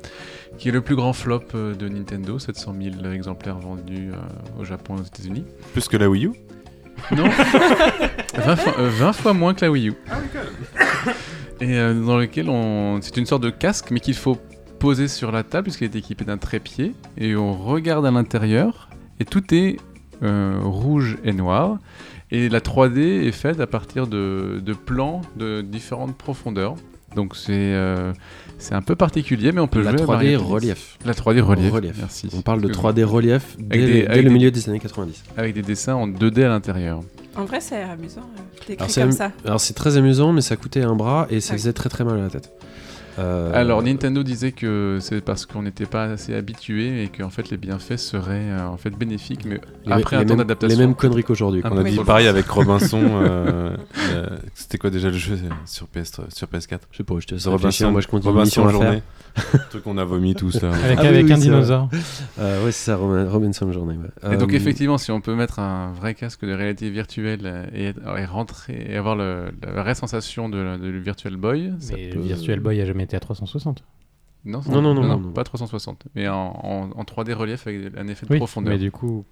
[0.59, 4.65] qui est le plus grand flop euh, de Nintendo, 700 000 exemplaires vendus euh, au
[4.65, 5.45] Japon et aux États-Unis.
[5.73, 6.33] Plus que la Wii U?
[7.15, 7.29] Non
[8.37, 9.95] 20 fois, euh, 20 fois moins que la Wii U.
[11.61, 13.01] Et euh, dans lequel on.
[13.01, 14.39] C'est une sorte de casque, mais qu'il faut
[14.79, 19.25] poser sur la table, puisqu'il est équipé d'un trépied, et on regarde à l'intérieur, et
[19.25, 19.77] tout est
[20.23, 21.79] euh, rouge et noir.
[22.31, 26.75] Et la 3D est faite à partir de, de plans de différentes profondeurs.
[27.17, 28.13] Donc c'est euh,
[28.59, 30.37] c'est un peu particulier, mais on peut La jouer à 3D variété.
[30.37, 30.99] relief.
[31.05, 31.73] La 3D relief.
[31.73, 31.97] Relief.
[31.99, 32.29] Merci.
[32.37, 32.93] On parle de Excuse-moi.
[32.93, 35.25] 3D relief dès, des- le- dès avec le des- milieu des années 90.
[35.37, 37.01] Avec des dessins en 2D à l'intérieur.
[37.35, 38.21] En vrai, l'air amusant.
[38.21, 39.33] euh, Alors, c'est comme am- ça.
[39.45, 42.19] Alors c'est très amusant, mais ça coûtait un bras et ça faisait très très mal
[42.19, 42.51] à la tête.
[43.19, 47.51] Euh, Alors Nintendo disait que c'est parce qu'on n'était pas assez habitué et qu'en fait
[47.51, 50.79] les bienfaits seraient euh, en fait bénéfiques, mais les, après un temps d'adaptation.
[50.79, 51.63] les mêmes conneries qu'aujourd'hui.
[51.65, 51.93] On a Oui.
[51.93, 53.01] dit pareil avec Robinson.
[53.03, 53.77] euh,
[54.13, 56.79] euh, C'était quoi déjà le jeu sur, PS, sur PS4?
[56.91, 59.03] Je sais pas, je te réfléchir, moi je continue Robinson journée.
[59.71, 60.71] Truc qu'on a vomi tous là.
[60.73, 61.91] Avec, Ah avec oui, un dinosaure.
[62.39, 64.33] Euh, ouais, c'est ça, Robin- Robinson ouais.
[64.33, 67.89] Et donc effectivement, si on peut mettre un vrai casque de réalité virtuelle et,
[68.19, 72.17] et rentrer et avoir le- la vraie sensation de, de Virtual Boy, ça Mais peut-
[72.19, 73.83] le Virtual Boy a jamais été à 360.
[74.45, 75.33] Non, Non, non, non, non, non.
[75.33, 78.73] pas 360, mais en, en- en 3D relief avec un effet de Oui, profondeur.
[78.75, 79.25] mais du coup,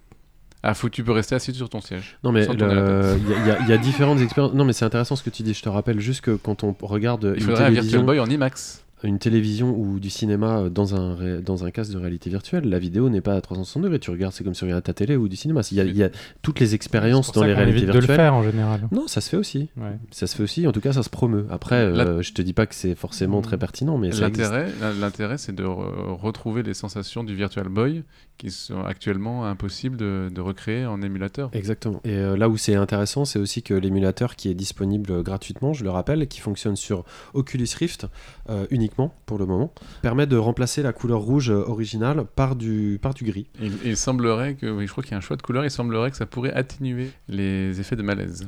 [0.67, 2.19] Ah, faut, tu peux rester assis sur ton siège.
[2.25, 4.55] Non mais il y, a- y différentes expériences.
[4.55, 5.53] Non mais c'est intéressant ce que tu dis.
[5.55, 8.27] Je te rappelle juste que quand on regarde Il une faudrait un Virtual Boy en
[8.27, 8.84] IMAX.
[9.05, 12.79] Une télévision ou du cinéma dans un ré- dans un casque de réalité virtuelle, la
[12.79, 13.99] vidéo n'est pas à 360 degrés.
[13.99, 15.61] Tu regardes, c'est comme si tu regardais ta télé ou du cinéma.
[15.71, 16.11] Il y a, il y a
[16.43, 18.17] toutes les expériences dans ça les réalités évite de le virtuelles.
[18.17, 18.89] faire en général.
[18.93, 19.69] Non, ça se fait aussi.
[19.77, 19.99] Ouais.
[20.11, 20.67] Ça se fait aussi.
[20.67, 21.47] En tout cas, ça se promeut.
[21.51, 24.11] Après, La- euh, je te dis pas que c'est forcément très pertinent, mais.
[24.11, 24.69] L'intérêt,
[25.01, 28.03] l'intérêt, c'est de re- retrouver les sensations du Virtual Boy
[28.39, 31.51] qui sont actuellement impossibles de, de recréer en émulateur.
[31.53, 32.01] Exactement.
[32.05, 35.85] Et euh, là où c'est intéressant, c'est aussi que l'émulateur qui est disponible gratuitement, je
[35.85, 38.07] le rappelle, qui fonctionne sur Oculus Rift
[38.51, 39.73] euh, uniquement pour le moment,
[40.03, 43.47] permet de remplacer la couleur rouge euh, originale par du, par du gris.
[43.61, 45.71] Il, il semblerait que, oui, je crois qu'il y a un choix de couleur, il
[45.71, 48.47] semblerait que ça pourrait atténuer les effets de malaise.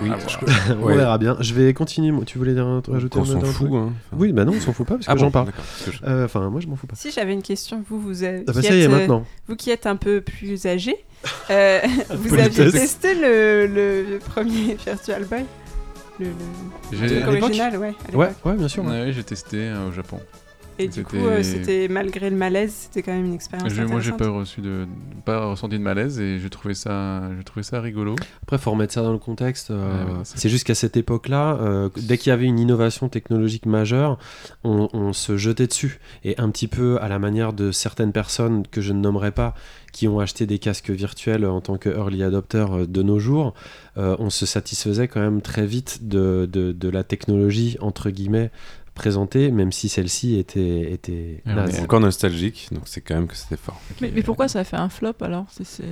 [0.00, 0.78] Oui, je- voir.
[0.80, 0.96] on Ouais.
[0.96, 1.36] verra bien.
[1.40, 2.12] Je vais continuer.
[2.24, 3.68] Tu voulais dire un- rajouter On un s'en fout.
[3.72, 3.92] hein.
[4.06, 5.48] Enfin, Oui, bah non, on s'en fout pas parce que Ah bon, j'en parle.
[6.06, 6.96] Euh, Enfin, moi je m'en fous pas.
[6.96, 9.26] Si j'avais une question, vous, vous, avez- Ah bah qui ça y est, êtes, maintenant.
[9.48, 10.96] vous qui êtes un peu plus âgé,
[11.50, 11.80] euh,
[12.14, 15.44] vous aviez testé le, premier Virtual Boy?
[16.18, 17.94] Le, original, ouais.
[18.12, 18.84] à Ouais, ouais, bien sûr.
[18.84, 18.90] ouais.
[19.04, 20.18] Ouais, j'ai testé euh, au Japon.
[20.84, 23.82] Et du coup, C'était- euh, c'était malgré le malaise, c'était quand même une expérience Je-
[23.82, 24.86] moi, j'ai pas reçu de,
[25.24, 28.16] pas ressenti de malaise et j'ai trouvé ça, j'ai trouvé ça rigolo.
[28.42, 29.70] Après, faut remettre ça dans le contexte.
[29.70, 33.08] euh, Ouais, ouais, c'est- juste qu'à cette époque-là, euh, dès qu'il y avait une innovation
[33.08, 34.18] technologique majeure,
[34.64, 36.00] on, on se jetait dessus.
[36.24, 39.54] Et un petit peu à la manière de certaines personnes que je ne nommerai pas,
[39.92, 43.54] qui ont acheté des casques virtuels en tant que early adopter de nos jours,
[43.98, 48.50] euh, on se satisfaisait quand même très vite de, de, de la technologie, entre guillemets,
[48.94, 51.70] présentée, même si celle-ci était, était naze.
[51.72, 53.80] C'est encore nostalgique, donc c'est quand même que c'était fort.
[54.00, 55.46] Mais, mais pourquoi ça fait un flop alors?
[55.50, 55.84] C'est, c'est...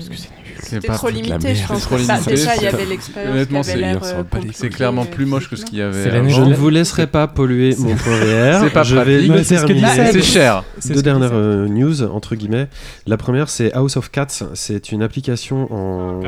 [0.61, 1.79] C'était trop de la limité, je pense.
[1.79, 4.41] C'est trop Bah, limité, déjà, il y c'est- avait l'expérience Honnêtement, c'est- euh.
[4.53, 6.05] C'est clairement euh, plus moche que ce qu'il y avait.
[6.05, 8.61] C'est Je ne vous laisserai pas polluer mon point VR.
[8.65, 9.75] C'est pas je vais Ouais, c'est que
[10.13, 10.65] C'est cher.
[10.79, 12.69] C'est Deux ce que dernières euh, news, entre guillemets.
[13.07, 14.27] La première, c'est House of Cats.
[14.55, 16.21] C'est une application en,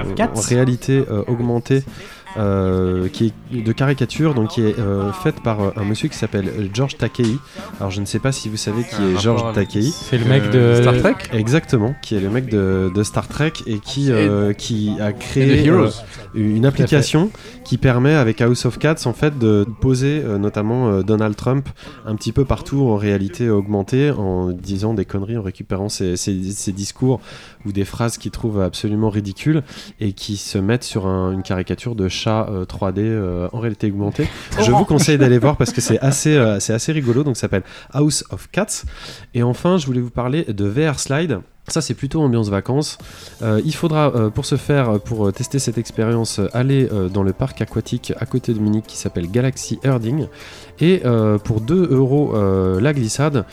[0.49, 1.83] réalité augmentée
[2.37, 6.17] euh, qui est de caricature, donc qui est euh, faite par euh, un monsieur qui
[6.17, 7.37] s'appelle George Takei.
[7.79, 9.83] Alors, je ne sais pas si vous savez qui est George Takei.
[9.83, 13.53] C'est le mec de Star Trek Exactement, qui est le mec de, de Star Trek
[13.67, 15.91] et qui, euh, qui a créé euh,
[16.35, 17.31] une application
[17.65, 21.69] qui permet avec House of Cats en fait de poser euh, notamment euh, Donald Trump
[22.07, 26.51] un petit peu partout en réalité augmentée en disant des conneries en récupérant ses, ses-
[26.53, 27.21] ses discours
[27.67, 29.63] ou des phrases qu'il trouve absolument ridicules
[30.01, 33.89] et qui se mettent sur un- une caricature de chat euh, 3D euh, en réalité
[33.91, 34.29] augmentée.
[34.65, 37.23] Je vous conseille d'aller voir parce que c'est assez, euh, c'est assez rigolo.
[37.25, 38.85] Donc ça s'appelle House of Cats.
[39.35, 41.41] Et enfin, je voulais vous parler de VR Slide.
[41.69, 42.99] Ça, c'est plutôt ambiance vacances.
[43.43, 47.23] Euh, il faudra, euh, pour ce faire, euh, pour tester cette expérience, aller euh, dans
[47.23, 50.27] le parc aquatique à côté de Munich qui s'appelle Galaxy Herding.
[50.81, 51.03] Et
[51.45, 52.33] pour 2 euros
[52.81, 53.45] la glissade,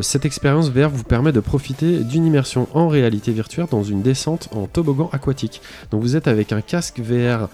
[0.00, 4.48] cette expérience VR vous permet de profiter d'une immersion en réalité virtuelle dans une descente
[4.54, 5.60] en toboggan aquatique.
[5.90, 7.48] Donc vous êtes avec un casque VR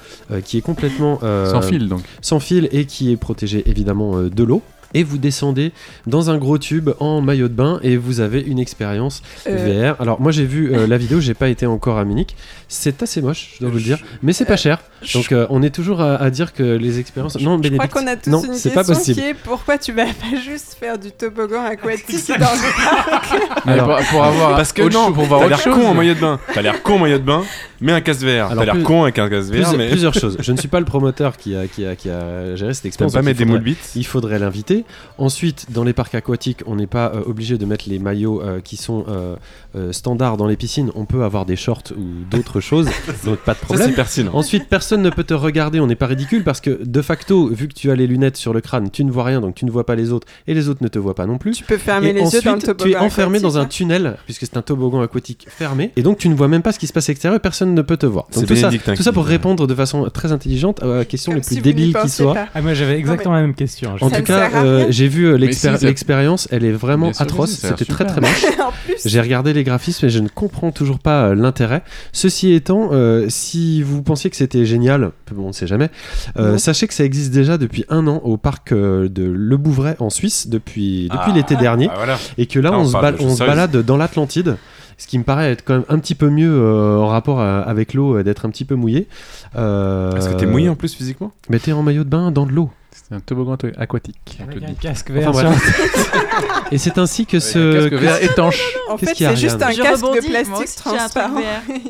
[0.45, 2.03] qui est complètement Sans fil donc.
[2.21, 4.61] sans fil et qui est protégé évidemment de l'eau.
[4.97, 5.73] Et vous descendez
[6.07, 10.01] dans un gros tube en maillot de bain et vous avez une expérience Euh, VR.
[10.01, 12.35] Alors moi j'ai vu euh, la vidéo, j'ai pas été encore à Munich.
[12.69, 14.81] C'est assez moche, je dois vous le dire, mais c'est pas cher.
[15.15, 17.39] Donc euh, on est toujours à, à dire que les expériences.
[17.39, 19.21] Non, Je crois qu'on a tous non, une c'est question pas possible.
[19.21, 22.71] qui est pourquoi tu vas pas juste faire du toboggan aquatique dans le
[23.11, 23.35] parc
[23.67, 25.75] Alors- pour, pour avoir Parce que non, pour voir l'air chose.
[25.75, 26.41] con en maillot de bain.
[26.55, 27.45] T'as l'air con en maillot de bain,
[27.81, 28.49] mais un casque VR.
[28.55, 30.37] T'as l'air plus- con avec un casque VR, Plusieurs, mais plusieurs choses.
[30.41, 33.13] Je ne suis pas le promoteur qui a, qui a, qui a géré cette expérience.
[33.13, 33.77] pas mettre il des faudrait- moules bits.
[33.97, 34.85] Il faudrait l'inviter.
[35.19, 38.61] Ensuite, dans les parcs aquatiques, on n'est pas euh, obligé de mettre les maillots euh,
[38.61, 39.37] qui sont euh,
[39.77, 40.91] euh, standards dans les piscines.
[40.95, 42.89] On peut avoir des shorts ou d'autres choses,
[43.25, 43.89] donc pas de Ça, problème.
[43.89, 44.33] c'est pertinent.
[44.35, 47.69] Ensuite, personne ne peut te regarder, on n'est pas ridicule parce que de facto, vu
[47.69, 49.71] que tu as les lunettes sur le crâne, tu ne vois rien, donc tu ne
[49.71, 51.53] vois pas les autres et les autres ne te voient pas non plus.
[51.53, 53.63] Tu peux fermer Et les yeux dans le ensuite, toboggan tu es enfermé dans un
[53.63, 53.67] hein.
[53.67, 56.79] tunnel, puisque c'est un toboggan aquatique fermé, et donc tu ne vois même pas ce
[56.79, 58.27] qui se passe à l'extérieur, personne personne ne peut te voir.
[58.33, 61.33] Donc C'est tout ça, Bénédictin tout ça pour répondre de façon très intelligente aux questions
[61.33, 62.47] Comme les plus si débiles qui pas.
[62.55, 63.95] Ah, moi j'avais exactement la même question.
[64.01, 67.23] En Ça tout cas, à euh, j'ai vu euh, si, l'expérience, elle est vraiment sûr,
[67.23, 67.51] atroce.
[67.51, 68.45] C'était très très moche.
[68.85, 71.83] plus, J'ai regardé les graphismes et je ne comprends toujours pas euh, l'intérêt.
[72.13, 75.91] Ceci étant, euh, si vous pensiez que c'était génial, on ne sait jamais,
[76.39, 80.11] euh, sachez que ça existe déjà depuis un an au parc de Le Bouvray en
[80.11, 81.35] Suisse depuis, depuis Ah.
[81.35, 82.19] l'été dernier Ah, voilà.
[82.39, 84.57] et que là on se, balade dans l'Atlantide.
[84.99, 87.61] Ce qui me paraît être quand même un petit peu mieux euh, en rapport à-
[87.61, 89.09] avec l'eau, euh, d'être un petit peu mouillé.
[89.57, 91.33] Euh, Est-ce que t'es mouillé en plus physiquement?
[91.51, 92.71] Mais t'es en maillot de bain dans de l'eau.
[93.09, 94.39] C'est un toboggan to- aquatique.
[94.43, 95.35] Avec un casque Enfin, vert.
[95.39, 96.69] sur bref.
[96.73, 97.75] Et c'est ainsi que ce.
[97.75, 98.61] casque que- vert étanche.
[98.91, 101.41] en qu'est-ce fait, qu'il y a, c'est juste un casque de plastique transparent.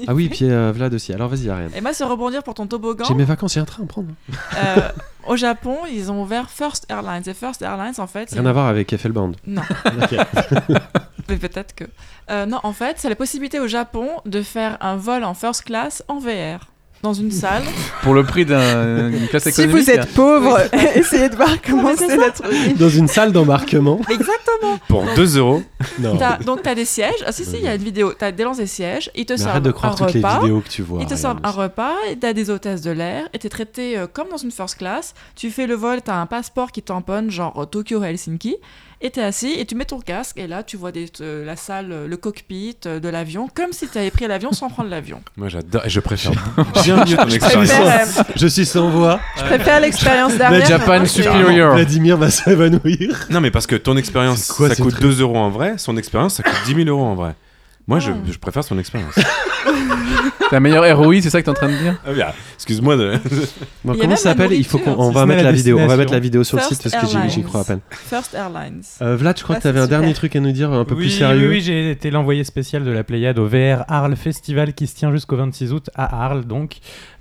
[0.06, 1.14] Ah oui, puis euh, Vlad aussi.
[1.14, 1.70] Alors vas-y, Ariane.
[1.74, 3.05] Et moi, c'est rebondir pour ton toboggan.
[3.09, 4.09] J'ai mes vacances, il y a un train à prendre.
[4.59, 4.76] Euh,
[5.26, 7.22] au Japon, ils ont ouvert First Airlines.
[7.26, 9.32] Et First Airlines, en fait, c'est Rien à voir avec Effelband.
[9.47, 9.62] Non,
[11.28, 11.84] mais peut-être que.
[12.30, 15.64] Euh, non, en fait, c'est la possibilité au Japon de faire un vol en first
[15.64, 16.68] class en VR.
[17.02, 17.62] Dans une salle.
[18.02, 19.77] Pour le prix d'un- d'une classe Si économique.
[19.85, 20.59] vous êtes pauvre,
[20.97, 22.74] essayez de voir comment c'est.
[22.78, 24.01] Dans une salle d'embarquement.
[24.09, 24.78] Exactement.
[24.89, 25.62] Pour 2 euros.
[26.01, 26.16] Non.
[26.16, 27.23] T'as- donc, tu as des sièges.
[27.27, 28.12] Ah, si, si, il y a une vidéo.
[28.18, 29.10] Tu as des lancers sièges.
[29.14, 30.40] Ils te Mais servent arrête de un les repas.
[30.40, 31.01] vidéos que tu vois.
[31.01, 34.06] Ils te servent un repas, et t'as des hôtesses de l'air, et t'es traité euh,
[34.12, 35.14] comme dans une first class.
[35.36, 37.66] Tu fais le vol, t'as un passeport qui tamponne, genre euh,
[39.02, 41.55] Et t'es assis, et tu mets ton casque, et là tu vois des, euh, la
[41.55, 45.20] salle, euh, le cockpit euh, de l'avion, comme si t'avais pris l'avion sans prendre l'avion.
[45.36, 46.32] Moi j'adore et je préfère
[46.82, 47.68] bien mieux ton Je expérience.
[47.68, 49.20] préfère, euh, Je suis sans voix.
[49.36, 50.66] je préfère l'expérience d'Ariane.
[50.66, 51.74] Japan Moi, c'est- Superior.
[51.74, 53.27] Vladimir va s'évanouir.
[53.28, 55.98] Non mais parce que ton expérience quoi ça coûte truc 2 euros en vrai, son
[55.98, 57.35] expérience ça coûte 10 000 euros en vrai.
[57.86, 58.14] Moi je, Ah.
[58.32, 59.14] je préfère son expérience.
[60.52, 62.26] La meilleure ROI, c'est ça que t'es en train de dire Ah, bien.
[62.54, 63.12] Excuse-moi de.
[63.84, 65.06] Bon, Il y a comment même ça s'appelle Il faut qu'on nourriture.
[65.08, 65.76] on va mettre la la vidéo.
[65.76, 65.98] On va destination.
[66.02, 67.80] mettre la vidéo sur le First site parce que j'y- crois à peine.
[67.90, 68.82] First Airlines.
[69.02, 70.18] Euh, Vlad, je crois Ah, que tu avais c'est un dernier super.
[70.18, 71.48] truc à nous dire un peu oui, plus sérieux.
[71.48, 74.96] Oui, oui, j'ai été l'envoyé spécial de la Pléiade au VR Arles Festival qui se
[74.96, 76.76] tient jusqu'au 26 août à Arles, donc,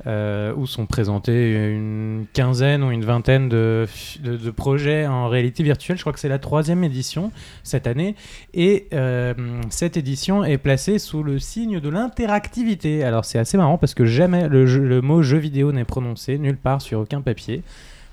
[0.07, 5.27] euh, où sont présentés une quinzaine ou une vingtaine de, f- de, de projets en
[5.29, 5.97] réalité virtuelle.
[5.97, 7.31] Je crois que c'est la troisième édition
[7.63, 8.15] cette année.
[8.53, 9.33] Et euh,
[9.69, 13.03] cette édition est placée sous le signe de l'interactivité.
[13.05, 16.37] Alors c'est assez marrant parce que jamais le, jeu- le mot jeu vidéo n'est prononcé
[16.37, 17.61] nulle part sur aucun papier.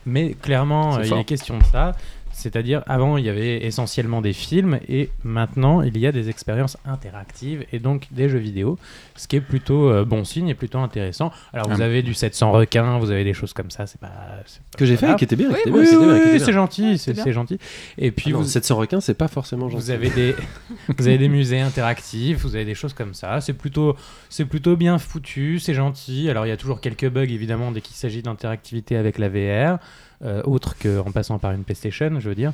[0.06, 1.94] Mais clairement, euh, il est question de ça.
[2.32, 6.76] C'est-à-dire, avant, il y avait essentiellement des films, et maintenant, il y a des expériences
[6.84, 8.78] interactives, et donc des jeux vidéo,
[9.16, 11.30] ce qui est plutôt euh, bon signe et plutôt intéressant.
[11.52, 11.84] Alors, vous Ah.
[11.84, 14.10] avez du 700 requins, vous avez des choses comme ça, c'est pas...
[14.76, 15.48] Que j'ai fait et qui était bien.
[15.52, 17.58] qui était bien, Oui, qui était bien, oui, oui, c'est gentil, C'est c'est gentil.
[17.98, 19.84] Et Ah puis, non, vous, 700 requins, c'est pas forcément gentil.
[19.84, 20.34] vous avez des
[20.98, 23.40] vous avez des musées interactifs, vous avez des choses comme ça.
[23.40, 23.96] C'est plutôt
[24.30, 26.30] c'est plutôt bien foutu, c'est gentil.
[26.30, 29.78] Alors il y a toujours quelques bugs évidemment dès qu'il s'agit d'interactivité avec la VR,
[30.44, 32.52] autre qu'en passant par une PlayStation, je veux dire.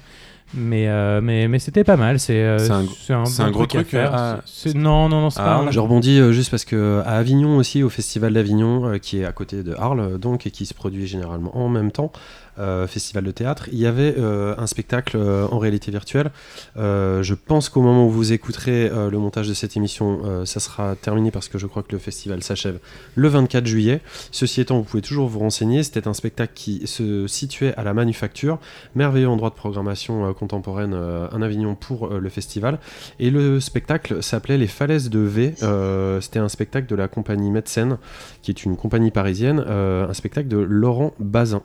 [0.54, 2.18] Mais euh, mais mais c'était pas mal.
[2.18, 4.40] C'est euh, C'est un- gros truc, faire.
[4.46, 5.54] C'est- non non non c'est pas.
[5.56, 9.18] Arles Je rebondis euh, juste parce que à Avignon aussi, au Festival d'Avignon, euh, qui
[9.20, 12.12] est à côté de Arles, donc, et qui se produit généralement en même temps,
[12.58, 16.30] euh, festival de théâtre, il y avait euh, un spectacle euh, en réalité virtuelle.
[16.76, 20.44] Euh, je pense qu'au moment où vous écouterez euh, le montage de cette émission, euh,
[20.44, 22.78] ça sera terminé parce que je crois que le festival s'achève
[23.14, 24.00] le 24 juillet.
[24.32, 25.82] Ceci étant, vous pouvez toujours vous renseigner.
[25.84, 28.58] C'était un spectacle qui se situait à la Manufacture,
[28.96, 32.78] merveilleux endroit de programmation euh, contemporaine euh, en Avignon pour euh, le festival.
[33.18, 35.54] Et le spectacle s'appelait Les Falaises de V.
[35.62, 37.98] Euh, C'était un spectacle de la compagnie Médecine,
[38.42, 41.62] qui est une compagnie parisienne, un spectacle de Laurent Bazin.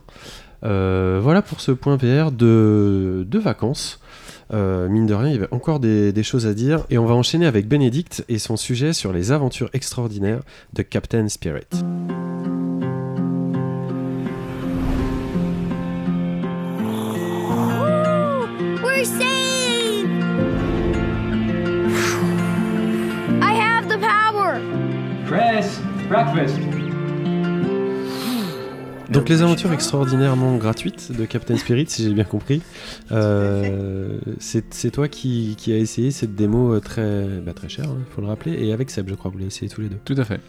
[0.61, 3.99] Voilà pour ce point VR de, de vacances.
[4.51, 6.85] Mine de rien, il y avait encore des, des choses à dire.
[6.89, 10.41] Et on va enchaîner avec Bénédicte et son sujet sur les aventures extraordinaires
[10.73, 11.67] de Captain Spirit.
[26.13, 26.59] Breakfast.
[29.09, 32.61] Donc les aventures extraordinairement gratuites de Captain Spirit, si j'ai bien compris.
[33.11, 38.13] Euh, c'est toi qui, qui a essayé cette démo euh, très, bah, très chère, il
[38.13, 39.97] faut le rappeler, et avec Seb, je crois vous l'avez essayé tous les deux.
[40.05, 40.39] Tout à fait.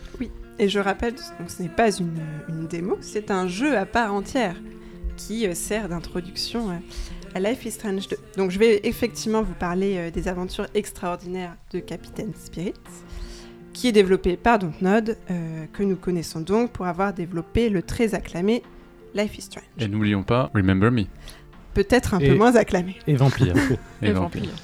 [0.58, 4.12] Et je rappelle, donc ce n'est pas une, une démo, c'est un jeu à part
[4.12, 4.56] entière
[5.16, 6.78] qui euh, sert d'introduction
[7.34, 8.16] à Life is Strange 2.
[8.36, 12.74] Donc je vais effectivement vous parler des aventures extraordinaires de Captain Spirit,
[13.74, 18.14] qui est développé par Dontnod, euh, que nous connaissons donc pour avoir développé le très
[18.14, 18.62] acclamé
[19.14, 19.64] Life is Strange.
[19.78, 21.04] Et n'oublions pas, Remember Me.
[21.74, 22.96] Peut-être un Et- peu moins acclamé.
[23.06, 23.54] Et vampire.
[24.00, 24.42] Et Et Vampire.
[24.44, 24.54] vampire.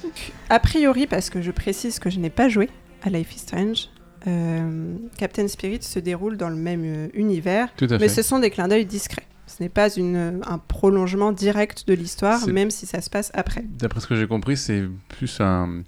[0.49, 2.69] A priori, parce que je précise que je n'ai pas joué
[3.03, 3.89] à Life is Strange,
[4.27, 8.09] euh, Captain Spirit se déroule dans le même euh, univers, Tout à mais fait.
[8.09, 9.27] ce sont des clins d'œil discrets.
[9.47, 13.65] Ce n'est pas une, un prolongement direct de l'histoire, même si ça se passe après.
[13.67, 15.81] D'après ce que j'ai compris, c'est plus un,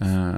[0.00, 0.34] un,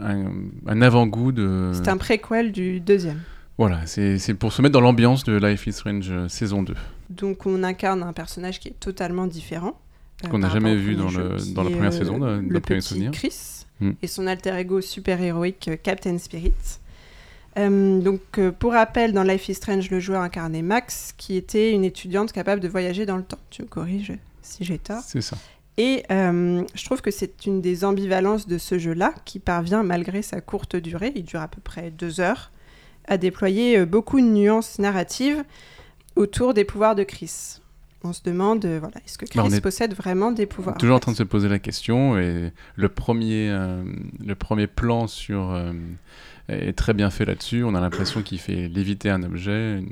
[0.00, 0.32] un-
[0.66, 1.72] un avant-goût de.
[1.74, 3.20] C'est un préquel du deuxième.
[3.58, 6.74] Voilà, c'est pour se mettre dans l'ambiance de Life is Strange euh, saison 2.
[7.10, 9.78] Donc on incarne un personnage qui est totalement différent.
[10.24, 12.80] euh, Qu'on n'a jamais vu premier dans le- jeu, dans la première saison, de- le
[12.80, 13.10] souvenirs.
[13.12, 13.92] Chris Hmm.
[14.02, 16.52] et son alter ego super héroïque euh, Captain Spirit.
[17.58, 21.72] Euh, donc euh, pour rappel, dans Life is Strange, le joueur incarnait Max, qui était
[21.72, 23.38] une étudiante capable de voyager dans le temps.
[23.50, 24.12] Tu me corriges
[24.42, 25.02] si j'ai tort.
[25.04, 25.36] C'est ça.
[25.76, 30.22] Et euh, je trouve que c'est une des ambivalences de ce jeu-là qui parvient, malgré
[30.22, 32.50] sa courte durée, il dure à peu près deux heures,
[33.06, 35.42] à déployer euh, beaucoup de nuances narratives
[36.16, 37.60] autour des pouvoirs de Chris.
[38.02, 40.78] On se demande, euh, voilà, est-ce que Chris Bah, est possède vraiment des pouvoirs?
[40.78, 43.84] Toujours en train de se poser la question et le premier, euh,
[44.24, 45.72] le premier plan sur euh,
[46.50, 47.62] est très bien fait là-dessus.
[47.64, 49.78] On a l'impression qu'il fait léviter un objet.
[49.78, 49.90] une-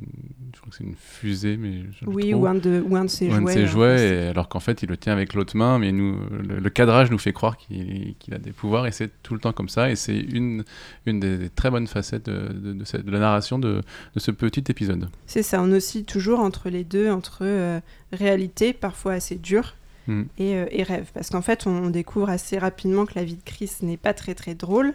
[0.54, 3.10] je crois que c'est une fusée, mais je Oui, ou un de, ou un de
[3.10, 3.52] ses Ou un de jouets.
[3.54, 6.18] ses euh, jouets, et alors qu'en fait il le tient avec l'autre main, mais nous,
[6.30, 9.52] le, le cadrage nous fait croire qu'il a des pouvoirs et c'est tout le temps
[9.52, 9.90] comme ça.
[9.90, 10.64] Et c'est une,
[11.06, 13.82] une des, des très bonnes facettes de, de- de cette- de la narration de,
[14.14, 15.08] de ce petit épisode.
[15.26, 17.78] C'est ça, on oscille toujours entre les deux, entre euh,
[18.12, 19.74] réalité, parfois assez dure,
[20.06, 20.22] Mm.
[20.38, 21.10] et, euh, et rêve.
[21.12, 24.34] Parce qu'en fait, on découvre assez rapidement que la vie de Chris n'est pas très
[24.34, 24.94] très drôle.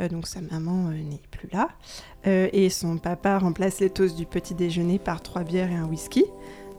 [0.00, 1.68] Euh, donc sa maman euh, n'est plus là.
[2.26, 5.86] Euh, et son papa remplace les toasts du petit déjeuner par trois bières et un
[5.86, 6.24] whisky.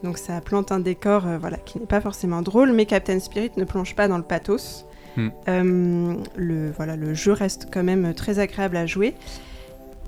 [0.04, 3.66] Donc ça plante un décor voilà, qui n'est pas forcément drôle, mais Captain Spirit ne
[3.66, 4.86] plonge pas dans le pathos.
[5.18, 5.30] Mm.
[5.48, 9.16] Euh, le, voilà, le jeu reste quand même très agréable à jouer.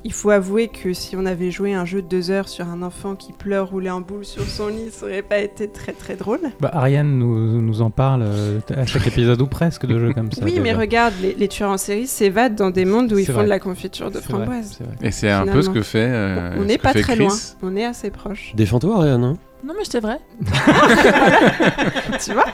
[0.04, 2.82] Il faut avouer que si on avait joué un jeu de deux heures sur un
[2.82, 6.16] enfant qui pleure roulé en boule sur son lit, ça aurait pas été très très
[6.16, 6.40] drôle.
[6.60, 10.32] Bah, Ariane nous, nous en parle euh, à chaque épisode ou presque de jeux comme
[10.32, 10.44] ça.
[10.44, 13.34] oui, mais regarde, les, les tueurs en série s'évadent dans des mondes où ils font
[13.34, 13.44] vrai.
[13.44, 14.80] de la confiture de vrai, framboise.
[14.80, 14.96] vrai.
[15.08, 16.08] Et c'est un peu ce que fait.
[16.10, 17.18] euh, on n'est pas très Chris.
[17.18, 18.54] loin, on est assez proche.
[18.56, 19.24] Défends-toi, Ariane.
[19.24, 19.38] hein.
[19.64, 20.18] Non, mais c'était vrai.
[22.26, 22.46] tu vois?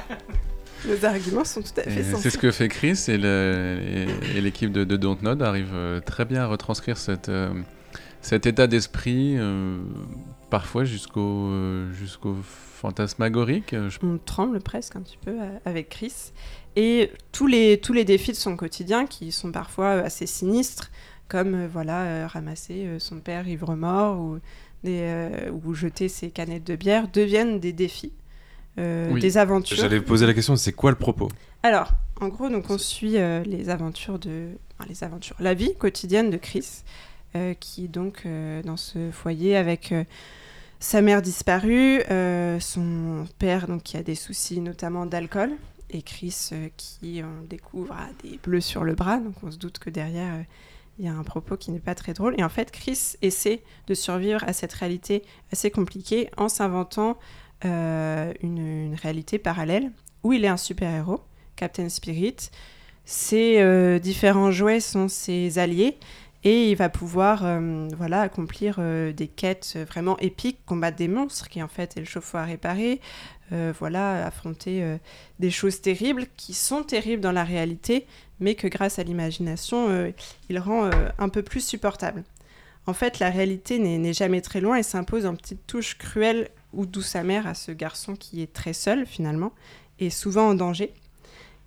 [0.87, 2.29] Nos arguments sont tout à fait C'est sensés.
[2.29, 3.17] ce que fait Chris et
[4.41, 7.49] l'équipe de, de Dontnod arrive euh, très bien à retranscrire cette, euh,
[8.21, 9.77] cet état d'esprit, euh,
[10.49, 13.75] parfois jusqu'au euh, jusqu'au fantasmagorique.
[13.89, 15.35] je- On tremble presque un petit peu
[15.65, 16.31] avec Chris.
[16.75, 20.91] Et tous les, tous les défis de son quotidien, qui sont parfois assez sinistres,
[21.27, 24.37] comme voilà, ramasser son père ivre-mort ou,
[24.83, 28.13] des, euh, ou jeter ses canettes de bière, deviennent des défis,
[28.77, 29.21] Oui.
[29.21, 29.77] des aventures.
[29.77, 31.29] J'allais poser la question, c'est quoi le propos?
[31.63, 35.73] Alors, en gros, donc on suit euh, les aventures de, enfin, les aventures, la vie
[35.75, 36.83] quotidienne de Chris,
[37.35, 40.03] euh, qui est donc euh, dans ce foyer avec euh,
[40.79, 45.51] sa mère disparue, euh, son père donc qui a des soucis notamment d'alcool,
[45.89, 49.57] et Chris euh, qui on découvre a des bleus sur le bras, donc on se
[49.57, 50.43] doute que derrière euh,
[50.99, 52.33] il y a un propos qui n'est pas très drôle.
[52.39, 55.21] Et en fait, Chris essaie de survivre à cette réalité
[55.53, 57.17] assez compliquée en s'inventant
[57.65, 59.91] euh, une, réalité parallèle
[60.23, 61.21] où il est un super-héros,
[61.55, 62.35] Captain Spirit.
[63.05, 65.97] Ses euh, différents jouets sont ses alliés
[66.43, 71.63] et il va pouvoir euh, voilà, accomplir des quêtes vraiment épiques, combattre des monstres qui
[71.63, 73.01] en fait est le chauffe-eau à réparer,
[73.79, 74.97] voilà, affronter
[75.39, 78.05] des choses terribles qui sont terribles dans la réalité,
[78.39, 80.11] mais que grâce à l'imagination,
[80.49, 82.23] il rend un peu plus supportable.
[82.87, 86.85] En fait, la réalité n'est jamais très loin et s'impose en petite touche cruelle ou
[86.85, 89.51] douce amère à ce garçon qui est très seul finalement
[89.99, 90.93] et souvent en danger.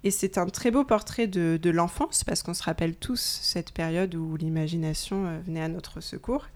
[0.03, 3.73] Et c'est un très beau portrait de, de l'enfance, parce qu'on se rappelle tous cette
[3.73, 6.47] période où l'imagination euh, venait à notre secours.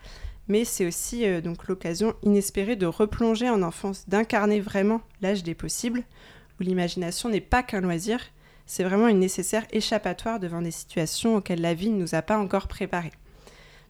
[0.49, 5.55] Mais c'est aussi euh, donc l'occasion inespérée de replonger en enfance, d'incarner vraiment l'âge des
[5.55, 6.05] possibles,
[6.59, 8.19] où l'imagination n'est pas qu'un loisir,
[8.67, 12.39] c'est vraiment une nécessaire échappatoire devant des situations auxquelles la vie ne nous a pas
[12.39, 13.13] encore préparés.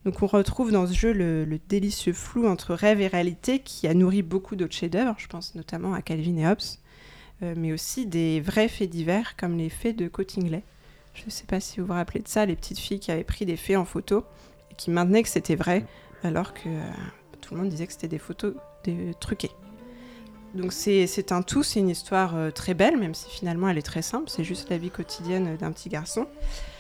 [0.05, 3.95] Donc on retrouve dans ce jeu le, délicieux flou entre rêve et réalité qui a
[3.95, 6.59] nourri beaucoup d'autres chefs-d'œuvre, je pense notamment à Calvin et Hobbes,
[7.43, 10.63] euh, mais aussi des vrais faits divers comme les faits de Cottingley.
[11.15, 13.25] Je ne sais pas si vous vous rappelez de ça, les petites filles qui avaient
[13.25, 14.25] pris des faits en photo
[14.71, 15.87] et qui maintenaient que c'était vrai,
[16.23, 16.83] alors que euh,
[17.41, 18.55] tout le monde disait que c'était des photos
[19.21, 19.51] truquées.
[20.55, 23.83] Donc c'est un tout, c'est une histoire euh, très belle, même si finalement elle est
[23.83, 26.27] très simple, c'est juste la vie quotidienne d'un petit garçon.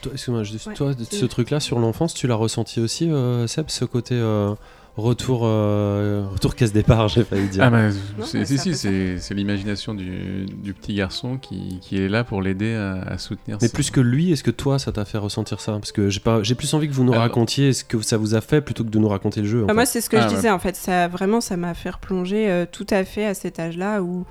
[0.02, 4.14] Toi, excuse-moi, Ouais, ce truc-là sur l'enfance, tu l'as ressenti aussi, euh, Seb, ce côté
[4.14, 4.54] euh,
[4.96, 7.64] retour, euh, retour casse départ, j'ai failli dire.
[7.64, 7.90] Ah bah,
[8.24, 8.74] c'est si, si,
[9.18, 13.58] c'est l'imagination du, du petit garçon qui, qui est là pour l'aider à, à soutenir.
[13.60, 15.72] Mais plus que lui, est-ce que toi, ça t'a fait ressentir ça?
[15.72, 18.16] Parce que j'ai pas, j'ai plus envie que vous nous Alors- racontiez ce que ça
[18.16, 19.64] vous a fait plutôt que de nous raconter le jeu.
[19.64, 20.34] en Ah, moi, c'est ce que Ah, je ouais.
[20.36, 20.76] disais en fait.
[20.76, 24.24] Ça vraiment, ça m'a fait replonger euh, tout à fait à cet âge-là où,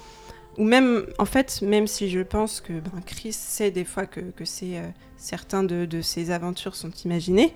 [0.57, 4.19] où même, en fait, même si je pense que ben, Chris sait des fois que,
[4.21, 4.81] que c'est euh,
[5.17, 7.53] certains de, de ses aventures sont imaginées,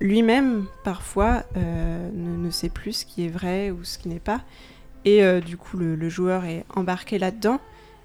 [0.00, 4.20] lui-même parfois euh, ne, ne sait plus ce qui est vrai ou ce qui n'est
[4.20, 4.42] pas.
[5.04, 7.60] Et euh, du coup, le, le joueur est embarqué là-dedans.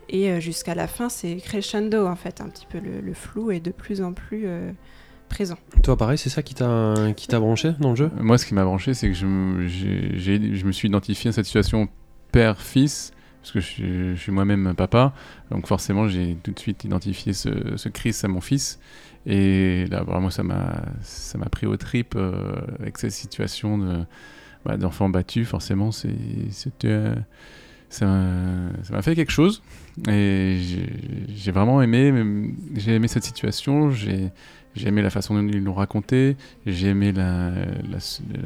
[0.09, 3.51] Et euh, jusqu'à la fin, c'est crescendo en fait, un petit peu le, le flou
[3.51, 4.71] est de plus en plus, euh,
[5.29, 5.57] présent.
[5.81, 8.11] Toi, pareil, c'est ça qui t'a qui t'a branché dans le jeu?
[8.19, 11.29] Moi, ce qui m'a branché, c'est que je, me- j'ai- j'ai- je me suis identifié
[11.29, 11.87] à cette situation
[12.31, 13.11] père-fils,
[13.41, 15.13] parce que je, suis- je suis moi-même papa,
[15.51, 18.79] donc forcément, j'ai tout de suite identifié ce, ce Chris à mon fils.
[19.25, 24.05] Et là, vraiment, ça m'a ça m'a pris aux tripes euh, avec cette situation
[24.65, 25.45] bah, d'enfant battu.
[25.45, 25.91] Forcément,
[26.83, 27.15] euh,
[27.89, 29.61] ça m'a fait quelque chose.
[30.09, 30.57] Et
[31.35, 32.11] j'ai- vraiment aimé,
[32.75, 33.91] j'ai aimé cette situation.
[33.91, 34.31] J'ai
[34.75, 36.35] j'ai aimé la façon dont ils l'ont raconté.
[36.65, 37.51] J'ai aimé la,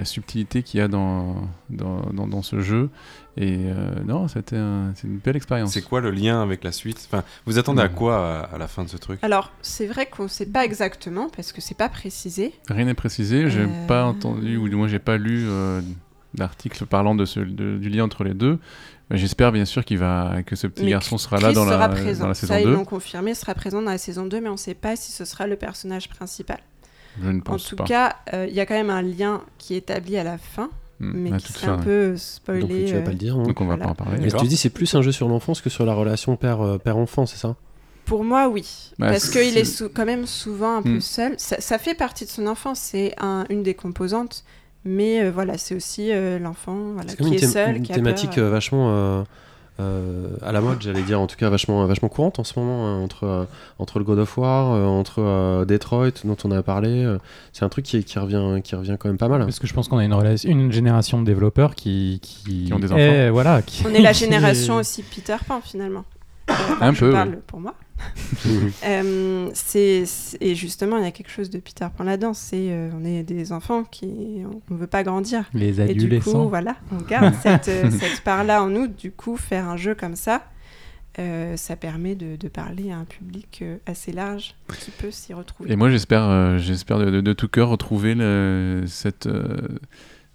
[0.03, 2.89] subtilité qu'il y a dans, dans, dans ce jeu.
[3.39, 5.71] Et euh, non, c'était un- une belle expérience.
[5.71, 7.07] C'est quoi le lien avec la suite?
[7.11, 8.17] Enfin, vous attendez à quoi
[8.49, 9.19] à, à la fin de ce truc?
[9.21, 12.53] Alors, c'est vrai qu'on ne sait pas exactement parce que c'est pas précisé.
[12.67, 13.49] Rien n'est précisé.
[13.49, 13.87] J'ai Euh.
[13.87, 15.81] pas entendu, ou du moins j'ai pas lu euh,
[16.33, 18.57] d'article parlant de ce, de- du lien entre les deux.
[19.11, 21.89] J'espère bien sûr qu'il va, que ce petit Mais garçon sera là dans la, sera
[21.89, 22.21] présent.
[22.23, 22.73] dans la saison Ça, ils 2.
[22.73, 25.23] l'ont confirmé, sera présent dans la saison 2, mais on ne sait pas si ce
[25.25, 26.57] sera le personnage principal.
[27.23, 27.85] Je ne En pense tout pas.
[27.85, 30.69] cas, euh, il y a quand même un lien qui est établi à la fin,
[30.99, 31.83] mais qui toute serait fin, un ouais.
[31.83, 32.61] peu spoilé.
[32.61, 33.37] Donc tu vas pas le dire.
[33.37, 33.43] hein.
[33.43, 33.85] Donc on va Voilà.
[33.85, 34.17] pas en parler.
[34.21, 36.77] Mais tu dis c'est plus un jeu sur l'enfance que sur la relation père euh,
[36.77, 37.55] père enfant, c'est ça?
[38.05, 38.91] Pour moi, oui.
[38.99, 41.01] Bah, Parce qu'il c'est- est sou- quand même souvent un peu Hmm.
[41.01, 41.33] seul.
[41.37, 44.43] Ça, ça fait partie de son enfance, c'est un- une des composantes.
[44.85, 47.75] Mais euh, voilà, c'est aussi euh, l'enfant voilà, C'est qui est seul.
[47.77, 48.45] une qui a thématique peur.
[48.45, 48.87] euh, vachement
[49.79, 52.87] euh, à la mode, j'allais dire, en tout cas vachement, vachement courante en ce moment,
[52.87, 53.45] hein, entre, euh,
[53.79, 57.03] entre le God of War, euh, entre euh, Detroit, dont on a parlé.
[57.03, 57.17] euh,
[57.53, 59.41] c'est un truc qui, qui, revient, qui revient quand même pas mal.
[59.41, 62.91] Parce que je pense qu'on a une, génération de développeurs qui, qui, Qui ont des
[62.93, 66.03] est- voilà, qui- On est la génération aussi Peter Pan, finalement.
[66.81, 67.39] Un je peu, parle ouais.
[67.47, 67.73] pour moi.
[68.85, 72.33] Euh, et justement, il y a quelque chose de Peter Pan là-dedans.
[72.33, 75.45] C'est euh, on est des enfants qui on ne veut pas grandir.
[75.53, 76.43] Les Et du adolescents.
[76.43, 78.87] coup, voilà, on garde cette, euh, cette part-là en nous.
[78.87, 80.43] Du coup, faire un jeu comme ça,
[81.19, 85.71] euh, ça permet de, de parler à un public assez large qui peut s'y retrouver.
[85.71, 89.57] Et moi, j'espère, euh, j'espère de, de- de tout cœur retrouver le- cette, euh,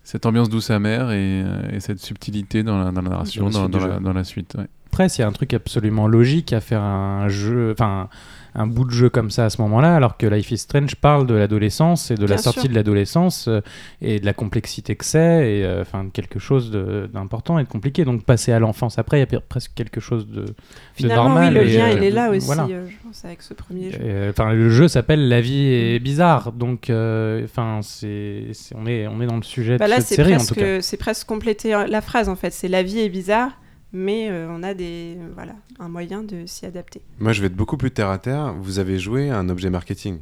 [0.02, 4.12] cette ambiance douce amère et, et cette subtilité dans la, dans la narration, la, dans
[4.12, 4.56] la suite.
[4.58, 4.66] ouais.
[4.92, 8.10] Après, s'il y a un truc absolument logique à faire un jeu, enfin
[8.54, 11.26] un bout de jeu comme ça à ce moment-là, alors que Life is Strange parle
[11.26, 12.68] de l'adolescence et de la sortie sûr.
[12.68, 13.62] de l'adolescence euh,
[14.02, 16.70] et de la complexité que c'est, et euh, enfin de quelque chose
[17.14, 18.04] d'important et de compliqué.
[18.04, 20.54] Donc passer à l'enfance après, il y a presque quelque chose de, de
[20.92, 21.54] Finalement, normal.
[21.56, 22.66] oui, le lien, euh, il est là aussi, voilà.
[22.70, 23.98] euh, je pense, avec ce premier jeu.
[24.02, 29.06] Euh, Enfin, le jeu s'appelle La vie est bizarre, donc euh, enfin c'est on est
[29.06, 30.82] on est dans le sujet Bah de là, cette série en tout cas.
[30.82, 32.50] c'est presque compléter euh, la phrase en fait.
[32.50, 33.52] C'est la vie est bizarre,
[33.92, 37.02] mais euh, on a des, voilà, un moyen de s'y adapter.
[37.18, 38.54] Moi, je vais être beaucoup plus terre à terre.
[38.60, 40.18] Vous avez joué à un objet marketing.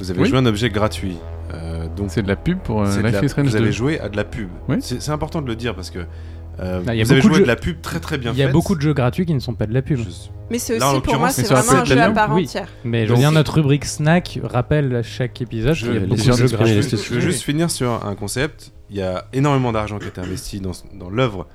[0.00, 0.28] Vous avez Oui.
[0.28, 1.16] joué à un objet gratuit.
[1.52, 3.58] Euh, donc C'est de la pub pour euh, de Life la- is Strange vous 2.
[3.58, 4.48] avez joué à de la pub.
[4.68, 4.76] Oui.
[4.80, 5.98] C'est important de le dire parce que
[6.58, 8.16] euh, Ah, il y a vous avez de joué de, jeux- la pub très très
[8.18, 8.52] bien Il y a faite.
[8.54, 9.98] beaucoup de jeux gratuits qui ne sont pas de la pub.
[9.98, 10.04] Je-
[10.50, 12.44] Mais c'est Là, aussi pour moi, c'est vraiment un jeu à part Oui.
[12.44, 12.68] entière.
[12.84, 16.00] Mais je veux dire, notre rubrique snack rappelle à chaque épisode Je, qu'il y a
[16.00, 16.82] beaucoup de jeux gratuits.
[16.82, 18.72] je veux juste finir sur un concept.
[18.88, 21.46] Il y a énormément d'argent qui a été investi dans, dans l'œuvre.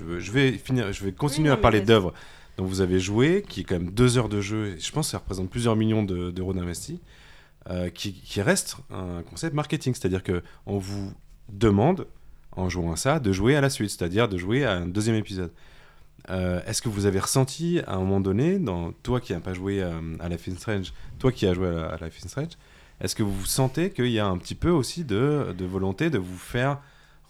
[0.00, 2.12] Je, veux- je vais finir, je vais continuer Oui, non, à parler mais- d'œuvre.
[2.56, 4.74] Donc vous avez joué, qui est quand même deux heures de jeu.
[4.76, 6.98] et Je pense que ça représente plusieurs millions de- d'euros d'investis,
[7.70, 9.94] euh, qui, qui reste un concept marketing.
[9.94, 11.12] C'est-à-dire que on vous
[11.50, 12.06] demande,
[12.52, 15.16] en jouant à ça, de jouer à la suite, c'est-à-dire de jouer à un deuxième
[15.16, 15.52] épisode.
[16.28, 19.54] Euh, Est-ce que vous avez ressenti à un moment donné, dans toi qui n'as pas
[19.54, 22.52] joué euh, à Life is Strange, toi qui as joué à, à Life is Strange,
[23.00, 26.18] est-ce que vous sentez qu'il y a un petit peu aussi de, de volonté de
[26.18, 26.78] vous faire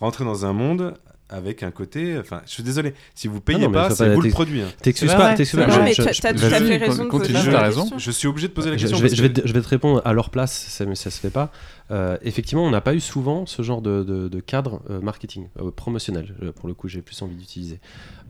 [0.01, 0.95] rentrer dans un monde
[1.31, 2.19] avec un côté.
[2.19, 4.61] Enfin, je suis désolé, si vous payez non, pas, ça c'est va, vous le produit.
[4.63, 4.69] hein.
[4.83, 5.67] T'excuses pas, t'excuses pas.
[5.83, 7.91] Mais je- t'as tout à fait raison.
[7.97, 8.97] Je suis obligé de poser la question.
[8.99, 11.19] je vais, je, te, je vais te répondre à leur place, ça, mais ça se
[11.21, 11.51] fait pas.
[11.91, 15.49] Euh, effectivement, on n'a pas eu souvent ce genre de, de- de cadre euh, marketing,
[15.61, 17.81] euh, promotionnel, pour le coup, j'ai plus envie d'utiliser.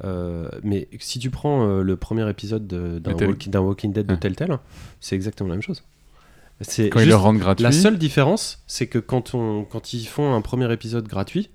[0.05, 4.15] Euh, mais si tu prends euh, le premier épisode de- d'un walk- Walking Dead de
[4.15, 4.19] Ouais.
[4.21, 4.59] Telltale,
[5.01, 5.83] c'est exactement la même chose.
[6.63, 7.63] C'est Quand ils le rendent gratuit.
[7.63, 11.49] la seule différence, c'est que quand, on, quand ils font un premier épisode gratuit,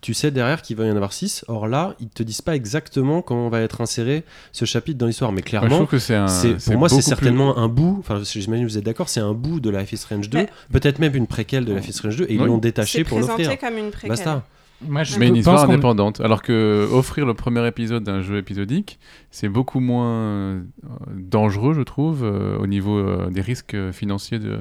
[0.00, 1.44] tu sais derrière qu'il va y en avoir 6.
[1.48, 5.32] Or là, ils te disent pas exactement comment va être inséré ce chapitre dans l'histoire.
[5.32, 6.28] Mais clairement, que c'est un.
[6.28, 7.96] c'est, pour moi, c'est plus- certainement un bout.
[8.00, 10.48] Enfin, j'imagine que vous êtes d'accord, c'est un bout de Life is Strange 2, Mais-
[10.72, 12.46] peut-être même une préquelle de Life is Strange 2, et ils Oui.
[12.46, 13.58] l'ont détaché C'est pour présenté l'offrir.
[13.60, 14.08] comme une préquelle.
[14.10, 14.44] Basta.
[14.86, 16.20] Moi, je Mais une histoire qu'on- indépendante.
[16.20, 18.98] Alors que offrir le premier épisode d'un jeu épisodique,
[19.30, 20.60] c'est beaucoup moins euh,
[21.14, 24.58] dangereux, je trouve, euh, au niveau euh, des risques financiers de,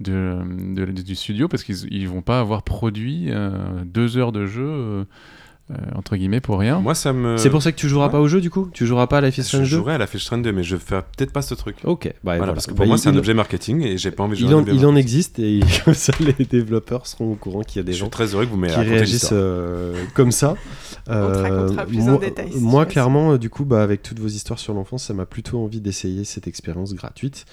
[0.00, 0.38] de,
[0.74, 5.06] de- du studio, parce qu'ils ils vont pas avoir produit euh, deux heures de jeu
[5.70, 6.80] euh, euh, entre guillemets pour rien.
[6.80, 7.36] Moi, ça me.
[7.36, 8.12] C'est pour ça que tu joueras ouais.
[8.12, 8.68] pas au jeu du coup?
[8.72, 10.62] Tu joueras pas à Life is Je Strange 2 jouerais à la Fish 2, mais
[10.62, 11.76] je ferai peut-être pas ce truc.
[11.84, 12.52] Ok, bah Voilà, voilà.
[12.54, 14.40] parce que Bah, pour moi, il- c'est un objet marketing et j'ai pas envie de
[14.48, 17.76] jouer Il en, il en existe et comme ça les développeurs seront au courant qu'il
[17.76, 20.54] y a des Je suis gens très heureux que vous qui réagissent euh, comme ça.
[21.08, 24.02] On te racontera plus en moi, détail, si moi, clairement, euh, du coup, bah, avec
[24.02, 27.44] toutes vos histoires sur l'enfance, ça m'a plutôt envie d'essayer cette expérience gratuite.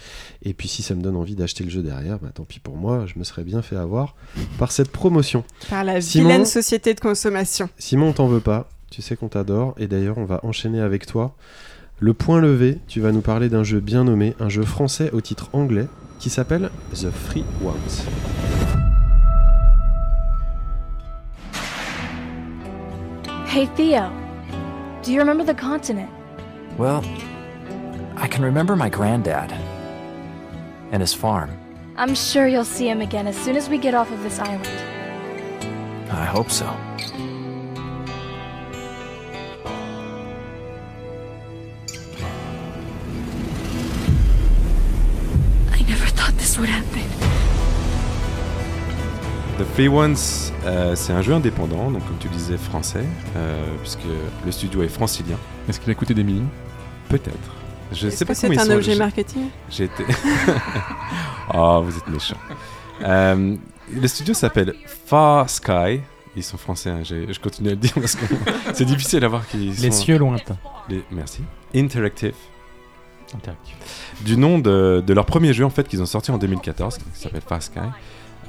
[0.44, 2.76] Et puis, si ça me donne envie d'acheter le jeu derrière, bah, tant pis pour
[2.76, 4.16] moi, je me serais bien fait avoir
[4.58, 5.44] par cette promotion.
[5.70, 7.70] Par la Simon vilaine société de consommation.
[7.78, 8.70] Simon, on t'en veut pas.
[8.92, 9.76] Tu sais qu'on t'adore.
[9.78, 11.36] Et d'ailleurs, on va enchaîner avec toi.
[12.00, 15.22] Le point levé, tu vas nous parler d'un jeu bien nommé, un jeu français au
[15.22, 18.06] titre anglais qui s'appelle The Free Ones.
[23.48, 24.10] Hey, Theo.
[25.04, 26.10] Do you remember the continent?
[26.78, 27.04] Well,
[28.16, 29.52] I can remember my granddad
[30.92, 31.50] and his farm.
[31.98, 34.68] I'm sure you'll see him again as soon as we get off of this island.
[36.12, 36.66] I hope so.
[46.40, 47.04] This would happen.
[49.58, 50.16] The Free Ones,
[50.66, 53.04] euh, c'est un jeu indépendant, donc comme tu disais français,
[53.36, 54.00] euh, puisque
[54.46, 55.36] le studio est francilien.
[55.68, 56.48] Est-ce qu'il a coûté des millions?
[57.10, 57.38] Peut-être.
[57.92, 59.48] Je sais pas comment c'est un sont- objet marketing?
[59.70, 60.06] J'ai été.
[61.54, 62.38] oh, vous êtes méchant.
[63.04, 63.56] Euh,
[63.92, 64.76] le studio s'appelle
[65.06, 66.00] Far Sky.
[66.36, 68.24] Ils sont français, hein, je continue à le dire parce que
[68.74, 70.58] c'est difficile à voir qui Les cieux lointains.
[70.88, 71.42] Les- Merci.
[71.76, 72.36] Interactive.
[73.36, 73.76] Interactif.
[74.22, 77.04] Du nom de, de leur premier jeu en fait qu'ils ont sorti en 2014, qui
[77.14, 77.80] s'appelle Far Sky.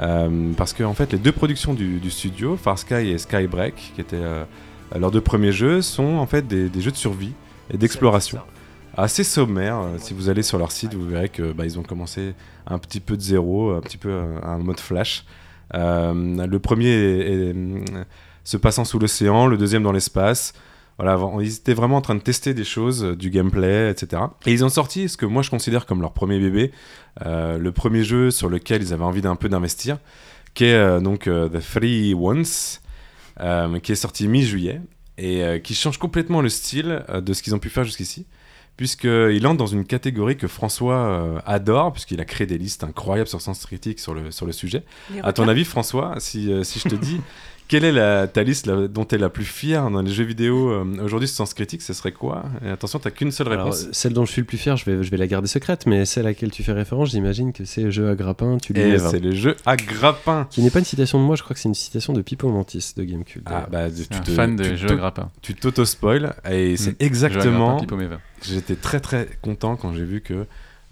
[0.01, 3.93] Euh, parce que en fait les deux productions du, du studio, Far Sky et Skybreak,
[3.95, 4.45] qui étaient euh,
[4.99, 7.33] leurs deux premiers jeux, sont en fait des, des jeux de survie
[7.73, 8.39] et d'exploration.
[8.97, 9.79] Assez sommaires.
[9.81, 12.35] euh, Si vous allez sur leur site, vous verrez que bah, ils ont commencé
[12.67, 14.13] un petit peu de zéro, un petit peu
[14.43, 15.25] un mode flash.
[15.75, 17.55] Euh, le premier est- est,
[18.43, 20.55] se passant sous l'océan, le deuxième dans l'espace.
[21.01, 24.21] Voilà, ils étaient vraiment en train de tester des choses, euh, du gameplay, etc.
[24.45, 26.73] Et ils ont sorti ce que moi je considère comme leur premier bébé,
[27.25, 29.97] euh, le premier jeu sur lequel ils avaient envie d'un peu d'investir,
[30.53, 32.45] qui est euh, donc euh, The Three Ones,
[33.83, 34.83] qui est sorti mi-juillet
[35.17, 38.27] et qui change complètement le style de ce qu'ils ont pu faire jusqu'ici,
[38.81, 43.29] puisqu'il entre dans une catégorie que François euh, adore, puisqu'il a créé des listes incroyables
[43.29, 44.85] sur Sens Critique sur le, sur le sujet.
[45.23, 47.21] À ton avis, François, si, euh, si je te dis
[47.71, 50.25] quelle est la, ta liste la- dont tu es la plus fière dans les jeux
[50.25, 52.45] vidéo euh, aujourd'hui Sens Critique, ce serait quoi?
[52.65, 53.87] Et attention, tu qu'une seule réponse.
[53.93, 56.05] celle dont je suis le plus fier, je vais, je vais la garder secrète, mais
[56.05, 59.21] celle à laquelle tu fais référence, j'imagine que c'est jeu à grappin, tu Et c'est
[59.21, 60.49] le jeu à grappin.
[60.51, 62.49] Qui n'est pas une citation de moi, je crois que c'est une citation de Pipo
[62.51, 63.43] Mantis de Gamecube.
[63.47, 65.31] Ah, bah, tu un te- fan des tu jeux à grappin.
[65.41, 66.95] Tu t'auto-spoil et c'est Mm.
[67.01, 67.81] À exactement.
[68.43, 70.45] J'étais très très content quand j'ai vu que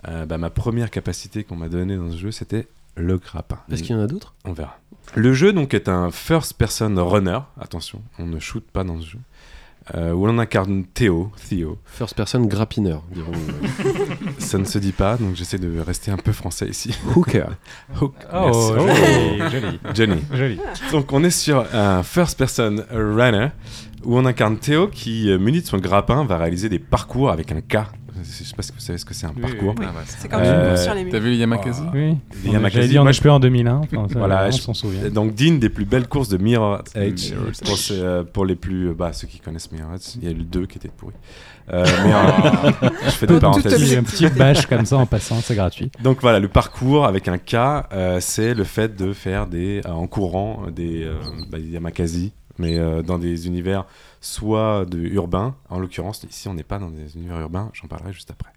[0.06, 3.58] euh, bah, ma première capacité qu'on m'a donnée dans ce jeu, c'était le grappin.
[3.72, 4.34] Est-ce qu'il y en a d'autres?
[4.44, 4.78] On verra.
[5.14, 7.38] Le jeu donc est un first-person runner.
[7.60, 9.18] Attention, on ne shoot pas dans ce jeu.
[9.94, 11.78] euh, où on incarne Théo, Theo.
[11.86, 14.34] First person grappineur, dirons-nous.
[14.38, 16.94] Ça ne se dit pas, donc j'essaie de rester un peu français ici.
[17.16, 17.46] Hooker.
[18.00, 18.14] Hook.
[18.32, 19.02] Oh, Merci.
[19.38, 19.80] joli, joli.
[19.94, 20.20] Johnny.
[20.32, 20.60] Joli.
[20.92, 23.48] Donc on est sur un first person runner
[24.04, 27.50] où on incarne Théo qui, euh, muni de son grappin, va réaliser des parcours avec
[27.50, 27.78] un K.
[28.22, 29.74] Je sais pas si vous savez ce que c'est un Oui, parcours.
[29.78, 29.86] oui.
[29.88, 31.12] Ah bah, C'est comme Euh, une course sur les murs.
[31.12, 32.16] T'as vu les Yamakasi Oui.
[32.44, 33.76] Les Yamakasi, on est je- en 2001.
[33.84, 35.08] Enfin, ça, Voilà, on je- s'en souvient.
[35.10, 37.32] Donc d'une des plus belles courses de Mirror Edge
[37.64, 40.34] pour, euh, pour les plus bah, ceux qui connaissent Mirror Edge, il y a eu
[40.34, 41.14] le 2 qui était pourri.
[41.70, 43.94] Euh, mais euh, je fais des parenthèses.
[43.98, 45.90] Un petit bash comme ça en passant, c'est gratuit.
[46.02, 47.54] Donc voilà, le parcours avec un K,
[47.92, 51.14] euh, c'est le fait de faire des euh, en courant euh, des euh,
[51.50, 53.84] bah, des Yamakasi, mais euh, dans des univers
[54.20, 55.54] soit de urbains.
[55.68, 57.70] En l'occurrence, ici on n'est pas dans des univers urbains.
[57.72, 58.50] J'en parlerai juste après.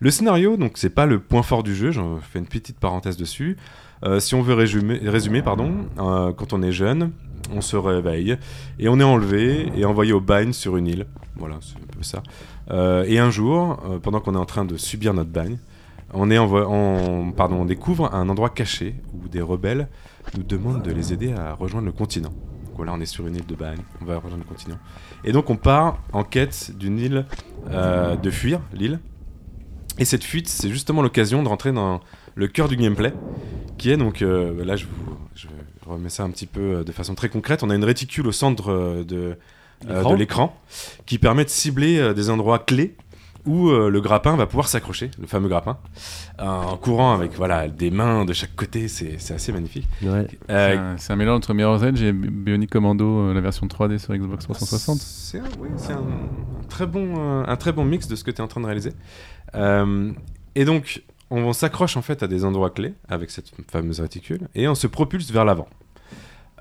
[0.00, 1.90] Le scénario, donc c'est pas le point fort du jeu.
[1.90, 3.56] J'en fais une petite parenthèse dessus.
[4.04, 7.12] Euh, si on veut résumer, pardon, euh, quand on est jeune,
[7.54, 8.36] on se réveille
[8.78, 11.06] et on est enlevé et envoyé au bagne sur une île.
[11.36, 12.22] Voilà, c'est un peu ça.
[12.70, 15.58] Euh, et un jour, pendant qu'on est en train de subir notre bagne,
[16.12, 19.88] on découvre un endroit caché où des rebelles
[20.36, 22.32] nous demandent de les aider à rejoindre le continent.
[22.76, 24.78] Donc on est sur une île de bagne, on va rejoindre le continent.
[25.24, 27.26] Et donc on part en quête d'une île,
[27.70, 29.00] euh, de fuir l'île.
[29.98, 32.00] Et cette fuite, c'est justement l'occasion de rentrer dans
[32.34, 33.14] le cœur du gameplay,
[33.78, 35.46] qui est donc, euh, là je vous je
[35.86, 38.32] remets ça un petit peu euh, de façon très concrète, on a une réticule au
[38.32, 39.36] centre de,
[39.86, 40.10] L'écran.
[40.10, 40.60] de l'écran
[41.06, 42.96] qui permet de cibler des endroits clés
[43.46, 45.78] où euh, le grappin va pouvoir s'accrocher, le fameux grappin,
[46.40, 49.86] euh, en courant avec voilà, des mains de chaque côté, c'est c'est assez magnifique.
[50.02, 50.26] Ouais.
[50.50, 54.14] Euh, C'est un- mélange entre Mirror's Edge et Bionic Commando, euh, la version 3D sur
[54.14, 54.98] Xbox 360.
[54.98, 58.24] C'est un, oui, c'est un, un très bon, euh, un très bon mix de ce
[58.24, 58.92] que tu es en train de réaliser.
[59.54, 60.12] Euh,
[60.54, 64.68] et donc, on s'accroche en fait à des endroits clés avec cette fameuse réticule et
[64.68, 65.68] on se propulse vers l'avant.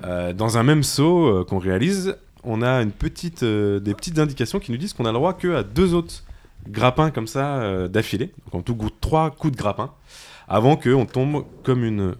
[0.03, 4.19] Euh, dans un même saut euh, qu'on réalise, on a une petite, euh, des petites
[4.19, 6.23] indications qui nous disent qu'on a le droit que à deux autres
[6.67, 8.31] grappins comme ça euh, d'affilée.
[8.45, 9.91] Donc en tout coup, trois coups de grappin
[10.47, 12.15] avant qu'on tombe comme une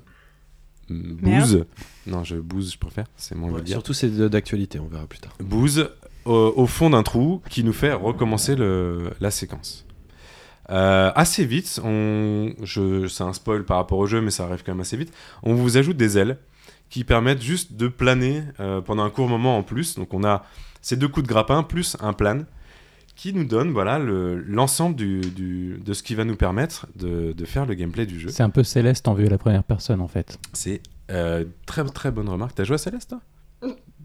[0.90, 1.66] bouse.
[2.08, 3.06] Non, je bouse, je préfère.
[3.18, 3.76] C'est moins Ouais, le dire.
[3.76, 5.34] surtout c'est de- d'actualité, on verra plus tard.
[5.40, 5.90] Bouse
[6.26, 9.86] au, au fond d'un trou qui nous fait recommencer le- la séquence.
[10.72, 14.64] Euh, assez vite, on, je, c'est un spoil par rapport au jeu, mais ça arrive
[14.66, 15.14] quand même assez vite.
[15.44, 16.38] On vous ajoute des ailes
[16.90, 19.96] qui permettent juste de planer euh, pendant un court moment en plus.
[19.96, 20.44] Donc on a
[20.82, 22.46] ces deux coups de grappin plus un plane
[23.16, 27.32] qui nous donne voilà le- l'ensemble du, du- de ce qui va nous permettre de,
[27.34, 28.30] de faire le gameplay du jeu.
[28.30, 30.38] C'est un peu Céleste en vue à la première personne en fait.
[30.54, 30.82] C'est
[31.12, 32.56] euh, très très bonne remarque.
[32.56, 33.22] T'as joué à Céleste toi?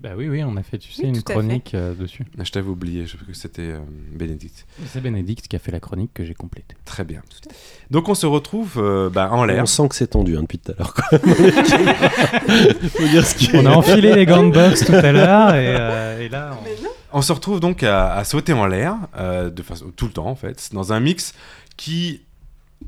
[0.00, 2.24] Bah oui, oui, on a fait, tu sais, Oui, une chronique euh, dessus.
[2.38, 3.80] Ah, Je t'avais oublié, je crois que c'était euh,
[4.14, 4.64] Bénédicte.
[4.86, 6.74] C'est Bénédicte qui a fait la chronique que j'ai complétée.
[6.86, 7.20] Très bien.
[7.90, 9.62] Donc on se retrouve euh, bah, en l'air.
[9.62, 10.94] On sent que c'est tendu hein, depuis tout à l'heure.
[10.94, 11.18] quoi.
[11.98, 15.74] Faut dire ce qui On a enfilé les gants de boxe tout à l'heure et,
[15.78, 16.88] euh, et là, on- Mais non.
[17.12, 20.26] On se retrouve donc à, à sauter en l'air, euh, de façon tout le temps
[20.26, 21.34] en fait, dans un mix
[21.76, 22.22] qui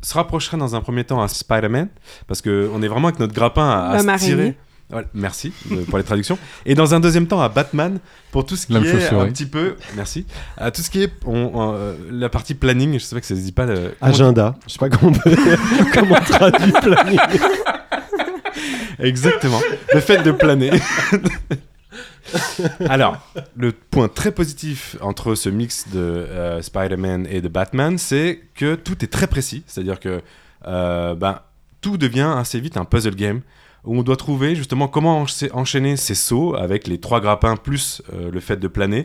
[0.00, 1.88] se rapprocherait dans un premier temps à Spider-Man,
[2.26, 4.56] parce qu'on est vraiment avec notre grappin à, se tirer.
[4.90, 6.38] Voilà, merci euh, pour les traductions.
[6.66, 7.98] Et dans un deuxième temps à Batman
[8.30, 8.76] pour tout ce qui est
[9.20, 10.26] un petit peu, merci,
[10.58, 12.94] à tout ce qui est on- on, euh, la partie planning.
[12.94, 13.64] Je sais pas que ça se dit pas.
[13.64, 14.54] le- Agenda.
[14.66, 15.34] Je sais pas comment peut-
[15.94, 17.18] comment on traduit planning.
[18.98, 19.60] Exactement.
[19.94, 20.70] Le fait de planer.
[22.88, 23.18] Alors,
[23.56, 28.74] le point très positif entre ce mix de euh, Spider-Man et de Batman, c'est que
[28.74, 29.64] tout est très précis.
[29.66, 30.22] C'est-à-dire que
[30.66, 31.40] euh, ben,
[31.80, 33.40] tout devient assez vite un puzzle game
[33.84, 38.02] où on doit trouver justement comment encha- enchaîner ces sauts avec les trois grappins plus
[38.12, 39.04] euh, le fait de planer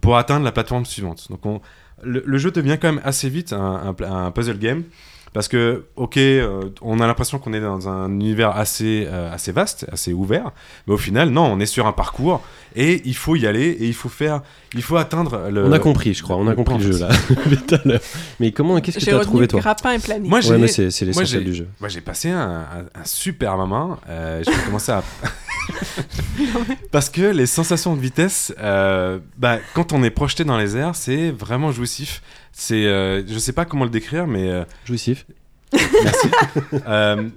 [0.00, 1.28] pour atteindre la plateforme suivante.
[1.30, 1.60] Donc on-
[2.02, 4.84] le, jeu devient quand même assez vite un puzzle game
[5.32, 9.52] parce que, ok, euh, on a l'impression qu'on est dans un univers assez, euh, assez
[9.52, 10.50] vaste, assez ouvert,
[10.86, 12.42] mais au final, non, on est sur un parcours
[12.76, 14.42] et il faut y aller et il faut faire,
[14.74, 15.64] il faut atteindre le.
[15.66, 16.36] On a compris, je crois.
[16.36, 17.08] On a le compris le jeu là.
[17.28, 18.00] depuis tout à l'heure.
[18.40, 20.28] Mais comment Qu'est-ce que tu as trouvé toi grappin et plané.
[20.28, 21.68] Moi, j'ai, Ouais, mais c'est l'essentiel du jeu.
[21.80, 23.98] moi, j'ai passé un, un- un super moment.
[24.08, 25.02] Euh, j'ai commencé à.
[26.92, 30.94] Parce que les sensations de vitesse, euh, bah, quand on est projeté dans les airs,
[30.94, 32.22] c'est vraiment jouissif.
[32.52, 35.26] C'est, euh, je sais pas comment le décrire, mais euh, Jouissif.
[35.72, 36.28] merci.
[36.86, 37.28] Euh,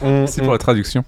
[0.00, 1.04] on- C'est on- pour la traduction.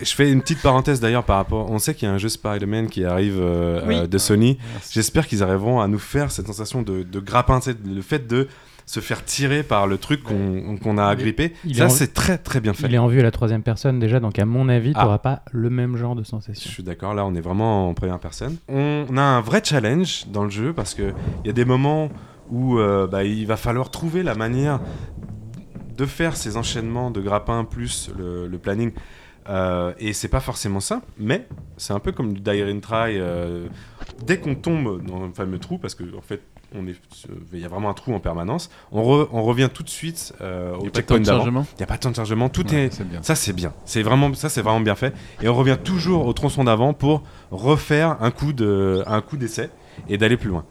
[0.00, 1.70] Je fais une petite parenthèse d'ailleurs par rapport.
[1.70, 3.94] On sait qu'il y a un jeu Spider-Man qui arrive euh, Oui.
[3.96, 4.58] euh, de Sony.
[4.90, 8.26] J'espère qu'ils arriveront à nous faire cette sensation de, de grappin, tu sais, le fait
[8.26, 8.48] de
[8.84, 11.52] se faire tirer par le truc qu'on qu'on a Il agrippé.
[11.64, 12.86] il est Ça, en- c'est très très bien fait.
[12.86, 15.04] il est en vue à la troisième personne déjà, donc à mon avis, tu Ah.
[15.04, 16.70] n'auras pas le même genre de Je sensation.
[16.70, 18.56] suis d'accord, là on est vraiment en première personne.
[18.68, 21.12] On a un vrai challenge dans le jeu parce qu'il
[21.44, 22.10] y a des moments
[22.50, 24.80] où euh, bah, il va falloir trouver la manière
[25.96, 28.92] de faire ces enchaînements de grappins plus le, le planning.
[29.48, 31.46] Euh, et c'est pas forcément simple, mais
[31.76, 33.16] c'est un peu comme du Die and Try.
[33.18, 33.68] euh,
[34.26, 36.42] dès qu'on tombe dans un fameux trou, parce qu'en en fait,
[36.74, 36.96] on est,
[37.52, 40.34] il y a vraiment un trou en permanence, on, re- on revient tout de suite
[40.40, 41.38] euh, au checkpoint de d'avant.
[41.38, 43.22] chargement Il n'y a pas de temps de chargement, tout Ouais, est, bien.
[43.22, 43.72] ça c'est bien.
[43.84, 47.22] C'est vraiment ça c'est vraiment bien fait et on revient toujours au tronçon d'avant pour
[47.52, 49.70] refaire un coup de un coup d'essai
[50.08, 50.64] et d'aller plus loin.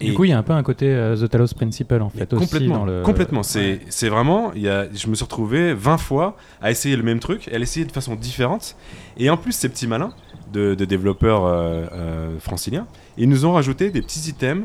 [0.00, 2.00] Euh, Du et- coup, il y a un peu un côté euh, The Talos Principle
[2.02, 3.02] en fait aussi complètement, dans le.
[3.02, 3.42] complètement.
[3.42, 7.48] C'est vraiment y a, je me suis retrouvé 20 fois à essayer le même truc
[7.48, 8.76] et à l'essayer de façon différente
[9.16, 10.12] et en plus ces petits malins
[10.52, 14.64] de, de développeurs euh, euh, franciliens ils nous ont rajouté des petits items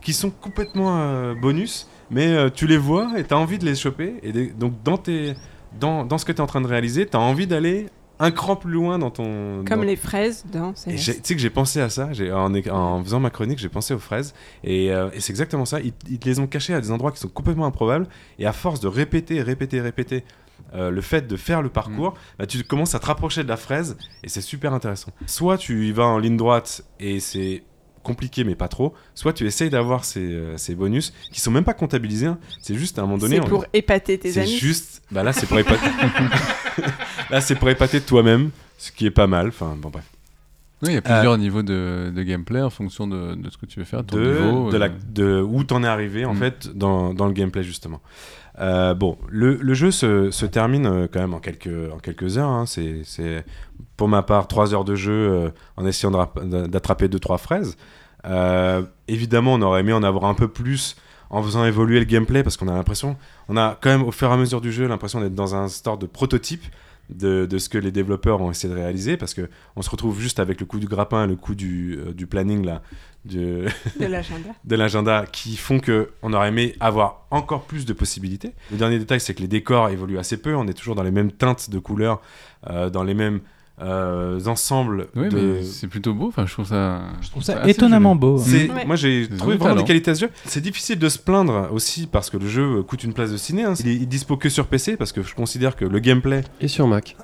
[0.00, 4.14] qui sont complètement bonus mais tu les vois et tu as envie de les choper
[4.22, 5.34] et des- donc dans tes
[5.78, 7.86] dans, dans ce que tu es en train de réaliser tu as envie d'aller
[8.20, 11.04] un cran plus loin dans ton Comme dans- les fraises dans et Céleste.
[11.04, 13.68] j'ai- tu sais que j'ai pensé à ça, j'ai- en, en faisant ma chronique, j'ai
[13.68, 16.74] pensé aux fraises, et, euh, et c'est exactement ça, ils, ils te les ont cachées
[16.74, 18.06] à des endroits qui sont complètement improbables,
[18.38, 20.24] et à force de répéter, répéter, répéter
[20.74, 23.56] euh, le fait de faire le parcours, bah, tu commences à te rapprocher de la
[23.56, 25.10] fraise, et c'est super intéressant.
[25.26, 27.62] Soit tu y vas en ligne droite, et c'est
[28.02, 31.64] compliqué mais pas trop, soit tu essayes d'avoir ces, euh, ces bonus, qui sont même
[31.64, 32.38] pas comptabilisés, hein.
[32.62, 33.36] c'est juste à un moment donné...
[33.36, 34.56] C'est on- pour épater tes c'est amis.
[34.56, 35.02] juste.
[35.10, 35.86] Bah là, c'est pour épater.
[37.30, 39.48] là, c'est pour épater toi-même, ce qui est pas mal.
[39.48, 40.04] Enfin, bon, bref.
[40.82, 43.66] Oui, il y a plusieurs niveaux de, de gameplay en fonction de, de ce que
[43.66, 44.70] tu veux faire, ton de, niveau.
[44.70, 46.38] de, la, euh, de où t'en es arrivé en Mm.
[46.38, 48.00] fait dans, dans le gameplay justement.
[48.58, 52.38] Euh, bon, le, le jeu se, se termine euh, quand même en quelques, en quelques
[52.38, 52.48] heures.
[52.48, 52.64] hein.
[52.66, 53.44] C'est, c'est,
[54.00, 57.76] pour ma part, 3 heures de jeu euh, en essayant d'attraper 2-3 fraises.
[58.24, 60.96] Euh, évidemment, on aurait aimé en avoir un peu plus
[61.28, 63.18] en faisant évoluer le gameplay parce qu'on a l'impression,
[63.50, 65.68] on a quand même au fur et à mesure du jeu l'impression d'être dans un
[65.68, 66.64] store de prototype
[67.10, 70.18] de, de ce que les développeurs ont essayé de réaliser parce que on se retrouve
[70.18, 72.80] juste avec le coup du grappin, le coup du, euh, du planning là,
[73.26, 73.66] du,
[74.00, 74.48] De l'agenda.
[74.64, 78.54] de l'agenda qui font que on aurait aimé avoir encore plus de possibilités.
[78.70, 80.54] Le dernier détail, c'est que les décors évoluent assez peu.
[80.56, 82.22] On est toujours dans les mêmes teintes de couleurs,
[82.70, 83.40] euh, dans les mêmes
[83.80, 85.36] euh, ensembles Oui, de...
[85.38, 86.28] mais c'est plutôt beau.
[86.28, 87.00] Enfin, je trouve ça.
[87.20, 88.38] Je trouve ça étonnamment beau.
[88.38, 88.84] C'est- Ouais.
[88.86, 90.30] Moi j'ai trouvé vraiment des qualités à ce jeu.
[90.44, 93.64] C'est difficile de se plaindre aussi parce que le jeu coûte une place de ciné.
[93.64, 93.74] hein.
[93.80, 96.68] Il est il dispo que sur PC parce que je considère que le gameplay Et
[96.68, 97.16] sur Mac.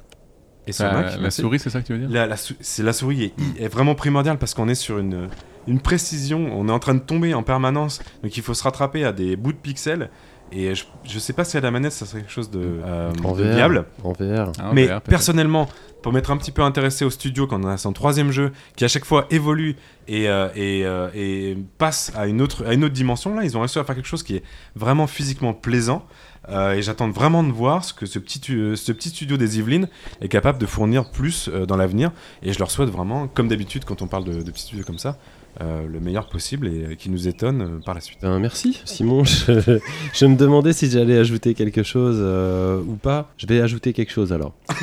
[0.66, 1.12] est sur Ah, Mac.
[1.12, 1.40] la merci.
[1.42, 3.24] souris, c'est ça que tu veux dire La, la sou- c'est la souris
[3.58, 5.28] est, est vraiment primordiale parce qu'on est sur une,
[5.68, 9.04] une précision, on est en train de tomber en permanence, donc il faut se rattraper
[9.04, 10.10] à des bouts de pixels.
[10.52, 13.10] Et je, je sais pas si à la manette ça serait quelque chose de, euh,
[13.24, 13.54] En de VR.
[13.54, 13.84] viable.
[14.04, 14.52] En VR.
[14.60, 15.68] Ah, Mais VR, personnellement,
[16.02, 18.84] pour m'être un petit peu intéressé au studio quand on a son troisième jeu, qui
[18.84, 19.74] à chaque fois évolue
[20.06, 23.56] et, euh, et, euh, et passe à une, autre, à une autre dimension, là, ils
[23.56, 24.42] ont réussi à faire quelque chose qui est
[24.76, 26.06] vraiment physiquement plaisant.
[26.48, 29.88] Euh, et j'attends vraiment de voir ce que ce petit, ce petit studio des Yvelines
[30.20, 32.12] est capable de fournir plus euh, dans l'avenir.
[32.44, 34.98] Et je leur souhaite vraiment, comme d'habitude quand on parle de, de petits studios comme
[34.98, 35.18] ça,
[35.60, 38.18] euh, le meilleur possible et euh, qui nous étonne euh, par la suite.
[38.22, 39.24] Ben, merci Simon.
[39.46, 39.78] Je,
[40.12, 43.30] je me demandais si j'allais ajouter quelque chose euh, ou pas.
[43.38, 44.54] Je vais ajouter quelque chose alors.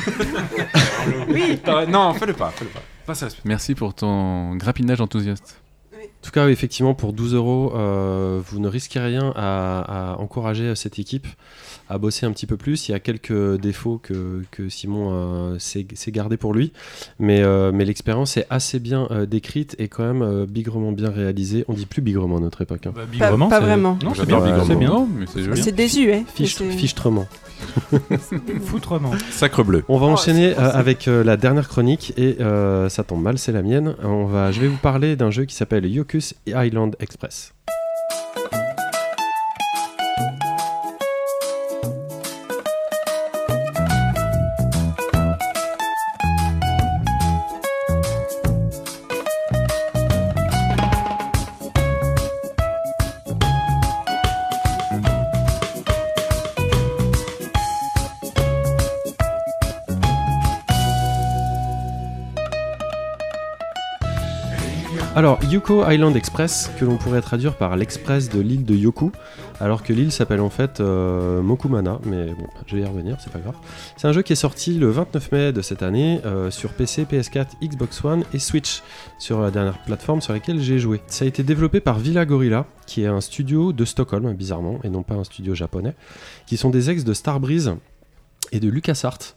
[1.28, 1.58] Oui.
[1.88, 2.80] Non, fais-le pas, fais-le pas.
[3.06, 3.44] Passe à la suite.
[3.44, 5.60] Merci pour ton grappinage enthousiaste.
[6.24, 10.74] En tout cas, effectivement, pour 12 euros, euh, vous ne risquez rien à, à encourager
[10.74, 11.26] cette équipe
[11.90, 12.88] à bosser un petit peu plus.
[12.88, 16.72] Il y a quelques défauts que, que Simon euh, s'est gardé pour lui,
[17.18, 21.10] mais, euh, mais l'expérience est assez bien euh, décrite et quand même euh, bigrement bien
[21.10, 21.66] réalisée.
[21.68, 22.86] On dit plus bigrement à notre époque.
[22.86, 22.92] hein.
[22.96, 23.98] Bah, Pas, bigrement, pas c'est- vraiment.
[24.02, 24.40] Non, c'est bien.
[24.40, 24.64] bigrement.
[24.64, 24.88] C'est bien.
[24.88, 25.62] Non, mais c'est joli.
[25.62, 26.24] C'est désuet.
[26.24, 27.26] mais Fichtre- c'est- Fichtrement.
[28.64, 29.12] Foutrement.
[29.30, 29.84] Sacre bleu.
[29.88, 33.38] On va Oh, enchaîner euh, avec euh, la dernière chronique et euh, ça tombe mal,
[33.38, 33.94] c'est la mienne.
[34.02, 37.52] On va, je vais vous parler d'un jeu qui s'appelle Yokus Island Express.
[65.16, 69.12] Alors, Yoko Island Express, que l'on pourrait traduire par l'express de l'île de Yoku,
[69.60, 73.32] alors que l'île s'appelle en fait euh, Mokumana, mais bon, je vais y revenir, c'est
[73.32, 73.54] pas grave.
[73.96, 77.04] C'est un jeu qui est sorti le 29 mai de cette année euh, sur PC,
[77.04, 78.82] PS4, Xbox One et Switch,
[79.20, 81.00] sur la dernière plateforme sur laquelle j'ai joué.
[81.06, 84.88] Ça a été développé par Villa Gorilla, qui est un studio de Stockholm, bizarrement, et
[84.88, 85.94] non pas un studio japonais,
[86.48, 87.76] qui sont des ex de Starbreeze
[88.50, 89.36] et de LucasArts.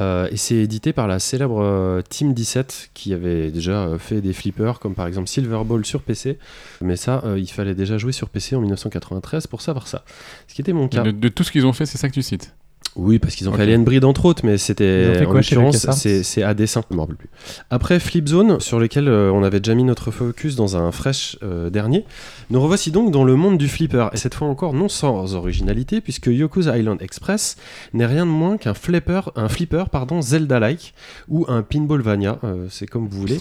[0.00, 4.20] Euh, et c'est édité par la célèbre euh, Team 17 qui avait déjà euh, fait
[4.20, 6.38] des flippers comme par exemple Silver Ball sur PC.
[6.80, 10.04] Mais ça, euh, il fallait déjà jouer sur PC en 1993 pour savoir ça.
[10.48, 11.02] Ce qui était mon cas.
[11.02, 12.54] De, de tout ce qu'ils ont fait, c'est ça que tu cites?
[12.96, 13.58] Oui, parce qu'ils ont Ok.
[13.58, 17.16] fait Alien Breed entre autres, mais c'était en l'occurrence c'est c'est à dessin, je rappelle
[17.16, 17.28] plus.
[17.70, 21.38] Après Flip Zone, sur lequel euh, on avait déjà mis notre focus dans un fresh
[21.42, 22.04] euh, dernier,
[22.50, 26.00] nous revoici donc dans le monde du flipper, et cette fois encore non sans originalité,
[26.00, 27.56] puisque Yoku's Island Express
[27.92, 30.94] n'est rien de moins qu'un flipper, un flipper pardon Zelda-like
[31.28, 33.40] ou un Pinballvania, euh, c'est comme vous voulez,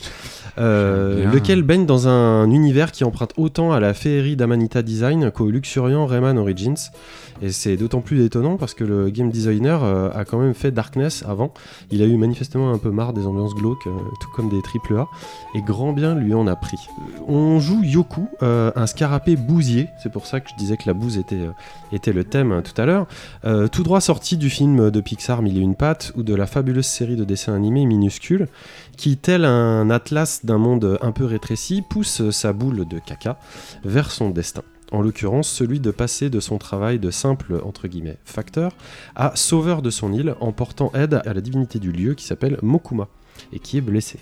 [0.57, 5.49] euh, lequel baigne dans un univers qui emprunte autant à la féerie d'Amanita Design qu'au
[5.49, 6.75] luxuriant Rayman Origins.
[7.41, 10.71] Et c'est d'autant plus étonnant parce que le game designer euh, a quand même fait
[10.71, 11.53] Darkness avant.
[11.91, 14.97] Il a eu manifestement un peu marre des ambiances glauques, euh, tout comme des triple
[14.97, 15.07] A,
[15.53, 16.79] et grand bien lui en a pris.
[17.27, 20.93] On joue Yoku, euh, un scarapé bousier, c'est pour ça que je disais que la
[20.93, 23.07] bouse était, euh, le thème hein, tout à l'heure,
[23.43, 26.47] Euh, tout droit sorti du film de Pixar Mille et une pattes ou de la
[26.47, 28.47] fabuleuse série de dessins animés minuscules,
[28.97, 33.37] qui, tel un atlas d'un monde un peu rétréci, pousse sa boule de caca
[33.83, 37.61] vers son destin en l'occurrence celui de passer de son travail de simple
[38.23, 38.71] facteur
[39.15, 42.57] à sauveur de son île en portant aide à la divinité du lieu qui s'appelle
[42.61, 43.07] Mokuma
[43.53, 44.19] et qui est blessé.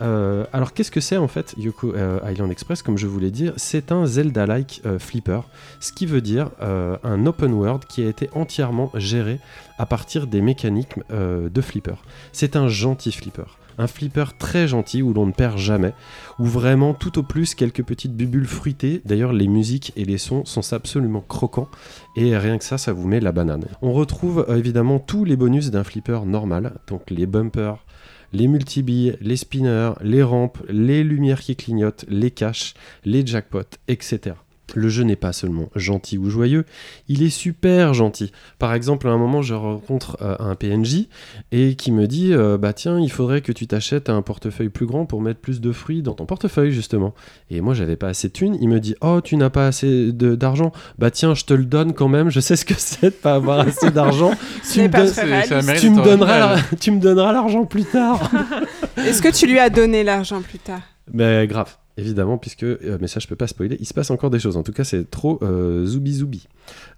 [0.00, 2.82] Euh, alors qu'est-ce que c'est en fait Yoko euh, Island Express?
[2.82, 5.40] Comme je vous l'ai dit, c'est un Zelda-like euh, flipper,
[5.80, 9.40] ce qui veut dire un open world qui a été entièrement géré
[9.78, 11.96] à partir des mécaniques euh, de flipper.
[12.32, 13.58] C'est un gentil flipper.
[13.78, 15.92] Un flipper très gentil où l'on ne perd jamais,
[16.38, 19.00] où vraiment tout au plus quelques petites bubules fruitées.
[19.04, 21.68] D'ailleurs, les musiques et les sons sont absolument croquants
[22.16, 23.66] et rien que ça, ça vous met la banane.
[23.82, 27.84] On retrouve euh, évidemment tous les bonus d'un flipper normal, donc les bumpers,
[28.32, 32.74] les multibilles, les spinners, les rampes, les lumières qui clignotent, les caches,
[33.04, 34.34] les jackpots, etc.
[34.74, 36.64] Le jeu n'est pas seulement gentil ou joyeux,
[37.08, 38.32] il est super gentil.
[38.58, 41.06] Par exemple, à un moment, je rencontre euh, un PNJ
[41.52, 44.86] et qui me dit euh, Bah tiens, il faudrait que tu t'achètes un portefeuille plus
[44.86, 47.14] grand pour mettre plus de fruits dans ton portefeuille, justement.
[47.50, 48.56] Et moi, j'avais pas assez de thunes.
[48.60, 51.64] Il me dit Oh, tu n'as pas assez de- d'argent Bah tiens, je te le
[51.64, 52.30] donne quand même.
[52.30, 54.32] Je sais ce que c'est de pas avoir assez d'argent.
[54.70, 58.30] Tu, me tu me donneras tu me donneras l'argent plus tard.
[58.96, 60.80] Est-ce que tu lui as donné l'argent plus tard?
[61.12, 64.30] Mais grave, évidemment, puisque, euh, mais ça je peux pas spoiler, il se passe encore
[64.30, 64.56] des choses.
[64.56, 66.48] En tout cas, c'est trop euh, zoubi zoubi.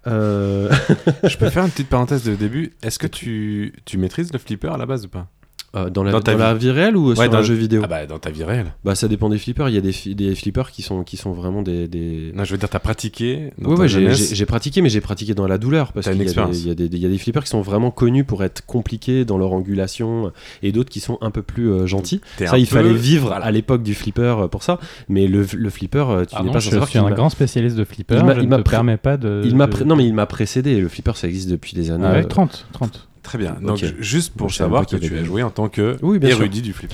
[0.06, 0.70] Euh,
[1.24, 2.72] Je peux faire une petite parenthèse de début.
[2.82, 5.28] Est-ce que tu, tu maîtrises le flipper à la base ou pas?
[5.76, 7.46] Euh, dans la, Dans ta dans la vie réelle ou Ouais, sur dans un le-
[7.46, 8.72] jeu vidéo Ah bah dans ta vie réelle.
[8.84, 9.68] Bah ça dépend des flippers.
[9.68, 11.86] Il y a des, fi- des flippers qui sont, qui sont vraiment des...
[11.86, 12.32] des...
[12.34, 13.52] Non, je veux dire, t'as pratiqué.
[13.56, 16.24] Dans Ouais, j'ai- pratiqué, mais j'ai pratiqué dans la douleur parce qu'il une y, a
[16.24, 16.58] des- expérience.
[16.60, 18.66] il y, a des- il y a des flippers qui sont vraiment connus pour être
[18.66, 20.32] compliqués dans leur angulation
[20.64, 22.20] et d'autres qui sont un peu plus euh, gentils.
[22.44, 25.70] Ça, il peu- fallait vivre à l'époque du flipper euh, pour ça, mais le, le
[25.70, 28.14] flipper, tu Ah n'es pas je sans savoir suis un grand spécialiste de flipper.
[28.16, 29.42] il je ne te pré- permets pas de.
[29.44, 30.80] Il Non, mais il m'a précédé.
[30.80, 32.04] Le flipper, ça existe depuis des années.
[32.08, 33.06] Ah ouais, euh, 30, 30.
[33.30, 33.56] Très bien.
[33.62, 36.40] Donc, juste pour savoir que tu as joué en tant que Oui, bien sûr.
[36.40, 36.92] érudit du flip.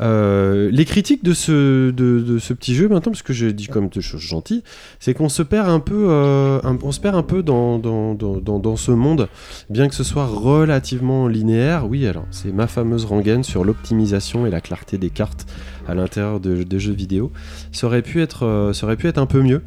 [0.00, 3.66] Euh, les critiques de ce, de, de ce petit jeu maintenant, parce que j'ai dit
[3.66, 4.62] comme des choses gentilles,
[4.98, 8.14] c'est qu'on se perd un peu, euh, un- on se perd un peu dans, dans,
[8.14, 9.28] dans, dans, dans ce monde,
[9.68, 11.86] bien que ce soit relativement linéaire.
[11.86, 15.44] Oui, alors c'est ma fameuse rengaine sur l'optimisation et la clarté des cartes
[15.86, 17.30] à l'intérieur de, de jeux vidéo.
[17.72, 19.60] Ça aurait pu être, euh, ça aurait pu être un peu mieux.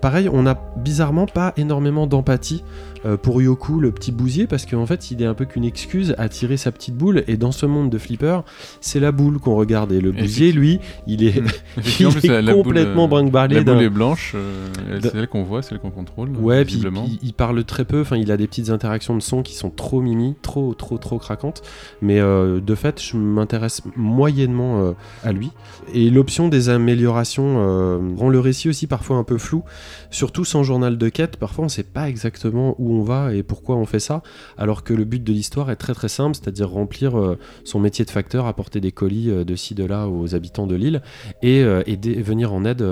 [0.00, 2.62] Euh, pareil, on n'a bizarrement pas énormément d'empathie
[3.06, 6.14] euh, pour Yoku, le petit bousier, parce qu'en fait, il est un peu qu'une excuse
[6.18, 7.24] à tirer sa petite boule.
[7.28, 8.40] Et dans ce monde de flipper,
[8.80, 9.92] c'est la boule qu'on regarde.
[9.92, 11.44] Et le bousier, lui, il est, il
[11.78, 13.54] Effectivement, en plus, est la- la boule, complètement euh, brinque-ballé.
[13.56, 14.68] La boule est blanche, euh,
[15.02, 16.30] c'est elle qu'on voit, c'est elle qu'on contrôle.
[16.38, 16.80] Ouais, puis,
[17.22, 18.00] il parle très peu.
[18.02, 21.18] Enfin, il a des petites interactions de son qui sont trop mimi, trop, trop, trop
[21.18, 21.62] craquantes.
[22.02, 24.92] Mais euh, de fait, je m'intéresse moyennement euh,
[25.24, 25.50] à lui.
[25.94, 29.62] Et l'option des améliorations euh, rend le récit aussi parfois un peu flou.
[30.10, 33.76] Surtout sans journal de quête, parfois on sait pas exactement où on va et pourquoi
[33.76, 34.22] on fait ça.
[34.58, 38.04] Alors que le but de l'histoire est très très simple, c'est-à-dire remplir euh, son métier
[38.04, 41.02] de facteur, apporter des colis euh, de ci de là aux habitants de l'île
[41.42, 41.82] et euh,
[42.22, 42.84] venir en aide.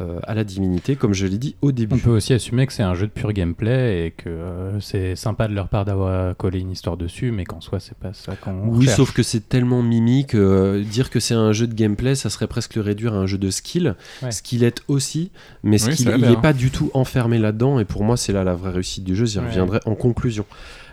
[0.00, 1.94] Euh, à la divinité, comme je l'ai dit au début.
[1.94, 5.14] On peut aussi assumer que c'est un jeu de pur gameplay et que euh, c'est
[5.16, 8.34] sympa de leur part d'avoir collé une histoire dessus, mais qu'en soi, c'est pas ça
[8.36, 8.66] qu'on.
[8.68, 12.14] Oui, sauf que c'est tellement mimi que euh, dire que c'est un jeu de gameplay,
[12.14, 13.94] ça serait presque le réduire à un jeu de skill.
[14.22, 14.30] Ouais.
[14.30, 15.30] Ce qu'il est aussi,
[15.62, 17.78] mais ce Oui, a il n'est pas du tout enfermé là-dedans.
[17.78, 19.26] Et pour moi, c'est là la vraie réussite du jeu.
[19.26, 19.46] J'y Ouais.
[19.46, 20.44] reviendrai en conclusion.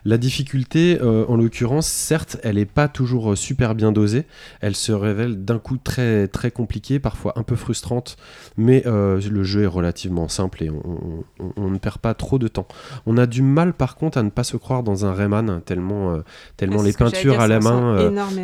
[0.04, 4.26] La difficulté, euh, en l'occurrence, certes, elle n'est pas toujours euh, super bien dosée.
[4.60, 8.18] Elle se révèle d'un coup très très compliquée, parfois un peu frustrante,
[8.58, 12.14] mais euh, le jeu est relativement simple et on, on- on- on ne perd pas
[12.16, 12.68] trop de temps.
[13.06, 16.14] On a du mal, par contre, à ne pas se croire dans un Rayman tellement
[16.16, 16.22] euh,
[16.58, 17.96] tellement Ouais, les peintures dire, à la main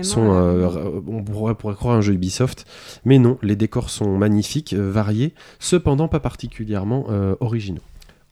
[0.03, 0.21] sont,
[1.07, 2.65] on pourrait, pourrait croire un jeu Ubisoft,
[3.05, 7.07] mais non, les décors sont magnifiques, variés, cependant pas particulièrement
[7.39, 7.81] originaux.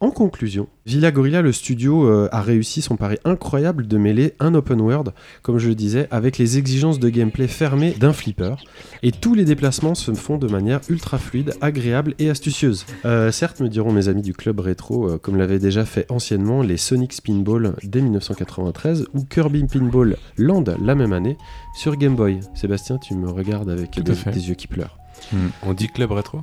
[0.01, 4.53] En conclusion, Villa Gorilla, le studio, euh, a réussi son pari incroyable de mêler un
[4.53, 8.57] open world, comme je le disais, avec les exigences de gameplay fermées d'un flipper.
[9.03, 12.85] Et tous les déplacements se font de manière ultra fluide, agréable et astucieuse.
[13.05, 16.61] Euh, certes, me diront mes amis du club rétro, euh, comme l'avaient déjà fait anciennement
[16.61, 21.37] les Sonic Spinball dès 1993 ou Kirby Pinball Land la même année
[21.73, 22.41] sur Game Boy.
[22.53, 24.97] Sébastien, tu me regardes avec des, yeux qui pleurent.
[25.63, 26.41] On dit club rétro?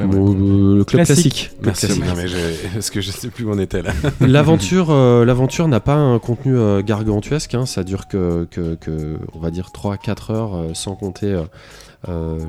[0.00, 1.50] Bon, euh, le club classique.
[1.62, 1.86] Merci.
[1.86, 2.04] classique.
[2.04, 3.92] Non, mais j'ai- parce que je sais plus où on était là.
[4.20, 7.54] L'aventure, euh, l'aventure n'a pas un contenu euh, gargantuesque.
[7.54, 7.66] hein.
[7.66, 11.42] Ça dure que, que, que, on va dire 3-4 heures, euh, sans compter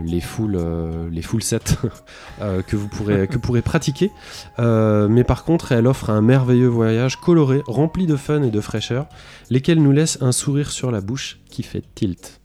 [0.06, 1.58] les full, euh, les full sets
[2.42, 4.12] euh, que vous pourrez, que pourrez pratiquer.
[4.60, 8.62] Euh, mais par contre, elle offre un merveilleux voyage coloré, rempli de fun et de
[8.62, 9.08] fraîcheur,
[9.50, 12.40] lesquels nous laissent un sourire sur la bouche qui fait tilt.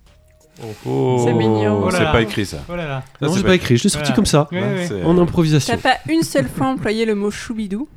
[0.86, 1.90] Oh, C'est mignon.
[1.90, 2.59] C'est Oh pas écrit ça.
[2.68, 3.02] Oh là là.
[3.20, 4.16] Ça, non, c'est pas écrit, je l'ai sorti Voilà.
[4.16, 4.86] comme ça, Ouais, ouais.
[4.89, 5.74] c'est- en improvisation.
[5.76, 7.89] T'as pas une seule fois employé le mot choubidou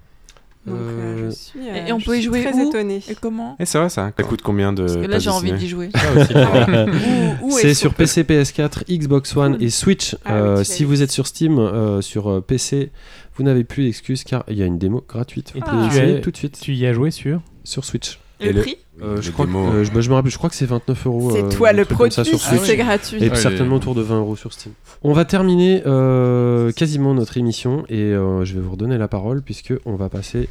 [0.65, 0.89] Donc euh,
[1.27, 3.01] Euh, je suis, euh, Et on je peut y suis jouer très où étonnée.
[3.07, 4.11] Et comment Eh, c'est vrai ça.
[4.17, 4.81] Ça coûte combien de.
[4.83, 5.89] Parce que là, j'ai envie d'y jouer.
[7.41, 10.15] Où C'est sur PC, PS4, Xbox One et Switch.
[10.25, 12.91] Ah Euh, si vous êtes sur Steam, euh, sur PC,
[13.35, 15.51] vous n'avez plus d'excuses car il y a une démo gratuite.
[15.53, 18.19] Vous Et pouvez as- tout de suite Tu y as joué sur sur Switch.
[18.39, 20.37] Et Et le- prix Euh, je crois que, euh, je, bah, je me rappelle, je
[20.37, 21.31] crois que c'est 29 euros.
[21.31, 23.23] C'est euh, toi le produit c'est gratuit.
[23.23, 24.73] Et Ah, certainement autour de 20 euros sur Steam.
[25.03, 29.41] On va terminer euh, quasiment notre émission et euh, je vais vous redonner la parole
[29.41, 30.49] puisque on va passer,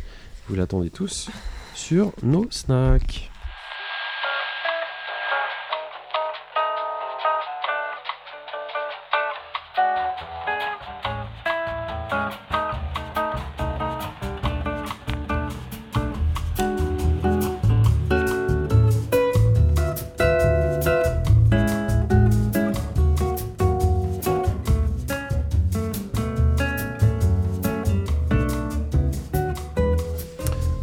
[0.49, 1.29] vous l'attendez tous,
[1.75, 3.26] sur nos snacks.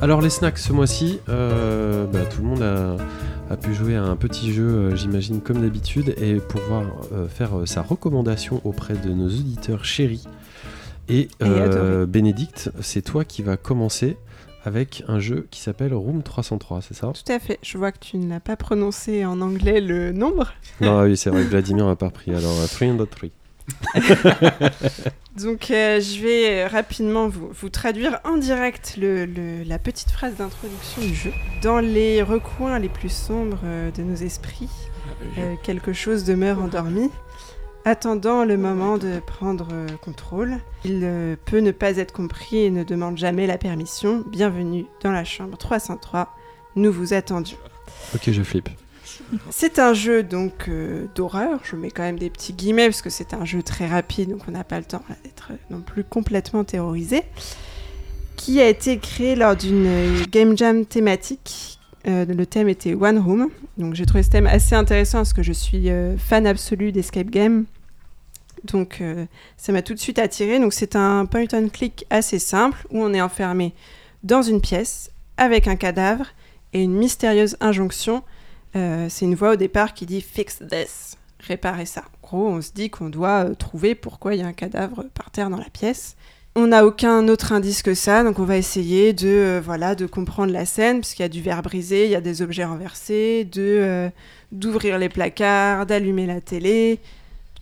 [0.03, 2.97] Alors les snacks ce mois-ci, euh, bah, tout le monde a,
[3.49, 7.51] a pu jouer à un petit jeu, euh, j'imagine comme d'habitude, et pouvoir euh, faire
[7.63, 10.25] sa recommandation auprès de nos auditeurs chéris.
[11.07, 12.05] Et, euh.
[12.05, 14.17] Bénédicte, c'est toi qui vas commencer
[14.65, 17.13] avec un jeu qui s'appelle Room 303, c'est ça?
[17.13, 17.57] Tout à fait.
[17.61, 20.51] Je vois que tu n'as pas prononcé en anglais le nombre.
[20.81, 22.31] Non, oui, c'est vrai, Vladimir n'a pas repris.
[22.35, 23.30] Alors, euh, 303.
[25.40, 30.35] Donc euh, je vais rapidement vous, vous traduire en direct le- le- la petite phrase
[30.35, 31.31] d'introduction du jeu.
[31.61, 34.69] Dans les recoins les plus sombres euh, de nos esprits,
[35.38, 37.10] euh, quelque chose demeure endormi,
[37.85, 39.68] attendant le moment de prendre
[40.02, 40.57] contrôle.
[40.85, 44.23] Il euh, peut ne pas être compris et ne demande jamais la permission.
[44.27, 46.30] Bienvenue dans la chambre 303.
[46.76, 47.57] Nous vous attendions.
[48.15, 48.69] Ok, je flippe.
[49.49, 53.10] C'est un jeu donc euh, d'horreur, je mets quand même des petits guillemets parce que
[53.10, 56.03] c'est un jeu très rapide donc on n'a pas le temps d'être euh, non plus
[56.03, 57.23] complètement terrorisé,
[58.35, 61.80] qui a été créé lors d'une euh, game jam thématique.
[62.06, 65.53] Le thème était One Room, donc j'ai trouvé ce thème assez intéressant parce que je
[65.53, 65.88] suis
[66.18, 67.64] fan absolu d'escape game.
[68.65, 69.02] Donc
[69.56, 70.60] ça m'a tout de suite attiré.
[70.60, 73.73] Donc c'est un point and click assez simple où on est enfermé
[74.22, 76.26] dans une pièce avec un cadavre
[76.73, 78.22] et une mystérieuse injonction
[78.75, 82.01] euh, c'est une voix au départ qui dit Fix this, réparer ça.
[82.01, 85.05] En gros, on se dit qu'on doit euh, trouver pourquoi il y a un cadavre
[85.13, 86.15] par terre dans la pièce.
[86.55, 90.05] On n'a aucun autre indice que ça, donc on va essayer de, euh, voilà, de
[90.05, 92.65] comprendre la scène, parce qu'il y a du verre brisé, il y a des objets
[92.65, 94.11] renversés, de,
[94.51, 96.99] d'ouvrir les placards, d'allumer la télé,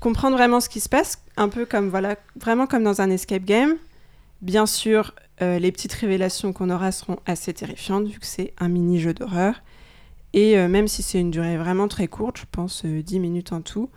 [0.02, 3.46] comprendre vraiment ce qui se passe, un peu comme, voilà, vraiment comme dans un escape
[3.46, 3.76] game.
[4.42, 9.14] Bien sûr, les petites révélations qu'on aura seront assez terrifiantes, vu que c'est un mini-jeu
[9.14, 9.62] d'horreur.
[10.34, 13.52] Et euh, même si c'est une durée vraiment très courte, je pense euh, 10 minutes
[13.52, 13.90] en tout,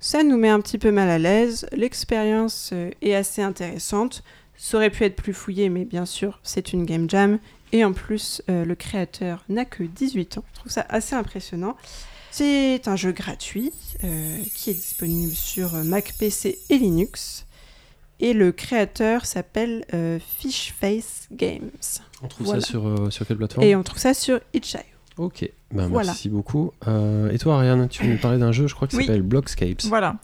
[0.00, 1.66] ça nous met un petit peu mal à l'aise.
[1.72, 4.22] L'expérience euh, est assez intéressante.
[4.56, 7.38] Ça aurait pu être plus fouillé, mais bien sûr, c'est une game jam.
[7.72, 10.44] Et en plus, euh, le créateur n'a que 18 ans.
[10.54, 11.76] Je trouve ça assez impressionnant.
[12.30, 13.72] C'est un jeu gratuit
[14.54, 17.46] qui est disponible sur Mac, PC et Linux.
[18.20, 19.86] Et le créateur s'appelle
[20.38, 21.70] Fishface Games.
[22.22, 22.60] On trouve Voilà.
[22.60, 23.66] ça sur, sur quelle plateforme?
[23.66, 24.95] Et on trouve ça sur itch.io.
[25.18, 26.08] Ok, ben, Voilà.
[26.08, 26.72] merci beaucoup.
[26.86, 29.06] Euh, et toi, Ariane, tu nous parler d'un jeu, je crois, qui Oui.
[29.06, 29.82] s'appelle Blockscapes.
[29.84, 30.16] Voilà.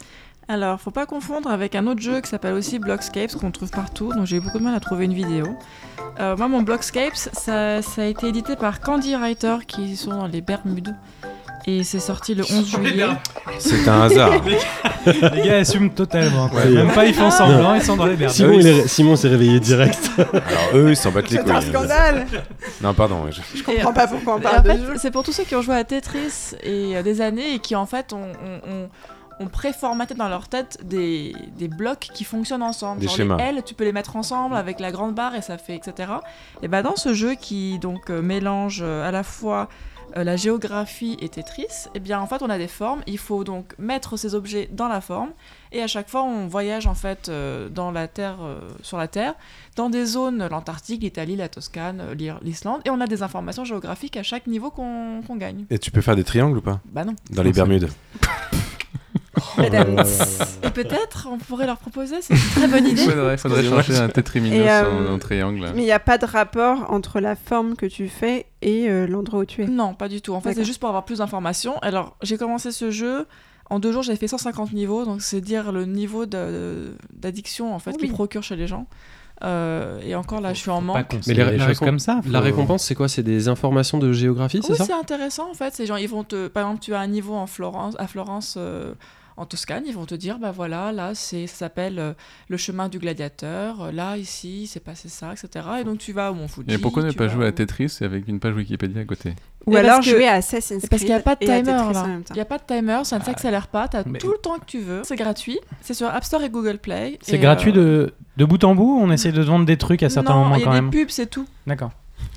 [0.49, 4.13] Alors, faut pas confondre avec un autre jeu qui s'appelle aussi Blockscapes, qu'on trouve partout,
[4.13, 5.47] donc j'ai eu beaucoup de mal à trouver une vidéo.
[6.21, 10.27] Euh, moi, mon Blockscapes, ça, ça a été édité par Candy Writer, qui sont dans
[10.27, 10.95] les Bermudes.
[11.67, 13.07] Et c'est sorti le 11 juillet.
[13.59, 14.33] C'est un hasard.
[15.07, 16.49] Les gars assument totalement.
[16.49, 16.61] quoi.
[16.63, 16.71] Ouais.
[16.71, 17.31] Même pas ils font Ah.
[17.31, 18.33] semblant, ils sont dans les berges.
[18.33, 20.11] Simon, est- Simon s'est réveillé direct.
[20.19, 20.35] Alors
[20.75, 21.53] eux, ils s'en battent les C'est couilles.
[21.53, 22.27] un scandale
[22.81, 23.25] Non, pardon.
[23.31, 24.95] je- Je comprends pas pourquoi on parle en de fait, jeu.
[24.97, 27.77] c'est pour tous ceux qui ont joué à Tetris et euh, des années et qui
[27.77, 28.27] en fait ont,
[29.51, 33.01] préformaté dans leur tête des, des blocs qui fonctionnent ensemble.
[33.01, 33.37] Des Genre schémas.
[33.39, 36.13] les L, tu peux les mettre ensemble avec la grande barre et ça fait etc.
[36.63, 39.69] Et bah dans ce jeu qui donc euh, mélange euh, à la fois
[40.17, 43.03] euh, la géographie et Tetris, et bien en fait on a des formes.
[43.07, 45.31] Il faut donc mettre ces objets dans la forme
[45.73, 49.09] et à chaque fois on voyage en fait euh, dans la terre, euh, sur la
[49.09, 49.35] terre,
[49.77, 52.03] dans des zones l'Antarctique, l'Italie, la Toscane,
[52.43, 55.65] l'Islande et on a des informations géographiques à chaque niveau qu'on qu'on gagne.
[55.71, 56.81] Et tu peux faire des triangles ou pas?
[56.87, 57.15] Bah non.
[57.31, 57.89] Dans les Bermudes.
[59.63, 63.03] Et peut-être on pourrait leur proposer, c'est une très bonne idée.
[63.03, 65.67] Faudrait, faudrait changer un Tetriminos Et, euh, en, en triangle.
[65.75, 69.07] Mais il n'y a pas de rapport entre la forme que tu fais et euh,
[69.07, 69.67] l'endroit où tu es.
[69.67, 70.35] Non, pas du tout.
[70.35, 71.79] En fait, c'est juste pour avoir plus d'informations.
[71.81, 73.27] Alors, j'ai commencé ce jeu.
[73.71, 77.93] En deux jours, j'ai fait 150 niveaux, donc c'est dire le niveau d'addiction en fait
[77.95, 78.11] Ah qui oui.
[78.13, 78.87] procure chez les gens.
[79.45, 81.17] Euh, et encore là, je suis en manque.
[81.27, 82.21] Mais les- choses comme ça.
[82.31, 83.09] La récompense, c'est quoi?
[83.09, 84.85] C'est des informations de géographie, c'est Oui, ça?
[84.85, 85.75] c'est intéressant en fait.
[85.75, 88.55] Ces gens, ils vont te, par exemple, tu as un niveau en Florence, à Florence,
[88.59, 88.93] euh,
[89.37, 92.13] en Toscane, ils vont te dire, bah voilà, là, c'est, ça s'appelle euh,
[92.49, 93.83] le chemin du gladiateur.
[93.85, 95.67] Euh, Là, ici, c'est passé ça, etc.
[95.81, 96.73] Et donc tu vas au Mont Fuji.
[96.73, 99.35] Et pourquoi ne pas jouer à Tetris avec une page Wikipédia à côté?
[99.67, 100.91] Ou Mais alors que- jouer à Assassin's C'est Creed.
[100.91, 102.07] parce qu'il n'y a pas de timer là.
[102.31, 103.89] Il n'y a pas de timer, ça ne s'accélère pas.
[103.89, 105.03] Tu as Mais- tout le temps que tu veux.
[105.05, 105.59] C'est gratuit.
[105.83, 107.19] C'est sur App Store et Google Play.
[107.23, 107.75] C'est gratuit euh,
[108.07, 110.57] de, de bout en bout On essaie de vendre des trucs à certains non, moments
[110.57, 110.91] il y a quand des même?
[110.91, 111.47] pubs, c'est tout.
[111.67, 111.93] D'accord.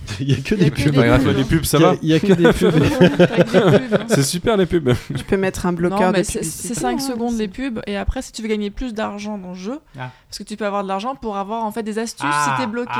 [0.19, 0.93] Il y a que Il y a des que pubs.
[0.95, 1.37] pubs.
[1.37, 2.73] les pubs, ça Il y a- va Il y a que des pubs.
[3.95, 4.05] Hein.
[4.09, 4.93] C'est super les pubs.
[5.15, 6.73] Tu peux mettre un Non, bloqueur c'est publicité.
[6.73, 7.81] c'est 5 Ah, secondes les pubs.
[7.87, 10.11] Et après, si tu veux gagner plus d'argent dans le jeu, Ah.
[10.29, 12.67] parce que tu peux avoir de l'argent pour avoir en fait des astuces si t'es
[12.67, 12.91] bloqué.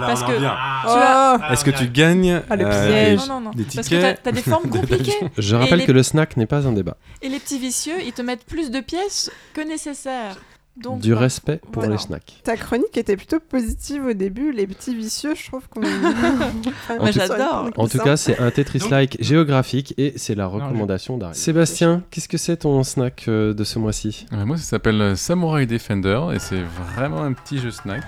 [0.00, 0.44] Parce que tu
[0.86, 3.50] Oh Est-ce que tu gagnes Ah, euh, des- Non, non, non.
[3.50, 5.12] des Parce que tickets t'as as des formes compliquées.
[5.38, 6.96] Je rappelle les- que le snack n'est pas un débat.
[7.22, 10.36] Et les petits vicieux, ils te mettent plus de pièces que nécessaire.
[10.76, 11.92] Donc, du bah, respect pour voilà.
[11.96, 12.40] les snacks.
[12.44, 14.50] Ta chronique était plutôt positive au début.
[14.52, 15.80] Les petits vicieux, je trouve qu'on.
[16.98, 17.70] En Mais tout- j'adore.
[17.76, 21.34] En tout cas, c'est un Tetris-like géographique et c'est la recommandation d'Ariane.
[21.34, 24.26] Sébastien, qu'est-ce que c'est ton snack euh, de ce mois-ci?
[24.32, 26.62] Euh, Moi, ça s'appelle euh, Samurai Defender et c'est
[26.94, 28.04] vraiment un petit jeu snack.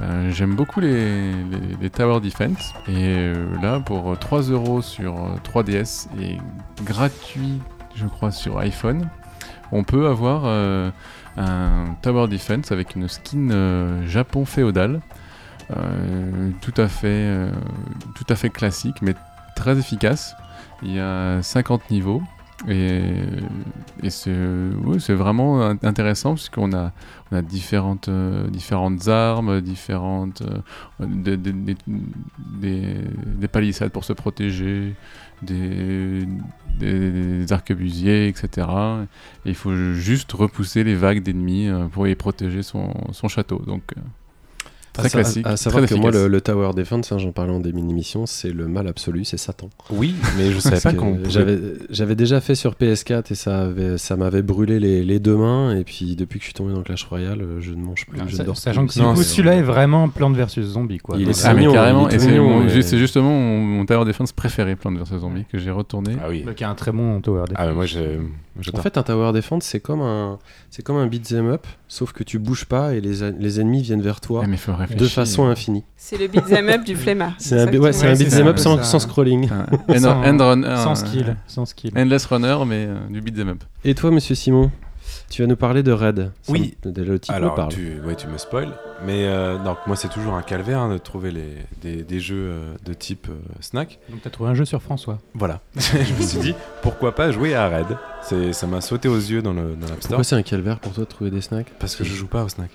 [0.00, 2.74] Euh, J'aime beaucoup les, les- les Tower Defense.
[2.88, 6.36] Et euh, là, pour 3 euros sur euh, 3DS et
[6.84, 7.60] gratuit,
[7.94, 9.08] je crois, sur iPhone,
[9.70, 10.90] on peut avoir euh,
[11.36, 15.00] un Tower Defense avec une skin euh, Japon féodal.
[15.70, 17.50] Euh, tout, à fait, euh,
[18.14, 19.14] tout à fait classique, mais
[19.56, 20.34] très efficace.
[20.82, 22.22] Il y a 50 niveaux.
[22.68, 23.10] Et,
[24.04, 26.92] et c'est vraiment in- intéressant parce qu'on a,
[27.32, 31.76] euh, différentes armes, différentes, euh, des, des, des,
[32.60, 32.96] des-
[33.40, 34.94] des palissades pour se protéger,
[35.42, 36.24] des,
[37.50, 38.68] arquebusiers, etc.
[39.44, 43.60] Et il faut juste repousser les vagues d'ennemis euh, pour y protéger son, son château.
[43.66, 43.82] Donc,
[44.92, 45.46] très À classique.
[45.46, 48.26] À, savoir très que moi, le, le Tower Defense, hein, j'en parlais en des mini-missions,
[48.26, 49.70] c'est le mal absolu, c'est Satan.
[49.90, 53.98] Oui, mais je savais pas qu'on pouvait- J'avais déjà fait sur PS4 et ça avait-
[53.98, 55.76] ça m'avait brûlé les, les deux mains.
[55.76, 58.18] Et puis depuis que je suis tombé dans Clash Royale, euh, je ne mange plus,
[58.20, 60.98] Ah, je dors Sachant que celui-là est vraiment Plante versus Zombie.
[60.98, 61.16] Quoi.
[61.18, 64.04] Il est Ah, mais mignon, carrément, il est et tout c'est justement mon, mon Tower
[64.04, 66.16] Defense préféré, Plante vs Zombie, que j'ai retourné.
[66.22, 66.44] Ah oui.
[66.58, 67.56] Y a un très bon Tower Defense.
[67.58, 68.20] Ah, mais moi, j'ai-
[68.74, 70.38] En fait, un Tower Defense, c'est comme un,
[70.70, 74.02] c'est comme un beat'em up, sauf que tu bouges pas et les, les ennemis viennent
[74.02, 75.84] vers toi mais faut de façon infinie.
[75.96, 77.32] C'est le beat'em up du flemmard.
[77.38, 79.48] C'est un, ouais, c'est un beat'em up sans, scrolling.
[79.50, 81.92] Un end, Sans- sans skill, sans skill.
[81.96, 83.64] Endless Runner, mais euh, du beat'em up.
[83.84, 84.70] Et toi, monsieur Simon,
[85.32, 86.30] tu vas nous parler de Red.
[86.42, 86.76] Ça Oui.
[86.84, 87.72] Le titre Alors, parle.
[87.72, 88.68] tu, ouais, tu me spoil.
[89.06, 92.50] Mais euh, donc, moi, c'est toujours un calvaire hein, de trouver les, des, des jeux
[92.50, 93.98] euh, de type euh, snack.
[94.10, 95.18] Donc, t'as trouvé un jeu sur François.
[95.34, 95.60] Voilà.
[95.76, 97.96] je me suis dit, pourquoi pas jouer à Red?
[98.22, 100.08] C'est- Ça m'a sauté aux yeux dans le dans l'App Store.
[100.08, 101.72] Pourquoi c'est un calvaire pour toi de trouver des snacks?
[101.78, 102.70] Parce que je joue pas au snack.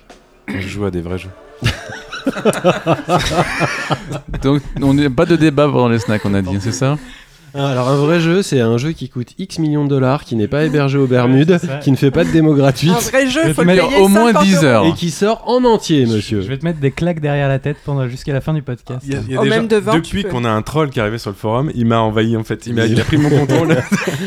[0.48, 1.30] Moi, je joue à des vrais jeux.
[4.42, 6.98] Donc, on n'est pas de débat pendant les snacks, on a dit, c'est ça?
[7.54, 10.48] Alors un vrai jeu, c'est un jeu qui coûte X millions de dollars, qui n'est
[10.48, 13.46] pas hébergé aux Bermudes, qui ne fait pas de démo gratuite Un vrai jeu, Je
[13.48, 14.64] vais faut le mettre payer au moins 50 10 euros.
[14.64, 14.86] heures.
[14.86, 16.40] et qui sort en entier, monsieur.
[16.42, 19.00] Je vais te mettre des claques derrière la tête pendant jusqu'à la fin du podcast.
[19.06, 20.50] Il y a, il y a Oh, des même gens- devant, tu depuis qu'on a
[20.50, 22.66] un troll qui est arrivé sur le forum, il m'a envahi en fait.
[22.66, 23.68] Il m'a il a pris mon contrôle.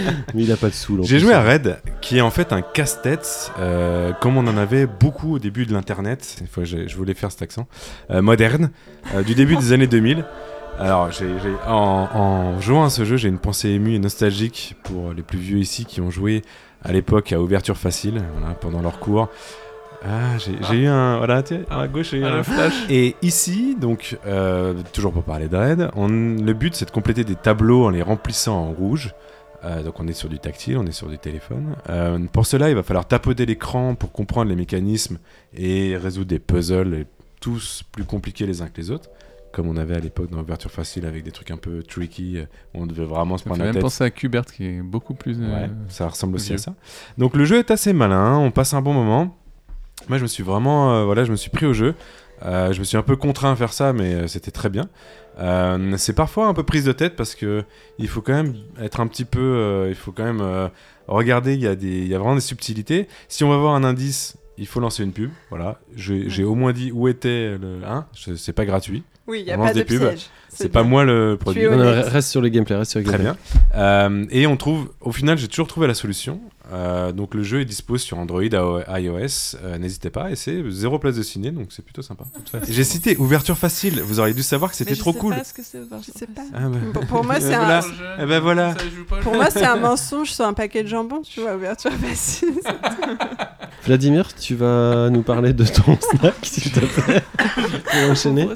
[0.33, 0.99] Mais il a pas de sous.
[1.03, 4.87] J'ai joué à Red, qui est en fait un casse-tête, euh, comme on en avait
[4.87, 6.37] beaucoup au début de l'internet.
[6.41, 7.67] Une fois, j'ai- je voulais faire cet accent
[8.09, 8.71] euh, moderne,
[9.15, 10.25] euh, du début des années 2000.
[10.81, 11.09] Alors,
[11.67, 15.39] en, en jouant à ce jeu, j'ai une pensée émue et nostalgique pour les plus
[15.39, 16.41] vieux ici qui ont joué
[16.83, 19.29] à l'époque à ouverture facile, voilà, pendant leur cours.
[20.03, 21.17] Ah, j'ai, j'ai eu un.
[21.17, 22.73] Voilà, tiens, à gauche, j'ai eu un flash.
[22.89, 27.23] Et ici, donc, euh, toujours pour parler de Red, on- le but c'est de compléter
[27.23, 29.13] des tableaux en les remplissant en rouge.
[29.63, 31.75] Euh, donc on est sur du tactile, on est sur du téléphone.
[31.91, 35.19] Euh, pour cela, il va falloir tapoter l'écran pour comprendre les mécanismes
[35.55, 37.05] et résoudre des puzzles, et
[37.39, 39.09] tous plus compliqués les uns que les autres,
[39.51, 42.45] comme on avait à l'époque dans l'ouverture facile avec des trucs un peu tricky, euh,
[42.73, 43.81] où on devait vraiment se Ça prendre fait la même tête.
[43.83, 45.37] penser à Qbert qui est beaucoup plus.
[45.41, 46.55] euh, Ouais, ça ressemble aussi vieux.
[46.55, 46.75] à ça.
[47.17, 49.37] Donc le jeu est assez malin, on passe un bon moment.
[50.09, 51.93] Moi je me suis vraiment, euh, voilà, je me suis pris au jeu.
[52.43, 54.89] Euh, je me suis un peu contraint à faire ça, mais euh, c'était très bien.
[55.39, 57.63] Euh, c'est parfois un peu prise de tête parce que
[57.99, 60.67] il faut quand même être un petit peu, euh, il faut quand même euh,
[61.07, 61.53] regarder.
[61.53, 63.07] Il y a des, il y a vraiment des subtilités.
[63.27, 65.29] Si on va voir un indice, il faut lancer une pub.
[65.49, 69.03] Voilà, j'ai au moins dit où était le, hein, je- c'est pas gratuit.
[69.31, 70.27] Oui, il n'y a On pas de piège.
[70.53, 71.63] C'est pas moi le produit.
[71.63, 73.33] Non, non, reste sur le gameplay, reste sur le Très gameplay.
[73.73, 73.79] bien.
[73.79, 76.41] Euh, et on trouve, au final, j'ai toujours trouvé la solution.
[76.73, 78.41] Euh, donc le jeu est dispo sur Android,
[78.87, 79.55] à iOS.
[79.63, 80.29] Euh, N'hésitez pas.
[80.31, 82.25] Et c'est zéro place de ciné, donc c'est plutôt sympa.
[82.69, 84.01] J'ai cité ouverture facile.
[84.01, 85.35] Vous auriez dû savoir que c'était trop sais cool.
[85.35, 86.41] pas ce que c'est, Je sais pas.
[86.53, 86.77] Ah bah.
[86.93, 87.81] Pour- Pour moi, c'est un, voilà.
[88.21, 88.75] Eh ben voilà.
[89.21, 92.49] pour moi, c'est un mensonge sur un paquet de jambon, tu vois, ouverture facile.
[93.85, 98.47] Vladimir, tu vas nous parler de ton snack, s'il te plaît, pour enchaîner?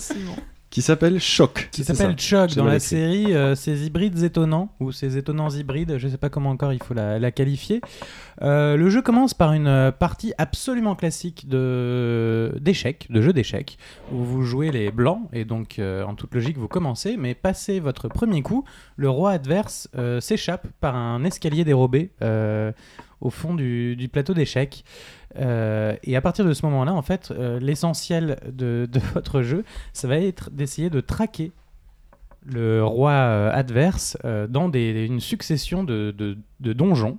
[0.75, 1.69] Qui s'appelle Choc.
[1.71, 6.09] Qui s'appelle J'ai dans la série euh, Ces hybrides étonnants ou ces étonnants hybrides, je
[6.09, 7.79] sais pas comment encore il faut la, la qualifier.
[8.41, 13.77] Euh, le jeu commence par une euh, partie absolument classique de d'échecs, de jeu d'échecs,
[14.11, 17.79] où vous jouez les blancs et donc euh, en toute logique vous commencez, mais passé
[17.79, 18.65] votre premier coup,
[18.97, 19.87] le roi adverse
[20.19, 22.11] s'échappe par un escalier dérobé
[23.21, 24.83] au fond du, du plateau d'échecs.
[25.37, 29.63] Euh, et à partir de ce moment-là, en fait, euh, l'essentiel de, votre jeu,
[29.93, 31.51] ça va être d'essayer de traquer
[32.45, 37.17] le roi euh, adverse dans une succession de, donjons,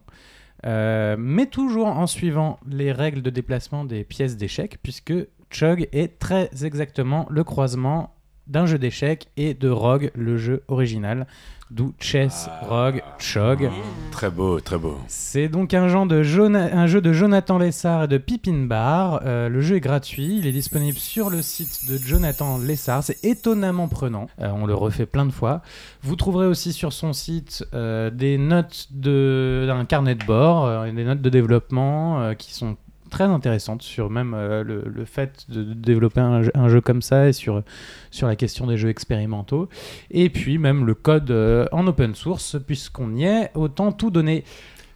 [0.64, 5.14] mais toujours en suivant les règles de déplacement des pièces d'échecs, puisque
[5.50, 8.12] Chug est très exactement le croisement
[8.46, 11.26] d'un jeu d'échecs et de Rogue, le jeu original,
[11.70, 13.70] d'où Chess, Rogue, Chug.
[14.12, 14.96] Très beau, très beau.
[15.08, 19.20] C'est donc un, genre de Jona- un jeu de Jonathan Lessard et de Pippin Bar.
[19.24, 23.02] Euh, le jeu est gratuit, il est disponible sur le site de Jonathan Lessard.
[23.02, 25.62] C'est étonnamment prenant, Euh, on le refait plein de fois.
[26.02, 31.04] Vous trouverez aussi sur son site euh, des notes de- d'un carnet de bord, des
[31.04, 32.76] notes de développement qui sont
[33.10, 36.80] très intéressantes sur même euh, le, le fait de, de développer un jeu, un jeu
[36.80, 37.62] comme ça et sur,
[38.10, 39.68] sur la question des jeux expérimentaux.
[40.10, 44.44] Et puis même le code euh, en open source, puisqu'on y est, autant tout donner.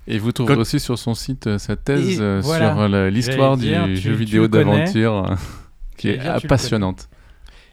[0.07, 2.73] Et vous trouverez Quand- aussi sur son site euh, sa thèse Et euh, voilà.
[2.74, 5.37] sur euh, l'histoire du tu- jeu tu vidéo d'aventure
[5.97, 7.09] qui est passionnante.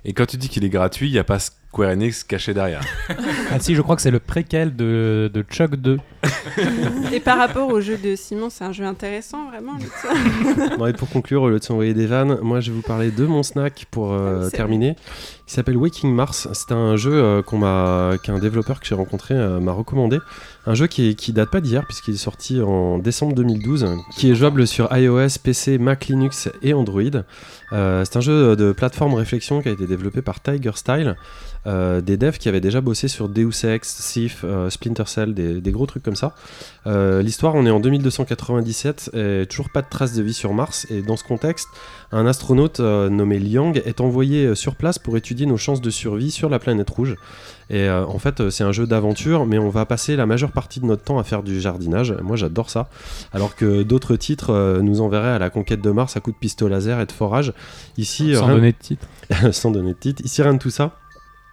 [0.05, 2.81] Et quand tu dis qu'il est gratuit, il n'y a pas Square Enix caché derrière.
[3.51, 5.97] Ah si, je crois que c'est le préquel de, de Chuck 2.
[7.13, 9.73] Et par rapport au jeu de Simon, c'est un jeu intéressant, vraiment.
[10.77, 13.09] Bon, et pour conclure, au lieu de s'envoyer des vannes, moi je vais vous parler
[13.11, 14.95] de mon snack pour euh, terminer.
[15.47, 16.47] Il s'appelle Waking Mars.
[16.53, 20.19] C'est un jeu euh, qu'on m'a, qu'un développeur que j'ai rencontré euh, m'a recommandé.
[20.65, 23.87] Un jeu qui, est- qui date pas d'hier puisqu'il est sorti en décembre 2012,
[24.17, 27.01] qui est jouable sur iOS, PC, Mac, Linux et Android.
[27.71, 31.15] C'est un jeu de plateforme réflexion qui a été développé par Tiger Style.
[31.65, 35.85] des devs qui avaient déjà bossé sur Deus Ex, Sif, Splinter Cell, des, des gros
[35.85, 36.16] trucs comme ça.
[36.85, 40.87] Euh, L'histoire, on est en 2297 et toujours pas de traces de vie sur Mars.
[40.89, 41.67] Et dans ce contexte,
[42.11, 45.89] un astronaute euh, nommé Liang est envoyé euh, sur place pour étudier nos chances de
[45.89, 47.15] survie sur la planète rouge.
[47.69, 50.79] Et euh, en fait, c'est un jeu d'aventure, mais on va passer la majeure partie
[50.79, 52.13] de notre temps à faire du jardinage.
[52.23, 52.87] Moi, j'adore ça.
[53.33, 56.75] Alors que d'autres titres nous enverraient à la conquête de Mars à coups de pistolet
[56.75, 57.53] laser et de forage.
[57.97, 59.07] Ici, Sans rien- donner de titre.
[59.51, 60.21] sans donner de titre.
[60.23, 60.91] Ici, rien de tout ça.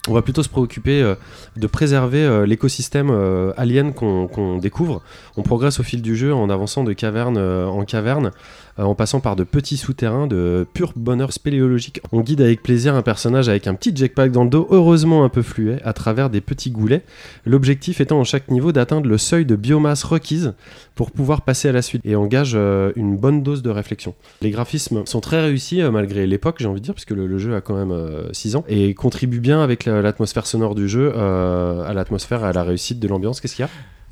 [0.07, 1.15] On va plutôt se préoccuper euh,
[1.57, 5.01] de préserver euh, l'écosystème euh, alien qu'on découvre.
[5.39, 8.31] On progresse au fil du jeu en avançant de caverne en caverne,
[8.77, 12.01] en passant par de petits souterrains de pur bonheur spéléologique.
[12.13, 15.29] On guide avec plaisir un personnage avec un petit jetpack dans le dos, heureusement un
[15.29, 17.03] peu fluet, à travers des petits goulets.
[17.47, 20.55] L'objectif étant en chaque niveau d'atteindre le seuil de biomasse requise
[20.95, 24.15] pour pouvoir passer à la suite et engage euh, une bonne dose de réflexion.
[24.43, 27.39] Les graphismes sont très réussis euh, malgré l'époque, j'ai envie de dire, puisque le, le
[27.39, 27.95] jeu a quand même
[28.33, 32.49] 6 ans et contribue bien avec la- l'atmosphère sonore du jeu euh, à l'atmosphère et
[32.49, 33.41] à la réussite de l'ambiance.
[33.41, 33.71] Qu'est-ce qu'il y a?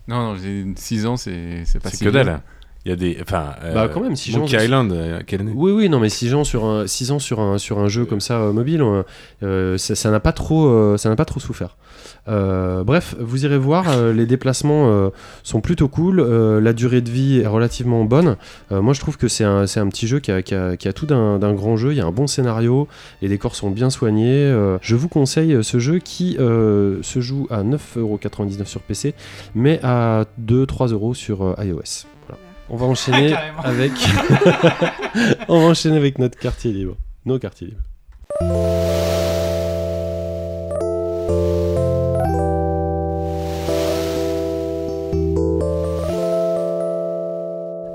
[0.09, 1.33] Non, non, j'ai 6 ans, c'est
[1.83, 2.41] pas C'est si que dalle.
[2.85, 3.17] Il y a des.
[3.23, 3.55] Enfin.
[3.63, 5.53] euh, Bah, quand même, six gens, Monkey je- Island, euh, quelle année?
[5.55, 8.05] Oui, oui, non, mais 6 ans sur un, six ans sur un, sur un jeu
[8.07, 9.03] comme ça euh, mobile, euh,
[9.45, 11.77] euh, ça n'a pas trop, euh, ça n'a pas trop souffert.
[12.29, 15.11] Euh, bref, vous irez voir, euh, les déplacements euh,
[15.45, 18.37] sont plutôt cool, euh, la durée de vie est relativement bonne.
[18.73, 20.89] Euh, moi, je trouve que c'est un, un petit jeu qui a, qui a- qui
[20.89, 21.93] a tout d'un grand jeu.
[21.93, 22.89] Il y a un bon scénario,
[23.23, 24.45] les décors sont bien soignés.
[24.45, 29.15] euh, je vous conseille euh, ce jeu qui euh, se joue à 9,99€ sur PC,
[29.55, 32.07] mais à 2-3€ sur euh, iOS.
[32.29, 32.41] Voilà.
[32.73, 33.35] On va enchaîner
[33.65, 33.93] avec.
[35.49, 36.97] On va enchaîner avec notre quartier libre.
[37.27, 37.83] Nos quartiers libres.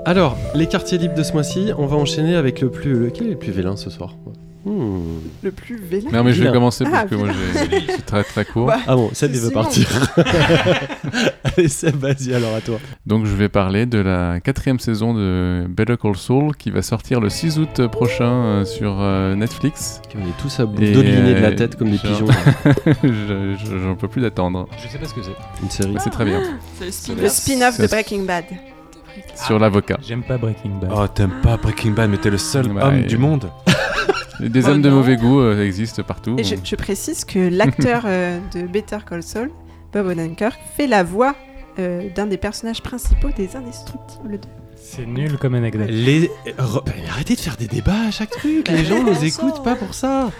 [0.06, 2.98] Alors, les quartiers libres de ce mois-ci, on va enchaîner avec le plus.
[2.98, 4.14] Lequel est le plus vélin ce soir
[4.64, 5.20] Hmm.
[5.42, 6.10] Le plus vélin.
[6.12, 8.66] Non, mais je vais commencer parce Ah, que moi, c'est très très court.
[8.66, 9.86] Bah, Ah bon, Seb, il veut partir.
[11.56, 12.78] Allez, Seb, vas-y alors à toi.
[13.06, 17.20] Donc je vais parler de la quatrième saison de Better Call Saul qui va sortir
[17.20, 20.00] le 6 août prochain euh, sur euh, Netflix.
[20.16, 22.26] On est tous à bout Et, dodelinés de la euh, tête comme des pigeons.
[23.04, 24.68] Je- je- J'en peux plus d'attendre.
[24.82, 25.62] Je sais pas ce que c'est.
[25.62, 25.94] Une série.
[25.98, 26.42] C'est très bien.
[26.78, 28.44] C'est le spin Le spin-off de Breaking Bad.
[29.46, 29.98] Sur l'avocat.
[30.06, 30.90] J'aime pas Breaking Bad.
[30.94, 33.48] Oh, t'aimes pas Breaking Bad, mais t'es le seul Bah, homme et- du monde.
[34.40, 36.36] Des Oh hommes de mauvais goût euh, existent partout.
[36.38, 39.50] Et je, je précise que l'acteur euh, de Better Call Saul,
[39.92, 41.34] Bob Odenkirk, fait la voix
[41.78, 44.48] euh, d'un des personnages principaux des Indestructibles 2.
[44.76, 45.88] C'est nul comme anecdote.
[45.90, 46.30] Les...
[46.58, 48.68] re- arrêtez de faire des débats à chaque truc.
[48.68, 50.30] Les gens nous écoutent pas pour ça.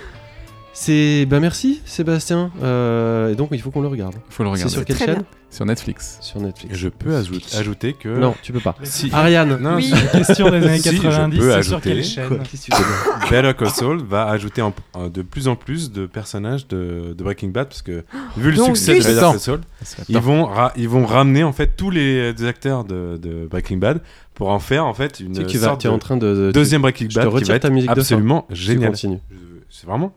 [0.80, 1.26] C'est.
[1.26, 2.52] Bah merci, Sébastien.
[2.62, 4.14] Euh, et donc, il faut qu'on le regarde.
[4.30, 4.72] Faut le C'est regarder.
[4.74, 5.24] sur quelle chaîne bien.
[5.50, 6.18] Sur Netflix.
[6.20, 6.76] Sur Netflix.
[6.76, 8.09] Je peux ajout- ajouter que.
[8.09, 8.76] Non, tu peux pas.
[8.84, 9.10] Si.
[9.12, 9.56] Ariane.
[9.60, 9.90] Non, Oui.
[9.90, 11.90] La question des années Si, je 90, peux c'est sur ajouter.
[11.94, 15.90] quelle chaîne Quoi que Better Call Saul va ajouter en- en- de plus en plus
[15.90, 18.05] de personnages de, de Breaking Bad parce que
[18.36, 19.02] vu le Donc, succès de.
[19.02, 19.20] Better.
[19.20, 19.60] Call Saul,
[20.09, 23.78] ils vont, ra- ils vont ramener en fait tous les euh, acteurs de, de Breaking
[23.78, 24.00] Bad
[24.34, 26.34] pour en faire en fait une Tu sais sorte tu es en de train de.
[26.34, 28.00] de- deuxième Breaking je te Bad qui va ta être musique de fin.
[28.00, 28.90] absolument tu génial.
[28.90, 29.18] continues.
[29.30, 29.36] Je-
[29.70, 30.12] C'est vraiment,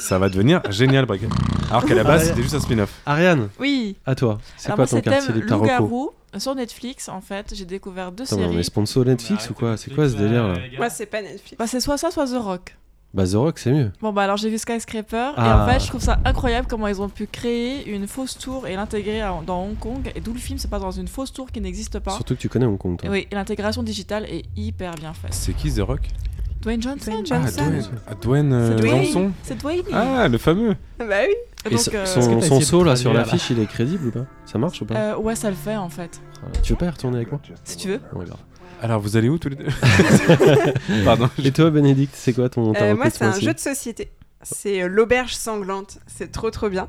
[0.00, 1.38] ça va devenir génial Breaking Bad.
[1.70, 2.92] Alors qu'à la base Ah, c'était juste un spin-off.
[3.06, 3.96] Ariane, Oui.
[4.04, 4.38] à toi.
[4.56, 6.10] C'est Alors quoi moi, ton quartier ta reco Loup-garou.
[6.36, 8.64] Sur Netflix, en fait, j'ai découvert deux Attends, mais on est séries.
[8.64, 11.56] sponsor Netflix ou quoi C'est quoi ce délire là Moi, c'est pas Netflix.
[11.58, 12.76] Bah, c'est soit ça, soit The Rock.
[13.14, 13.90] Bah, The Rock, c'est mieux.
[14.02, 15.64] Bon, bah alors j'ai vu Skyscraper, et Ah.
[15.64, 18.74] en fait, je trouve ça incroyable comment ils ont pu créer une fausse tour et
[18.76, 20.12] l'intégrer dans Hong Kong.
[20.14, 22.10] Et d'où le film, c'est pas dans une fausse tour qui n'existe pas.
[22.12, 23.08] Surtout que tu connais Hong Kong, toi.
[23.08, 25.32] Oui, et l'intégration digitale est hyper bien faite.
[25.32, 26.00] C'est qui The Rock?
[26.62, 27.10] Dwayne Johnson.
[27.10, 27.62] Dwayne Ah, Johnson.
[27.70, 29.04] Dwayne, ah, Dwayne euh, C'est Dwayne.
[29.04, 29.32] Johnson.
[29.42, 29.82] C'est Dwayne.
[29.92, 30.74] Ah, le fameux.
[30.98, 31.34] Bah oui.
[31.66, 34.26] Et donc, son- euh, son, saut là sur l'affiche, il est crédible ou pas?
[34.46, 34.94] Ça marche ou pas?
[34.94, 36.20] Euh, ouais, ça le fait en fait.
[36.40, 36.60] Voilà.
[36.62, 37.40] Tu veux pas y retourner avec moi?
[37.64, 38.00] Si tu veux.
[38.12, 38.38] Regarde.
[38.80, 39.66] Alors vous allez où tous les deux?
[41.04, 41.28] Pardon.
[41.42, 44.12] Et toi, Bénédicte, c'est quoi ton Euh, moi, c'est un jeu de société.
[44.42, 45.98] C'est euh, l'auberge sanglante.
[46.06, 46.88] C'est trop trop bien.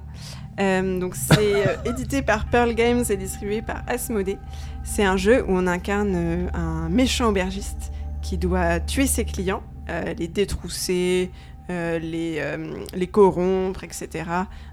[0.59, 4.37] Euh, donc c'est euh, édité par Pearl Games et distribué par Asmodée.
[4.83, 7.91] C'est un jeu où on incarne euh, un méchant aubergiste
[8.21, 11.31] qui doit tuer ses clients, euh, les détrousser,
[11.69, 14.25] euh, les, euh, les corrompre, etc.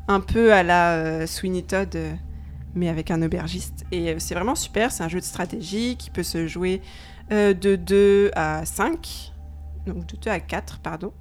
[0.09, 2.12] Un peu à la euh, Sweeney Todd, euh,
[2.74, 3.85] mais avec un aubergiste.
[3.93, 4.90] Et euh, c'est vraiment super.
[4.93, 6.81] C'est un jeu de stratégie qui peut se jouer
[7.32, 9.32] euh, de 2 à 5,
[9.86, 11.12] donc de 2 à 4, pardon.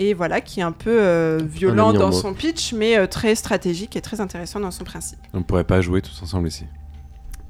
[0.00, 3.96] Et voilà, qui est un peu euh, violent dans son pitch, mais euh, très stratégique
[3.96, 5.18] et très intéressant dans son principe.
[5.34, 6.64] On pourrait pas jouer tous ensemble ici.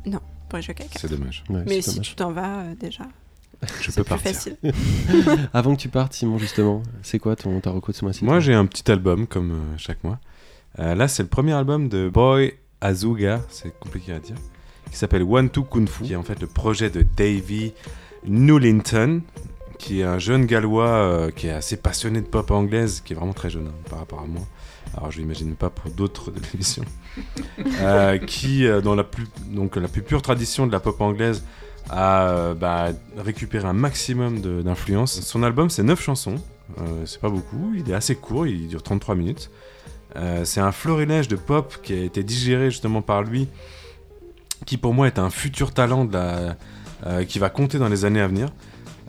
[0.07, 0.99] Non, pour jouer quelqu'un.
[0.99, 1.45] C'est dommage.
[1.51, 2.09] Ouais, Mais si dommage.
[2.09, 3.05] tu t'en vas euh, déjà,
[3.81, 4.33] Je peux partir.
[4.33, 4.57] facile.
[5.53, 8.41] Avant que tu partes, Simon, justement, c'est quoi ton ta reco de ce mois-ci Moi,
[8.41, 10.19] j'ai un petit album comme euh, chaque mois.
[10.79, 14.37] Euh, là, c'est le premier album de Boy Azuga, c'est compliqué à dire,
[14.91, 17.73] qui s'appelle One Two Kung Fu, qui est en fait le projet de Davy
[18.27, 19.23] Newlinton,
[19.79, 23.17] qui est un jeune gallois euh, qui est assez passionné de pop anglaise, qui est
[23.17, 24.43] vraiment très jeune hein, par rapport à moi.
[24.97, 26.85] Alors, je l'imagine pas pour d'autres de l'émission.
[27.81, 31.43] Euh, qui, euh, dans la plus, donc, la plus pure tradition de la pop anglaise,
[31.91, 35.21] a euh, bah, récupéré un maximum d'influence.
[35.21, 36.37] Son album, c'est 9 chansons.
[36.79, 39.51] Euh, c'est pas beaucoup, il est assez court, il dure 33 minutes.
[40.17, 43.49] Euh, c'est un florilège de pop qui a été digéré justement par lui,
[44.67, 46.09] qui pour moi est un futur talent
[47.29, 48.49] qui va compter dans les années à venir.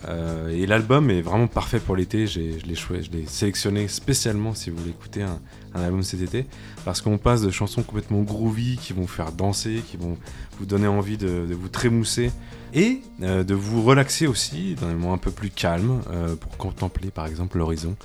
[0.07, 4.91] Euh, et l'album est vraiment parfait pour l'été, je l'ai sélectionné spécialement si vous voulez
[4.91, 5.39] écouter un,
[5.73, 6.45] album cet été,
[6.85, 10.17] parce qu'on passe de chansons complètement groovy, qui vont vous faire danser, qui vont
[10.57, 12.31] vous donner envie de, de vous trémousser,
[12.73, 16.57] et euh, de vous relaxer aussi dans des moments un peu plus calmes, euh, pour
[16.57, 17.95] contempler par exemple l'horizon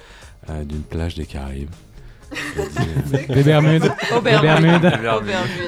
[0.50, 1.70] euh, d'une plage des Caraïbes.
[3.28, 3.92] Des Bermudes.
[4.22, 4.92] Bermudes.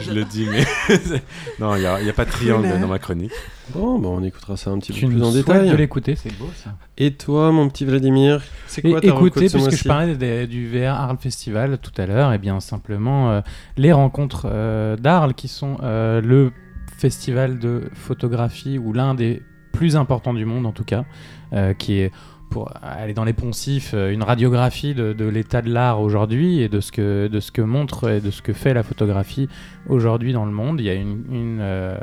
[0.03, 0.65] Je le dis, mais
[1.61, 3.33] non, il n'y a, il y a pas de triangle dans ma chronique.
[3.75, 5.69] Bon, bah, on écoutera ça un petit Tu peu plus en détail.
[5.71, 6.71] de l'écouter, c'est beau ça.
[6.99, 10.95] Et toi, mon petit Vladimir, c'est quoi ta écoutez, puisque je parlais des- du VR
[10.95, 13.41] Arles Festival tout à l'heure, et bien simplement euh,
[13.77, 16.53] les rencontres euh, d'Arles qui sont euh, le
[16.97, 21.05] festival de photographie ou l'un des plus importants du monde en tout cas,
[21.53, 22.11] euh, qui est
[22.57, 26.81] pour aller dans les poncifs, euh, une radiographie de, l'état de l'art aujourd'hui et de
[26.81, 29.51] ce, que, de ce que montre et de ce que fait la photographie
[29.91, 30.81] aujourd'hui dans le monde.
[30.81, 31.99] Il y a une, euh,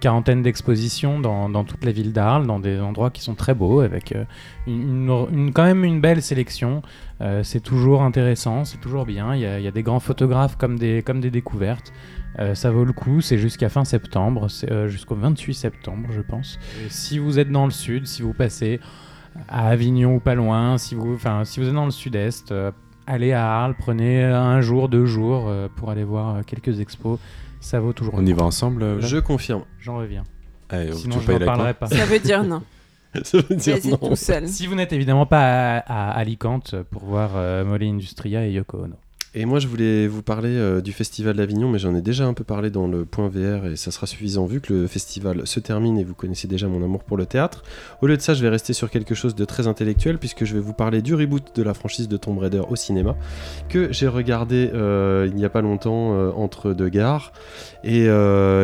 [0.00, 3.80] quarantaine d'expositions dans, dans toute la ville d'Arles, dans des endroits qui sont très beaux,
[3.80, 4.24] avec euh,
[4.66, 6.82] une, quand même une belle sélection.
[7.42, 9.34] C'est toujours intéressant, c'est toujours bien.
[9.34, 11.90] Il y, a, des grands photographes comme des, comme des découvertes.
[12.52, 16.58] Ça vaut le coup, c'est jusqu'à fin septembre, c'est jusqu'au 28 septembre, je pense.
[16.90, 18.78] Si vous êtes dans le sud, si vous passez
[19.48, 22.70] à Avignon ou pas loin, si vous, enfin, si vous êtes dans le sud-est, euh,
[23.06, 27.18] allez à Arles, prenez un jour, deux jours euh, pour aller voir euh, quelques expos.
[27.60, 29.62] Ça vaut toujours On y va ensemble euh, Je confirme.
[29.80, 30.24] J'en reviens.
[30.68, 31.86] Allez, Sinon, tu je aller parlerai pas.
[31.86, 32.62] Ça veut dire non.
[33.22, 33.96] Ça veut dire Vas-y non.
[33.96, 34.48] tout seul.
[34.48, 38.84] Si vous n'êtes évidemment pas à, à Alicante pour voir euh, Molly Industria et Yoko
[38.84, 38.96] Ono.
[39.36, 42.34] Et moi, je voulais vous parler euh, du Festival d'Avignon, mais j'en ai déjà un
[42.34, 45.58] peu parlé dans le point VR et ça sera suffisant vu que le festival se
[45.58, 47.64] termine et vous connaissez déjà mon amour pour le théâtre.
[48.00, 50.54] Au lieu de ça, je vais rester sur quelque chose de très intellectuel puisque je
[50.54, 53.16] vais vous parler du reboot de la franchise de Tomb Raider au cinéma
[53.68, 57.32] que j'ai regardé euh, il n'y a pas longtemps euh, entre deux gares
[57.82, 58.06] et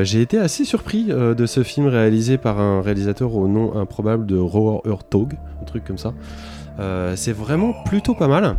[0.04, 4.36] j'ai été assez surpris de ce film réalisé par un réalisateur au nom improbable de
[4.36, 6.14] Roar Urtog, un truc comme ça.
[7.16, 8.56] C'est vraiment plutôt pas mal.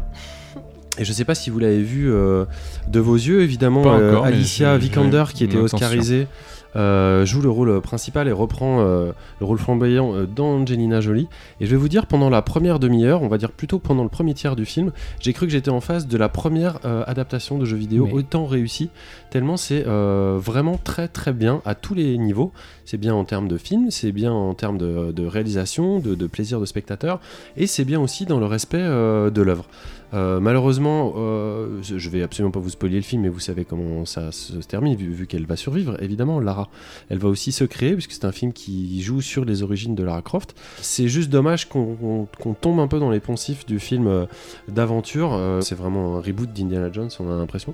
[0.99, 2.45] Et je sais pas si vous l'avez vu euh,
[2.89, 6.27] de vos yeux, évidemment, euh, encore, Alicia Vikander, qui était oscarisée,
[6.75, 9.13] euh, joue le rôle principal et reprend le
[9.45, 11.27] rôle flamboyant euh, dans Angelina Jolie.
[11.61, 14.09] Et je vais vous dire, pendant la première demi-heure, on va dire plutôt pendant le
[14.09, 14.91] premier tiers du film,
[15.21, 18.89] j'ai cru que j'étais en face de la première adaptation de jeu vidéo autant réussie,
[19.29, 22.51] tellement c'est vraiment très très bien à tous les niveaux.
[22.91, 26.27] C'est bien en termes de film, c'est bien en termes de, de réalisation, de, de
[26.27, 27.21] plaisir de spectateur,
[27.55, 29.65] et c'est bien aussi dans le respect euh, de l'œuvre.
[30.13, 34.05] Euh, malheureusement, euh, je vais absolument pas vous spoiler le film, mais vous savez comment
[34.05, 36.69] ça se termine, vu, qu'elle va survivre, évidemment, Lara.
[37.09, 40.03] Elle va aussi se créer, puisque c'est un film qui joue sur les origines de
[40.03, 40.55] Lara Croft.
[40.81, 42.27] C'est juste dommage qu'on
[42.59, 44.25] tombe un peu dans les poncifs du film euh,
[44.67, 45.33] d'aventure.
[45.33, 47.73] Euh, c'est vraiment un reboot d'Indiana Jones, on a l'impression.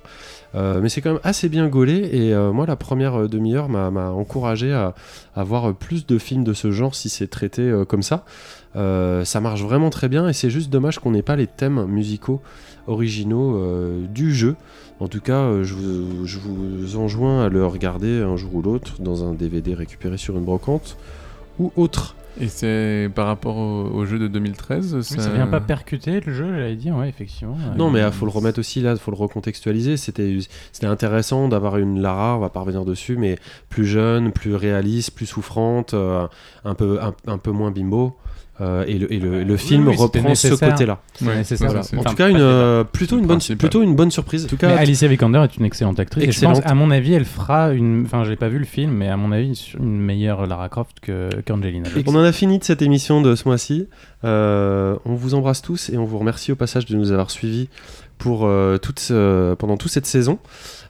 [0.54, 4.96] Mais c'est quand même assez bien gaulé, et moi, la première demi-heure m'a encouragé à,
[5.36, 8.26] à voir plus de films de ce genre si c'est traité comme ça.
[8.76, 11.86] Euh, ça marche vraiment très bien et c'est juste dommage qu'on n'ait pas les thèmes
[11.86, 12.42] musicaux
[12.88, 14.56] originaux euh, du jeu.
[15.00, 18.62] En tout cas, euh, je, vous, je vous enjoins à le regarder un jour ou
[18.62, 20.98] l'autre dans un DVD récupéré sur une brocante
[21.60, 22.16] ou autre.
[22.40, 26.32] Et c'est par rapport au, au jeu de 2013 Oui, ça vient pas percuter le
[26.32, 27.58] jeu, j'allais dire, ouais, effectivement.
[27.78, 29.98] Non, mais il faut le remettre aussi là, il faut le recontextualiser.
[29.98, 30.38] C'était
[30.84, 33.40] intéressant d'avoir une Lara, on va pas revenir dessus, mais
[33.70, 36.28] plus jeune, plus réaliste, plus souffrante, euh,
[36.64, 38.16] un, peu, un, un peu moins bimbo.
[38.60, 41.00] Euh, et le, et le, le Oui, film oui, reprend ce côté-là.
[41.22, 41.42] Voilà.
[41.96, 43.58] En tout cas, une, euh, plutôt, une bonne, principal.
[43.58, 44.46] plutôt une bonne surprise.
[44.46, 46.24] En tout Mais Alicia Vikander est une excellente actrice.
[46.24, 48.04] Et je pense, à mon avis, elle fera une.
[48.06, 51.30] Enfin, j'ai pas vu le film, mais à mon avis, une meilleure Lara Croft que
[51.46, 51.90] qu'Angelina.
[51.90, 52.04] Jolie.
[52.08, 53.88] On en a fini de cette émission de ce mois-ci.
[54.24, 57.70] Euh, on vous embrasse tous et on vous remercie au passage de nous avoir suivis
[58.18, 59.12] pour, euh, toute
[59.60, 60.40] pendant toute cette saison.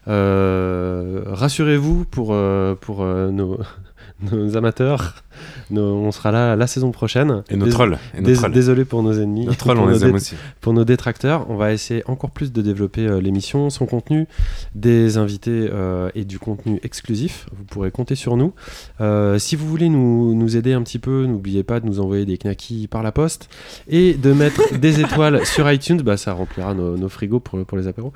[0.07, 3.59] Euh, Rassurez-vous pour, euh, pour euh, nos,
[4.31, 5.15] nos amateurs,
[5.71, 7.43] nos- on sera là la saison prochaine.
[7.49, 8.51] Et nos Dés- trolls, et nos dés- trolls.
[8.51, 9.45] Désolé pour nos ennemis.
[9.45, 10.35] Nos trolls, on nos les aime aussi.
[10.61, 14.27] Pour nos détracteurs, on va essayer encore plus de développer euh, l'émission, son contenu,
[14.75, 17.47] des invités euh, et du contenu exclusif.
[17.57, 18.53] Vous pourrez compter sur nous.
[19.01, 22.25] Euh, si vous voulez nous, nous aider un petit peu, n'oubliez pas de nous envoyer
[22.25, 23.49] des knackis par la poste
[23.87, 26.01] et de mettre des étoiles sur iTunes.
[26.01, 28.13] Bah, ça remplira nos, nos frigos pour, pour les apéros.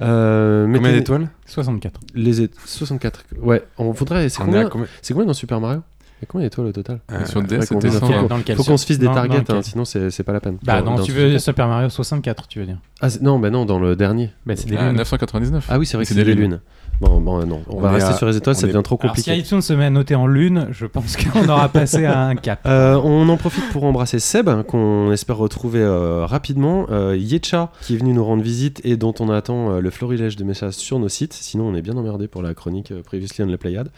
[0.00, 1.28] Euh, Combien d'étoiles?
[1.46, 2.00] 64.
[2.14, 3.24] Les é- 64.
[3.40, 4.28] Ouais, on voudrait.
[4.28, 4.86] C'est combien, combien?
[5.02, 5.80] c'est combien dans Super Mario?
[6.22, 8.06] Il y a combien d'étoiles au total Euh, Sur DS, c'était faut 100.
[8.06, 10.32] qu'on- Dans lequel Faut qu'on se fixe des dans targets, hein, sinon c'est c'est pas
[10.32, 10.56] la peine.
[10.62, 12.78] Bah non, dans tu veux Super Mario 64, tu veux dire.
[13.00, 14.30] Ah, non, bah non, dans le dernier.
[14.46, 14.96] Bah, c'est des Ah, lunes.
[14.98, 15.66] 999.
[15.68, 16.50] Ah oui, c'est vrai que C'est c'est des des lunes.
[16.52, 16.60] lunes.
[17.02, 18.70] Bon, bon, non, on, On va est rester à- sur les étoiles, on ça est-
[18.70, 19.40] devient trop Alors, si compliqué.
[19.44, 22.60] iTunes se met à noter en lune, je pense qu'on aura passé à un cap.
[22.64, 26.86] Euh, on en profite pour embrasser Seb, qu'on espère retrouver euh, rapidement.
[26.90, 30.36] Euh, Yetcha, qui est venu nous rendre visite et dont on attend euh, le florilège
[30.36, 31.32] de messages sur nos sites.
[31.32, 33.88] Sinon, on est bien emmerdé pour la chronique euh, Previously on the Playad.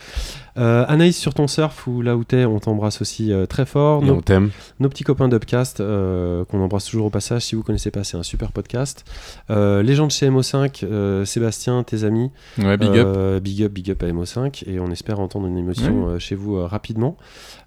[0.57, 4.03] Euh, Anaïs, sur ton surf ou là où t'es, on t'embrasse aussi euh, très fort.
[4.03, 4.49] Et Nos, on t'aime.
[4.81, 7.43] nos petits copains d'Upcast, euh, qu'on embrasse toujours au passage.
[7.43, 9.05] Si vous connaissez pas, c'est un super podcast.
[9.51, 12.31] Euh, les gens de chez MO5, euh, Sébastien, tes amis.
[12.59, 13.07] Ouais, big up.
[13.07, 16.35] Euh, big up, big up à MO5 et on espère entendre une émotion euh, chez
[16.35, 17.17] vous euh, rapidement.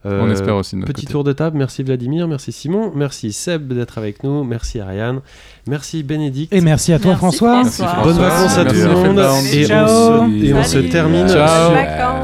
[0.07, 1.11] Euh, On espère aussi de notre Petit côté.
[1.11, 5.19] tour de table, merci Vladimir, merci Simon, merci Seb d'être avec nous, merci Ariane,
[5.67, 6.53] merci Bénédicte.
[6.53, 7.63] Et merci à toi, Merci, François.
[7.63, 8.03] François.
[8.03, 9.87] Bonnes vacances à tout le monde et, on Ciao.
[10.29, 11.73] se, et on se termine Ciao.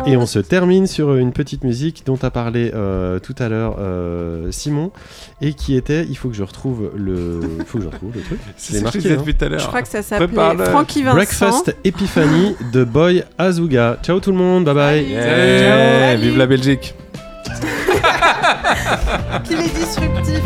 [0.07, 3.75] Et on se termine sur une petite musique dont a parlé euh, tout à l'heure
[3.79, 4.91] euh, Simon
[5.41, 8.21] et qui était il faut que je retrouve le il faut que je retrouve le
[8.21, 9.17] truc C'est que marqué, disais hein.
[9.17, 10.65] depuis tout à Je crois que ça s'appelait.
[10.65, 11.15] Frankie Vincent.
[11.15, 16.95] Breakfast Epiphany de Boy Azuga ciao tout le monde bye bye Yeah, Vive la Belgique.
[19.43, 20.41] Qu'il est disruptif.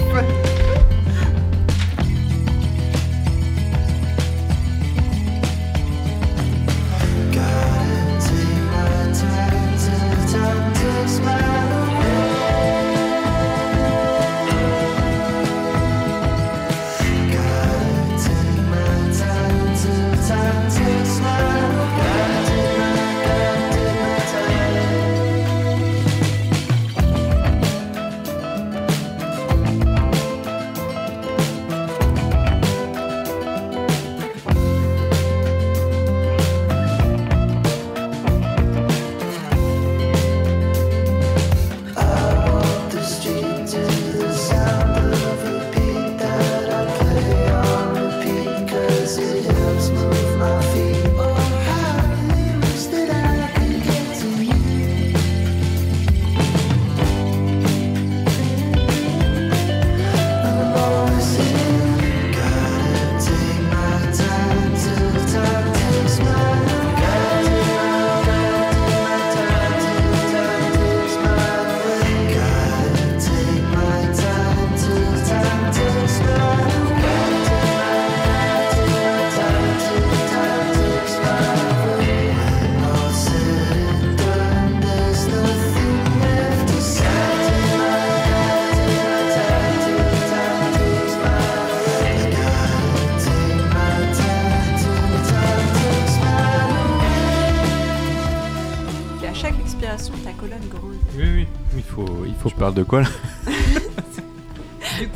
[102.73, 103.07] De quoi là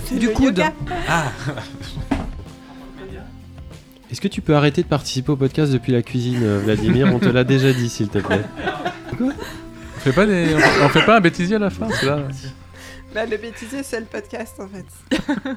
[0.06, 0.58] C'est Du le coude.
[0.58, 0.74] yoga.
[4.12, 7.08] Est-ce que tu peux arrêter de participer au podcast depuis la cuisine, euh, Vladimir?
[7.14, 8.44] On te l'a déjà dit, s'il te plaît.
[9.22, 9.30] On
[10.00, 10.54] fait pas des...
[10.84, 12.20] on fait pas un bêtisier à la fin, c'est là.
[13.14, 14.86] Bah, le bêtisier, c'est le podcast en fait.